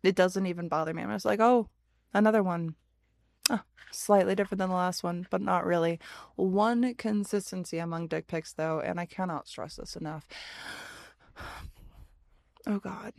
it 0.04 0.14
doesn't 0.14 0.46
even 0.46 0.68
bother 0.68 0.94
me. 0.94 1.02
I'm 1.02 1.10
just 1.10 1.24
like, 1.24 1.40
oh, 1.40 1.68
another 2.14 2.44
one. 2.44 2.76
Oh, 3.50 3.60
slightly 3.90 4.34
different 4.34 4.58
than 4.58 4.70
the 4.70 4.74
last 4.76 5.02
one, 5.02 5.26
but 5.30 5.40
not 5.40 5.64
really. 5.64 5.98
One 6.36 6.94
consistency 6.94 7.78
among 7.78 8.08
dick 8.08 8.26
pics, 8.26 8.52
though, 8.52 8.80
and 8.80 9.00
I 9.00 9.06
cannot 9.06 9.48
stress 9.48 9.76
this 9.76 9.96
enough. 9.96 10.26
Oh, 12.64 12.78
God. 12.78 13.12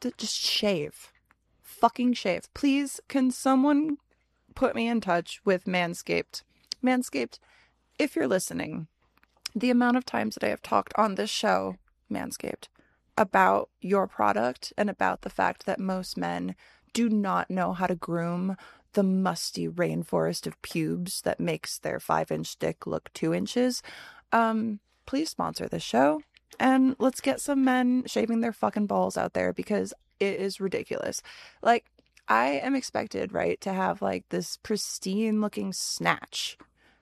D- 0.00 0.14
just 0.16 0.40
shave. 0.40 1.12
Fucking 1.60 2.14
shave. 2.14 2.48
Please, 2.54 2.98
can 3.08 3.30
someone 3.30 3.98
put 4.54 4.74
me 4.74 4.88
in 4.88 5.02
touch 5.02 5.42
with 5.44 5.66
Manscaped? 5.66 6.44
Manscaped, 6.82 7.38
if 7.98 8.16
you're 8.16 8.26
listening, 8.26 8.86
the 9.54 9.68
amount 9.68 9.98
of 9.98 10.06
times 10.06 10.34
that 10.34 10.44
I 10.44 10.48
have 10.48 10.62
talked 10.62 10.94
on 10.96 11.14
this 11.14 11.28
show, 11.28 11.76
Manscaped, 12.10 12.68
about 13.18 13.68
your 13.80 14.06
product 14.06 14.72
and 14.78 14.88
about 14.88 15.22
the 15.22 15.30
fact 15.30 15.66
that 15.66 15.78
most 15.78 16.16
men 16.16 16.54
do 16.92 17.08
not 17.08 17.50
know 17.50 17.72
how 17.72 17.86
to 17.86 17.94
groom 17.94 18.56
the 18.92 19.02
musty 19.02 19.68
rainforest 19.68 20.46
of 20.46 20.60
pubes 20.62 21.22
that 21.22 21.40
makes 21.40 21.78
their 21.78 22.00
five 22.00 22.30
inch 22.30 22.58
dick 22.58 22.86
look 22.86 23.10
two 23.12 23.32
inches. 23.34 23.82
Um, 24.32 24.80
please 25.06 25.30
sponsor 25.30 25.68
the 25.68 25.80
show 25.80 26.22
and 26.58 26.96
let's 26.98 27.20
get 27.20 27.40
some 27.40 27.64
men 27.64 28.04
shaving 28.06 28.40
their 28.40 28.52
fucking 28.52 28.86
balls 28.86 29.16
out 29.16 29.32
there 29.32 29.52
because 29.52 29.94
it 30.18 30.40
is 30.40 30.60
ridiculous. 30.60 31.22
Like, 31.62 31.86
I 32.28 32.60
am 32.62 32.74
expected, 32.76 33.32
right, 33.32 33.60
to 33.62 33.72
have 33.72 34.02
like 34.02 34.28
this 34.28 34.56
pristine 34.58 35.40
looking 35.40 35.72
snatch. 35.72 36.56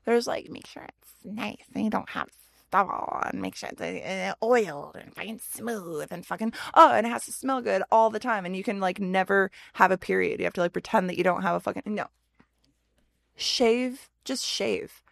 There's 0.04 0.26
like, 0.26 0.48
make 0.48 0.66
sure 0.66 0.84
it's 0.84 1.12
nice 1.24 1.64
and 1.74 1.84
you 1.84 1.90
don't 1.90 2.08
have 2.10 2.28
stubble 2.68 3.20
and 3.24 3.40
make 3.40 3.56
sure 3.56 3.70
it's 3.72 3.80
uh, 3.80 4.34
oiled 4.42 4.96
and 4.96 5.14
fucking 5.14 5.40
smooth 5.40 6.08
and 6.10 6.24
fucking, 6.24 6.52
oh, 6.74 6.92
and 6.92 7.06
it 7.06 7.10
has 7.10 7.24
to 7.24 7.32
smell 7.32 7.60
good 7.60 7.82
all 7.90 8.10
the 8.10 8.18
time. 8.18 8.44
And 8.44 8.56
you 8.56 8.62
can 8.62 8.80
like 8.80 9.00
never 9.00 9.50
have 9.74 9.90
a 9.90 9.98
period. 9.98 10.40
You 10.40 10.44
have 10.44 10.54
to 10.54 10.60
like 10.60 10.72
pretend 10.72 11.08
that 11.08 11.18
you 11.18 11.24
don't 11.24 11.42
have 11.42 11.56
a 11.56 11.60
fucking, 11.60 11.82
no. 11.86 12.06
Shave, 13.36 14.08
just 14.24 14.44
shave. 14.44 15.02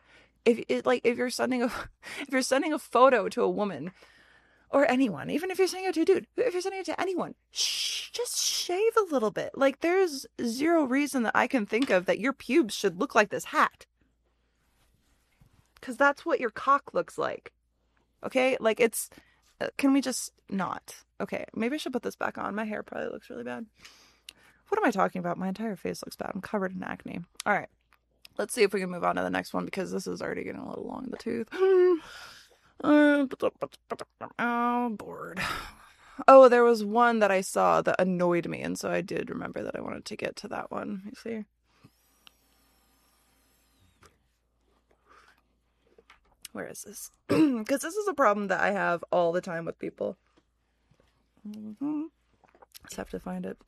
If 0.44 0.64
it 0.68 0.86
like, 0.86 1.00
if 1.04 1.16
you're 1.16 1.30
sending 1.30 1.62
a, 1.62 1.66
if 2.20 2.28
you're 2.30 2.42
sending 2.42 2.72
a 2.72 2.78
photo 2.78 3.28
to 3.28 3.42
a 3.42 3.50
woman, 3.50 3.92
or 4.70 4.90
anyone, 4.90 5.30
even 5.30 5.50
if 5.50 5.58
you're 5.58 5.68
sending 5.68 5.88
it 5.88 5.94
to 5.94 6.02
a 6.02 6.04
dude, 6.04 6.26
if 6.36 6.52
you're 6.52 6.60
sending 6.60 6.80
it 6.80 6.86
to 6.86 7.00
anyone, 7.00 7.34
shh, 7.50 8.10
just 8.10 8.36
shave 8.36 8.96
a 8.96 9.12
little 9.12 9.30
bit. 9.30 9.50
Like, 9.54 9.80
there's 9.80 10.26
zero 10.44 10.84
reason 10.84 11.22
that 11.22 11.36
I 11.36 11.46
can 11.46 11.66
think 11.66 11.88
of 11.88 12.06
that 12.06 12.18
your 12.18 12.32
pubes 12.32 12.74
should 12.74 12.98
look 12.98 13.14
like 13.14 13.30
this 13.30 13.46
hat. 13.46 13.86
Because 15.80 15.96
that's 15.96 16.26
what 16.26 16.40
your 16.40 16.50
cock 16.50 16.94
looks 16.94 17.18
like. 17.18 17.52
Okay? 18.24 18.56
Like, 18.60 18.80
it's. 18.80 19.10
Uh, 19.60 19.68
can 19.78 19.92
we 19.92 20.00
just 20.00 20.32
not? 20.50 20.94
Okay, 21.20 21.46
maybe 21.54 21.74
I 21.74 21.78
should 21.78 21.92
put 21.92 22.02
this 22.02 22.16
back 22.16 22.36
on. 22.36 22.54
My 22.54 22.64
hair 22.64 22.82
probably 22.82 23.08
looks 23.08 23.30
really 23.30 23.44
bad. 23.44 23.66
What 24.68 24.78
am 24.78 24.84
I 24.84 24.90
talking 24.90 25.20
about? 25.20 25.38
My 25.38 25.48
entire 25.48 25.76
face 25.76 26.02
looks 26.04 26.16
bad. 26.16 26.32
I'm 26.34 26.40
covered 26.40 26.74
in 26.74 26.82
acne. 26.82 27.20
All 27.46 27.54
right. 27.54 27.68
Let's 28.36 28.52
see 28.52 28.62
if 28.62 28.74
we 28.74 28.80
can 28.80 28.90
move 28.90 29.04
on 29.04 29.16
to 29.16 29.22
the 29.22 29.30
next 29.30 29.54
one 29.54 29.64
because 29.64 29.90
this 29.90 30.06
is 30.06 30.20
already 30.20 30.44
getting 30.44 30.60
a 30.60 30.68
little 30.68 30.86
long 30.86 31.04
in 31.04 31.10
the 31.10 31.16
tooth. 31.16 31.48
oh, 34.38 34.90
bored. 34.90 35.40
Oh, 36.28 36.48
there 36.48 36.64
was 36.64 36.84
one 36.84 37.20
that 37.20 37.30
I 37.30 37.40
saw 37.40 37.82
that 37.82 37.96
annoyed 37.98 38.46
me, 38.46 38.62
and 38.62 38.78
so 38.78 38.90
I 38.90 39.00
did 39.00 39.30
remember 39.30 39.62
that 39.62 39.76
I 39.76 39.80
wanted 39.80 40.04
to 40.06 40.16
get 40.16 40.36
to 40.36 40.48
that 40.48 40.70
one. 40.70 41.02
You 41.06 41.12
see? 41.14 41.44
Where 46.56 46.68
is 46.68 46.84
this? 46.84 47.10
Because 47.28 47.82
this 47.82 47.96
is 47.96 48.08
a 48.08 48.14
problem 48.14 48.46
that 48.46 48.62
I 48.62 48.70
have 48.70 49.04
all 49.12 49.30
the 49.30 49.42
time 49.42 49.66
with 49.66 49.78
people. 49.78 50.16
Mm-hmm. 51.46 52.04
Just 52.84 52.96
have 52.96 53.10
to 53.10 53.20
find 53.20 53.44
it. 53.44 53.58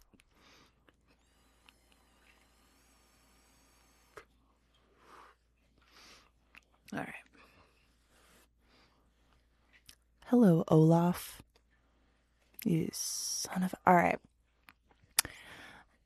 All 6.95 7.01
right. 7.01 7.09
Hello, 10.29 10.65
Olaf. 10.69 11.43
You 12.65 12.89
son 12.93 13.65
of. 13.65 13.75
All 13.87 13.97
right. 13.97 14.19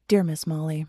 Dear 0.09 0.25
Miss 0.25 0.49
Molly, 0.49 0.87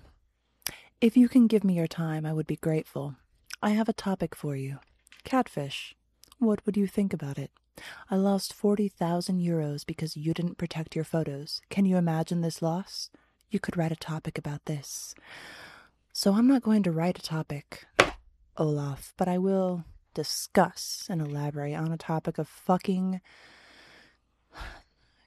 if 1.02 1.16
you 1.16 1.30
can 1.30 1.46
give 1.46 1.64
me 1.64 1.76
your 1.76 1.86
time, 1.86 2.26
I 2.26 2.34
would 2.34 2.48
be 2.48 2.56
grateful. 2.56 3.14
I 3.62 3.70
have 3.72 3.88
a 3.88 3.94
topic 3.94 4.34
for 4.34 4.56
you 4.56 4.80
catfish. 5.24 5.96
What 6.40 6.66
would 6.66 6.78
you 6.78 6.88
think 6.88 7.14
about 7.14 7.38
it? 7.38 7.52
I 8.10 8.16
lost 8.16 8.54
40,000 8.54 9.40
euros 9.40 9.86
because 9.86 10.16
you 10.16 10.34
didn't 10.34 10.58
protect 10.58 10.96
your 10.96 11.06
photos. 11.06 11.62
Can 11.70 11.86
you 11.86 11.98
imagine 11.98 12.42
this 12.42 12.62
loss? 12.62 13.10
You 13.50 13.60
could 13.60 13.78
write 13.78 13.92
a 13.92 13.96
topic 13.96 14.38
about 14.38 14.66
this. 14.66 15.16
So 16.12 16.34
I'm 16.34 16.48
not 16.48 16.62
going 16.62 16.84
to 16.84 16.92
write 16.92 17.18
a 17.18 17.24
topic, 17.24 17.86
Olaf, 18.58 19.14
but 19.18 19.28
I 19.28 19.38
will 19.38 19.86
discuss 20.14 21.08
and 21.10 21.22
elaborate 21.22 21.76
on 21.76 21.92
a 21.92 21.98
topic 21.98 22.38
of 22.38 22.48
fucking 22.48 23.22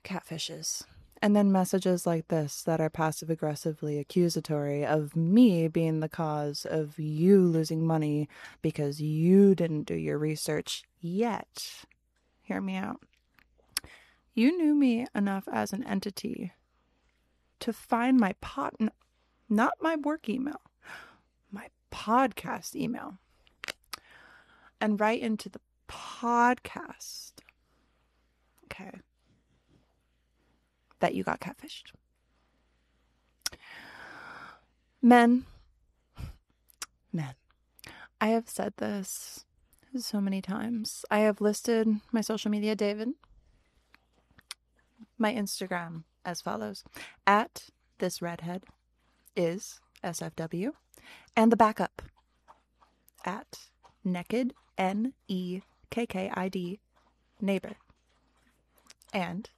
catfishes. 0.05 0.85
And 1.23 1.35
then 1.35 1.51
messages 1.51 2.07
like 2.07 2.29
this 2.29 2.63
that 2.63 2.81
are 2.81 2.91
passive 2.91 3.31
aggressively 3.31 3.99
accusatory 3.99 4.85
of 4.85 5.17
me 5.17 5.67
being 5.67 6.01
the 6.01 6.09
cause 6.09 6.67
of 6.69 6.99
you 6.99 7.41
losing 7.41 7.87
money 7.87 8.29
because 8.63 9.01
you 9.01 9.55
didn't 9.55 9.85
do 9.85 9.95
your 9.95 10.19
research 10.19 10.85
yet. 11.01 11.85
Hear 12.43 12.61
me 12.61 12.77
out. 12.77 13.01
You 14.35 14.57
knew 14.57 14.75
me 14.75 15.07
enough 15.15 15.49
as 15.51 15.73
an 15.73 15.83
entity 15.85 16.53
to 17.61 17.73
find 17.73 18.19
my 18.19 18.35
pot, 18.43 18.75
not 19.49 19.73
my 19.81 19.97
work 19.97 20.29
email, 20.29 20.61
my 21.51 21.69
podcast 21.91 22.77
email 22.77 23.15
and 24.81 25.01
write 25.01 25.21
into 25.21 25.49
the 25.49 25.61
podcast. 25.89 27.33
Okay. 28.65 29.01
That 31.01 31.15
you 31.15 31.23
got 31.23 31.41
catfished. 31.41 31.93
Men, 35.03 35.45
men, 37.13 37.35
I 38.21 38.29
have 38.29 38.49
said 38.49 38.75
this 38.79 39.45
so 39.97 40.21
many 40.21 40.43
times. 40.43 41.05
I 41.11 41.21
have 41.21 41.41
listed 41.41 41.89
my 42.13 42.23
social 42.23 42.51
media, 42.51 42.75
David, 42.75 43.11
my 45.19 45.33
Instagram 45.33 46.05
as 46.25 46.41
follows. 46.41 46.83
At 47.27 47.71
this 47.99 48.21
redhead 48.21 48.65
is 49.37 49.81
SFW, 50.03 50.73
and 51.37 51.53
the 51.53 51.57
backup. 51.57 52.03
At 53.25 53.69
naked 54.05 54.55
N 54.79 55.15
E 55.29 55.61
K 55.91 56.07
K 56.07 56.31
I 56.35 56.49
D, 56.49 56.81
neighbor, 57.41 57.77
and 59.13 59.51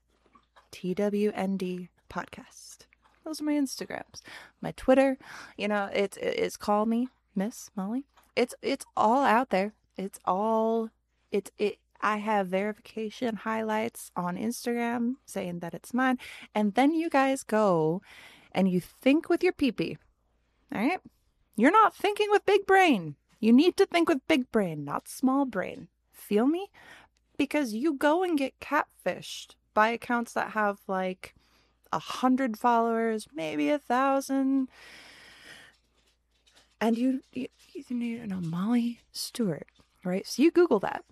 TWND 0.73 1.89
podcast. 2.11 2.87
Those 3.25 3.41
are 3.41 3.45
my 3.45 3.53
Instagrams. 3.53 4.23
My 4.61 4.73
Twitter, 4.73 5.19
you 5.57 5.69
know, 5.69 5.91
it's 5.93 6.17
it's 6.17 6.57
call 6.57 6.87
me 6.87 7.09
Miss 7.35 7.71
Molly. 7.77 8.07
It's 8.37 8.55
it's 8.63 8.87
all 8.97 9.23
out 9.25 9.51
there. 9.51 9.75
It's 9.97 10.19
all 10.25 10.91
it's 11.31 11.51
it 11.59 11.79
I 12.01 12.19
have 12.19 12.49
verification 12.49 13.37
highlights 13.37 14.11
on 14.17 14.37
Instagram 14.37 15.17
saying 15.27 15.59
that 15.61 15.75
it's 15.75 15.93
mine. 15.93 16.19
And 16.55 16.75
then 16.75 16.95
you 16.95 17.11
guys 17.11 17.43
go 17.43 18.03
and 18.53 18.71
you 18.71 18.81
think 18.81 19.29
with 19.29 19.43
your 19.43 19.53
peepee. 19.53 19.99
All 20.75 20.81
right? 20.81 21.01
You're 21.57 21.73
not 21.73 21.95
thinking 21.95 22.29
with 22.31 22.47
big 22.47 22.67
brain. 22.67 23.17
You 23.41 23.53
need 23.53 23.77
to 23.77 23.87
think 23.87 24.09
with 24.09 24.27
big 24.29 24.51
brain, 24.53 24.85
not 24.85 25.09
small 25.09 25.45
brain. 25.45 25.89
Feel 26.13 26.47
me? 26.47 26.71
Because 27.37 27.73
you 27.73 27.95
go 27.95 28.23
and 28.23 28.39
get 28.39 28.61
catfished 28.61 29.55
by 29.79 29.91
accounts 29.91 30.33
that 30.33 30.51
have 30.51 30.81
like 30.89 31.37
a 31.93 32.01
hundred 32.01 32.59
followers, 32.59 33.29
maybe 33.33 33.71
a 33.71 33.79
thousand. 33.79 34.67
And 36.81 36.99
you, 36.99 37.21
you, 37.33 37.47
you 37.75 37.85
need 37.97 38.21
to 38.23 38.27
know 38.27 38.41
Molly 38.41 38.99
Stewart, 39.13 39.69
right? 40.03 40.27
So 40.27 40.43
you 40.43 40.51
Google 40.51 40.81
that. 40.81 41.05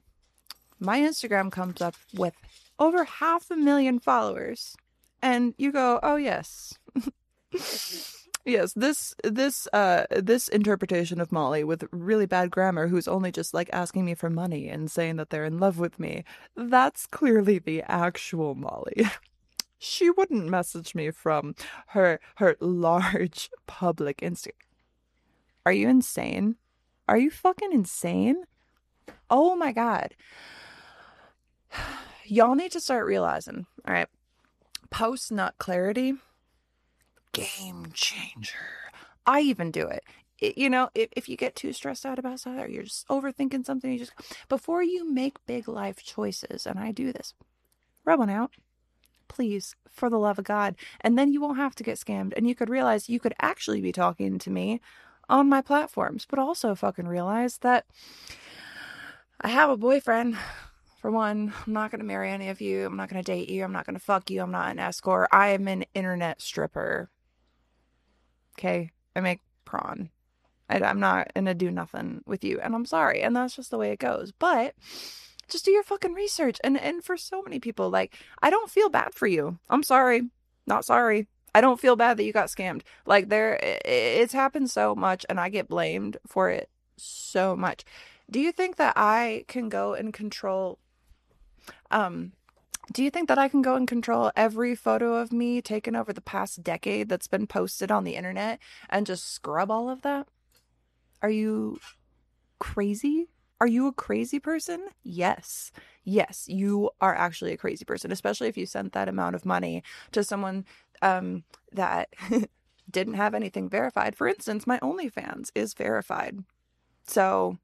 My 0.81 0.99
Instagram 0.99 1.53
comes 1.53 1.81
up 1.81 1.95
with 2.13 2.35
over 2.77 3.05
half 3.05 3.53
a 3.53 3.57
million 3.57 4.01
followers. 4.01 4.75
And 5.23 5.55
you 5.57 5.71
go, 5.71 6.01
oh, 6.03 6.17
yes. 6.17 6.75
Yes, 8.47 8.75
this 8.75 9.13
this 9.25 9.67
uh 9.73 10.07
this 10.11 10.47
interpretation 10.47 11.21
of 11.21 11.33
Molly 11.33 11.65
with 11.65 11.83
really 11.91 12.27
bad 12.27 12.53
grammar 12.53 12.87
who's 12.87 13.09
only 13.09 13.33
just 13.33 13.53
like 13.53 13.69
asking 13.73 14.05
me 14.05 14.15
for 14.15 14.31
money 14.31 14.69
and 14.69 14.89
saying 14.89 15.17
that 15.17 15.31
they're 15.31 15.45
in 15.45 15.59
love 15.59 15.81
with 15.81 15.99
me. 15.99 16.23
That's 16.55 17.09
clearly 17.09 17.59
the 17.59 17.83
actual 17.83 18.55
Molly. 18.55 19.05
she 19.79 20.11
wouldn't 20.11 20.49
message 20.49 20.95
me 20.95 21.11
from 21.11 21.57
her 21.89 22.21
her 22.37 22.57
large 22.61 23.51
public 23.67 24.19
Instagram. 24.19 24.53
Are 25.67 25.73
you 25.73 25.89
insane? 25.89 26.55
Are 27.09 27.19
you 27.19 27.33
fucking 27.33 27.73
insane? 27.73 28.45
Oh 29.29 29.57
my 29.57 29.73
god. 29.73 30.15
Y'all 32.25 32.55
need 32.55 32.71
to 32.73 32.81
start 32.81 33.07
realizing, 33.07 33.67
all 33.89 33.95
right, 33.95 34.09
post 34.91 35.33
nut 35.33 35.55
clarity 35.59 36.15
game 37.37 37.87
changer. 37.93 38.57
I 39.27 39.41
even 39.41 39.71
do 39.71 39.87
it. 39.87 40.05
it 40.39 40.57
you 40.57 40.71
know, 40.71 40.89
if, 40.95 41.11
if 41.13 41.29
you 41.29 41.37
get 41.37 41.55
too 41.55 41.73
stressed 41.73 42.07
out 42.07 42.19
about 42.19 42.41
something 42.41 42.65
or 42.65 42.69
you're 42.69 42.85
just 42.85 43.07
overthinking 43.09 43.67
something, 43.67 43.93
you 43.93 43.99
just, 43.99 44.13
before 44.49 44.83
you 44.83 45.11
make 45.11 45.45
big 45.47 45.69
life 45.69 46.03
choices, 46.03 46.67
and 46.67 46.79
I 46.79 46.93
do 46.93 47.13
this, 47.13 47.35
rub 48.05 48.21
one 48.21 48.31
out. 48.31 48.53
Please, 49.29 49.75
for 49.91 50.09
the 50.09 50.19
love 50.19 50.39
of 50.39 50.45
God. 50.45 50.77
And 51.01 51.19
then 51.19 51.33
you 51.33 51.41
won't 51.41 51.59
have 51.59 51.75
to 51.75 51.85
get 51.85 51.99
scammed. 51.99 52.33
And 52.37 52.49
you 52.49 52.55
could 52.55 52.71
realize 52.71 53.09
you 53.09 53.21
could 53.21 53.35
actually 53.41 53.81
be 53.81 53.93
talking 53.93 54.39
to 54.39 54.51
me 54.51 54.81
on 55.29 55.49
my 55.49 55.61
platforms, 55.61 56.27
but 56.29 56.39
also 56.39 56.75
fucking 56.75 57.09
realize 57.09 57.59
that 57.59 57.87
I 59.41 59.49
have 59.49 59.69
a 59.69 59.77
boyfriend. 59.77 60.39
For 61.01 61.11
one, 61.11 61.53
I'm 61.67 61.73
not 61.73 61.91
going 61.91 61.99
to 61.99 62.07
marry 62.07 62.31
any 62.31 62.49
of 62.49 62.61
you. 62.61 62.87
I'm 62.87 62.97
not 62.97 63.11
going 63.11 63.23
to 63.23 63.33
date 63.33 63.51
you. 63.51 63.65
I'm 63.65 63.73
not 63.73 63.85
going 63.85 63.95
to 63.95 64.01
fuck 64.01 64.31
you. 64.31 64.43
I'm 64.43 64.51
not 64.51 64.71
an 64.71 64.79
escort. 64.79 65.29
I 65.33 65.49
am 65.49 65.69
an 65.69 65.85
internet 65.95 66.41
stripper. 66.41 67.11
Okay. 68.59 68.91
I 69.15 69.21
make 69.21 69.41
prawn. 69.65 70.11
I, 70.69 70.81
I'm 70.81 71.01
not 71.01 71.31
to 71.35 71.55
do 71.55 71.71
nothing 71.71 72.23
with 72.27 72.45
you. 72.45 72.61
And 72.61 72.75
I'm 72.75 72.87
sorry. 72.87 73.23
And 73.23 73.37
that's 73.37 73.57
just 73.57 73.71
the 73.71 73.79
way 73.79 73.93
it 73.93 73.99
goes. 73.99 74.33
But 74.33 74.75
just 75.49 75.65
do 75.65 75.71
your 75.71 75.83
fucking 75.83 76.15
research. 76.15 76.59
And, 76.65 76.79
and 76.79 77.05
for 77.05 77.17
so 77.17 77.43
many 77.43 77.61
people, 77.61 77.91
like, 77.91 78.17
I 78.43 78.51
don't 78.51 78.71
feel 78.71 78.89
bad 78.89 79.15
for 79.15 79.27
you. 79.27 79.59
I'm 79.71 79.83
sorry. 79.83 80.23
Not 80.67 80.85
sorry. 80.85 81.29
I 81.55 81.61
don't 81.61 81.81
feel 81.81 81.97
bad 81.97 82.17
that 82.17 82.25
you 82.25 82.33
got 82.33 82.49
scammed. 82.49 82.83
Like, 83.07 83.29
there, 83.29 83.59
it's 83.63 84.33
happened 84.33 84.71
so 84.71 84.95
much 84.95 85.25
and 85.29 85.41
I 85.41 85.49
get 85.49 85.69
blamed 85.69 86.19
for 86.27 86.51
it 86.51 86.69
so 86.97 87.57
much. 87.57 87.85
Do 88.31 88.41
you 88.41 88.53
think 88.53 88.77
that 88.77 88.95
I 88.97 89.45
can 89.49 89.69
go 89.69 89.95
and 89.95 90.13
control 90.13 90.79
um 91.91 92.33
do 92.93 93.03
you 93.03 93.11
think 93.11 93.29
that 93.29 93.39
I 93.39 93.49
can 93.49 93.63
go 93.63 93.75
and 93.75 93.87
control 93.89 94.31
every 94.37 94.75
photo 94.75 95.15
of 95.15 95.33
me 95.33 95.61
taken 95.61 95.97
over 95.97 96.13
the 96.13 96.21
past 96.21 96.63
decade 96.63 97.09
that's 97.09 97.27
been 97.27 97.47
posted 97.47 97.91
on 97.91 98.05
the 98.05 98.15
internet 98.17 98.61
and 98.89 99.07
just 99.07 99.33
scrub 99.33 99.71
all 99.71 99.91
of 99.91 100.03
that? 100.03 100.29
Are 101.23 101.31
you 101.31 101.79
crazy? 102.59 103.29
Are 103.61 103.67
you 103.67 103.87
a 103.87 103.93
crazy 103.93 104.39
person? 104.39 104.89
Yes. 105.03 105.73
Yes, 106.05 106.47
you 106.47 106.91
are 107.01 107.15
actually 107.15 107.53
a 107.53 107.57
crazy 107.57 107.85
person, 107.85 108.13
especially 108.13 108.49
if 108.49 108.57
you 108.57 108.67
sent 108.67 108.93
that 108.93 109.09
amount 109.09 109.35
of 109.35 109.47
money 109.47 109.83
to 110.13 110.23
someone 110.23 110.65
um, 111.03 111.43
that 111.73 112.11
didn't 112.91 113.15
have 113.15 113.35
anything 113.35 113.69
verified. 113.69 114.15
For 114.15 114.29
instance, 114.29 114.67
my 114.67 114.79
OnlyFans 114.81 115.51
is 115.55 115.75
verified. 115.75 116.45
So 117.07 117.59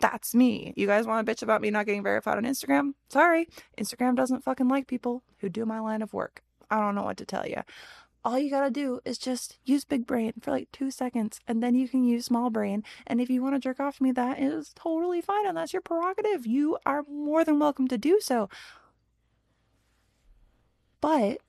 that's 0.00 0.34
me. 0.34 0.72
You 0.76 0.86
guys 0.86 1.06
want 1.06 1.26
to 1.26 1.32
bitch 1.32 1.42
about 1.42 1.60
me 1.60 1.70
not 1.70 1.86
getting 1.86 2.02
verified 2.02 2.36
on 2.36 2.44
Instagram? 2.44 2.94
Sorry. 3.08 3.48
Instagram 3.78 4.16
doesn't 4.16 4.44
fucking 4.44 4.68
like 4.68 4.86
people 4.86 5.22
who 5.38 5.48
do 5.48 5.64
my 5.64 5.80
line 5.80 6.02
of 6.02 6.12
work. 6.12 6.42
I 6.70 6.80
don't 6.80 6.94
know 6.94 7.04
what 7.04 7.16
to 7.18 7.24
tell 7.24 7.46
you. 7.46 7.62
All 8.24 8.38
you 8.38 8.50
gotta 8.50 8.70
do 8.70 9.00
is 9.04 9.18
just 9.18 9.58
use 9.64 9.84
big 9.84 10.06
brain 10.06 10.32
for 10.40 10.50
like 10.50 10.72
two 10.72 10.90
seconds 10.90 11.40
and 11.46 11.62
then 11.62 11.74
you 11.74 11.88
can 11.88 12.04
use 12.04 12.24
small 12.24 12.48
brain. 12.48 12.82
And 13.06 13.20
if 13.20 13.28
you 13.28 13.42
want 13.42 13.54
to 13.54 13.60
jerk 13.60 13.80
off 13.80 14.00
me, 14.00 14.12
that 14.12 14.40
is 14.40 14.72
totally 14.74 15.20
fine 15.20 15.46
and 15.46 15.56
that's 15.56 15.74
your 15.74 15.82
prerogative. 15.82 16.46
You 16.46 16.78
are 16.86 17.04
more 17.06 17.44
than 17.44 17.58
welcome 17.58 17.86
to 17.88 17.98
do 17.98 18.20
so. 18.20 18.48
But 21.02 21.42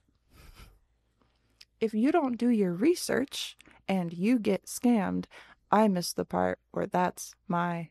if 1.80 1.94
you 1.94 2.12
don't 2.12 2.36
do 2.36 2.50
your 2.50 2.74
research 2.74 3.56
and 3.88 4.12
you 4.12 4.38
get 4.38 4.66
scammed, 4.66 5.24
I 5.70 5.88
miss 5.88 6.12
the 6.12 6.26
part 6.26 6.58
where 6.72 6.86
that's 6.86 7.34
my 7.48 7.88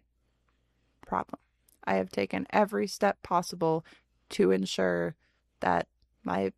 problem. 1.06 1.39
I 1.86 1.95
have 1.95 2.10
taken 2.10 2.47
every 2.51 2.88
step 2.88 3.22
possible 3.24 3.86
to 4.32 4.51
ensure 4.51 5.16
that 5.60 5.88
my 6.24 6.51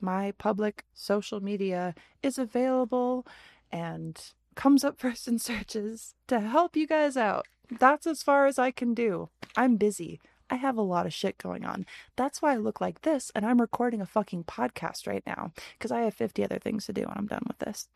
my 0.00 0.32
public 0.38 0.84
social 0.94 1.40
media 1.40 1.94
is 2.22 2.38
available 2.38 3.26
and 3.72 4.32
comes 4.54 4.84
up 4.84 4.98
first 5.00 5.26
in 5.28 5.38
searches 5.38 6.14
to 6.28 6.40
help 6.40 6.76
you 6.76 6.86
guys 6.86 7.16
out. 7.16 7.46
That's 7.70 8.06
as 8.06 8.22
far 8.22 8.46
as 8.46 8.58
I 8.58 8.70
can 8.70 8.94
do. 8.94 9.28
I'm 9.56 9.76
busy. 9.76 10.20
I 10.50 10.54
have 10.56 10.78
a 10.78 10.82
lot 10.82 11.04
of 11.04 11.12
shit 11.12 11.36
going 11.36 11.64
on. 11.66 11.84
That's 12.16 12.40
why 12.40 12.54
I 12.54 12.56
look 12.56 12.80
like 12.80 13.02
this 13.02 13.30
and 13.34 13.44
I'm 13.44 13.60
recording 13.60 14.00
a 14.00 14.06
fucking 14.06 14.44
podcast 14.44 15.06
right 15.06 15.22
now 15.26 15.52
because 15.76 15.92
I 15.92 16.00
have 16.02 16.14
50 16.14 16.42
other 16.44 16.58
things 16.58 16.86
to 16.86 16.92
do 16.92 17.02
when 17.02 17.14
I'm 17.16 17.26
done 17.26 17.42
with 17.46 17.58
this. 17.58 17.88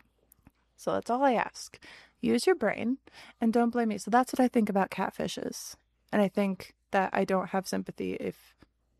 So 0.77 0.91
that's 0.93 1.09
all 1.09 1.23
I 1.23 1.33
ask. 1.33 1.79
Use 2.21 2.45
your 2.45 2.55
brain 2.55 2.97
and 3.41 3.51
don't 3.51 3.71
blame 3.71 3.89
me. 3.89 3.97
So 3.97 4.11
that's 4.11 4.31
what 4.31 4.39
I 4.39 4.47
think 4.47 4.69
about 4.69 4.91
catfishes. 4.91 5.75
And 6.13 6.21
I 6.21 6.27
think 6.27 6.75
that 6.91 7.09
I 7.11 7.25
don't 7.25 7.49
have 7.49 7.67
sympathy 7.67 8.13
if 8.13 8.55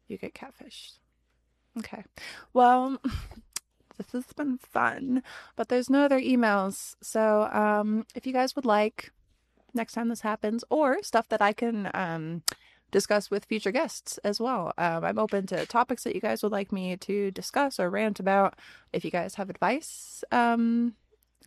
you 0.08 0.18
get 0.18 0.34
catfished. 0.34 0.98
Okay. 1.78 2.04
Well, 2.54 2.98
this 3.98 4.12
has 4.14 4.34
been 4.36 4.58
fun, 4.58 5.22
but 5.56 5.70
there's 5.70 5.92
no 5.92 6.06
other 6.06 6.20
emails. 6.20 6.96
So, 7.04 7.44
um, 7.54 8.08
if 8.16 8.26
you 8.26 8.34
guys 8.34 8.56
would 8.56 8.66
like 8.66 9.12
next 9.76 9.94
time 9.94 10.10
this 10.10 10.22
happens, 10.22 10.64
or 10.72 11.04
stuff 11.04 11.30
that 11.30 11.42
I 11.42 11.54
can 11.54 11.92
um, 11.94 12.42
discuss 12.90 13.30
with 13.30 13.46
future 13.46 13.72
guests 13.72 14.18
as 14.24 14.40
well, 14.40 14.74
um, 14.80 15.06
I'm 15.06 15.20
open 15.20 15.46
to 15.48 15.68
topics 15.68 16.04
that 16.04 16.16
you 16.16 16.22
guys 16.22 16.42
would 16.42 16.52
like 16.52 16.72
me 16.72 16.98
to 16.98 17.30
discuss 17.30 17.80
or 17.80 17.92
rant 17.92 18.20
about. 18.20 18.58
If 18.92 19.06
you 19.06 19.12
guys 19.12 19.36
have 19.36 19.52
advice, 19.52 20.24
um, 20.32 20.96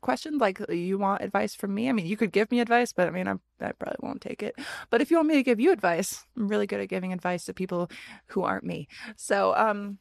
questions 0.01 0.41
like 0.41 0.61
you 0.69 0.99
want 0.99 1.23
advice 1.23 1.55
from 1.55 1.75
me 1.75 1.89
i 1.89 1.93
mean 1.93 2.07
you 2.07 2.17
could 2.17 2.33
give 2.33 2.51
me 2.51 2.61
advice 2.61 2.93
but 2.93 3.09
i 3.09 3.11
mean 3.11 3.29
I'm, 3.29 3.41
i 3.61 3.73
probably 3.73 3.97
won't 4.01 4.21
take 4.21 4.43
it 4.43 4.55
but 4.91 5.01
if 5.01 5.11
you 5.11 5.17
want 5.17 5.29
me 5.29 5.35
to 5.35 5.43
give 5.43 5.61
you 5.61 5.73
advice 5.73 6.25
i'm 6.37 6.49
really 6.49 6.67
good 6.67 6.81
at 6.81 6.89
giving 6.89 7.13
advice 7.13 7.45
to 7.47 7.55
people 7.55 7.91
who 8.29 8.43
aren't 8.43 8.65
me 8.65 8.89
so 9.17 9.55
um 9.57 9.99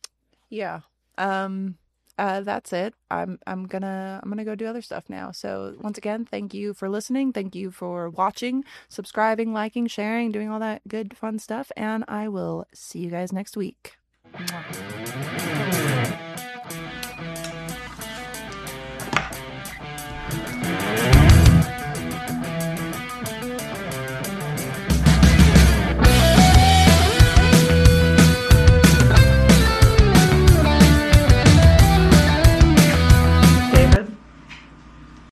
yeah 0.50 0.82
um 1.18 1.78
uh, 2.18 2.42
that's 2.42 2.72
it. 2.72 2.94
I'm 3.12 3.40
I'm 3.46 3.68
gonna 3.68 4.22
I'm 4.24 4.30
gonna 4.30 4.46
go 4.46 4.56
do 4.56 4.68
other 4.68 4.82
stuff 4.82 5.04
now. 5.10 5.32
So 5.32 5.76
once 5.82 5.98
again, 5.98 6.24
thank 6.24 6.54
you 6.54 6.74
for 6.74 6.88
listening. 6.88 7.34
Thank 7.34 7.56
you 7.56 7.72
for 7.72 8.10
watching, 8.10 8.64
subscribing, 8.88 9.52
liking, 9.54 9.88
sharing, 9.88 10.32
doing 10.32 10.50
all 10.50 10.60
that 10.60 10.82
good 10.88 11.18
fun 11.18 11.40
stuff. 11.40 11.72
And 11.76 12.06
I 12.08 12.30
will 12.30 12.68
see 12.74 13.00
you 13.00 13.10
guys 13.10 13.34
next 13.34 13.58
week. 13.58 13.98
Mwah. 14.34 15.75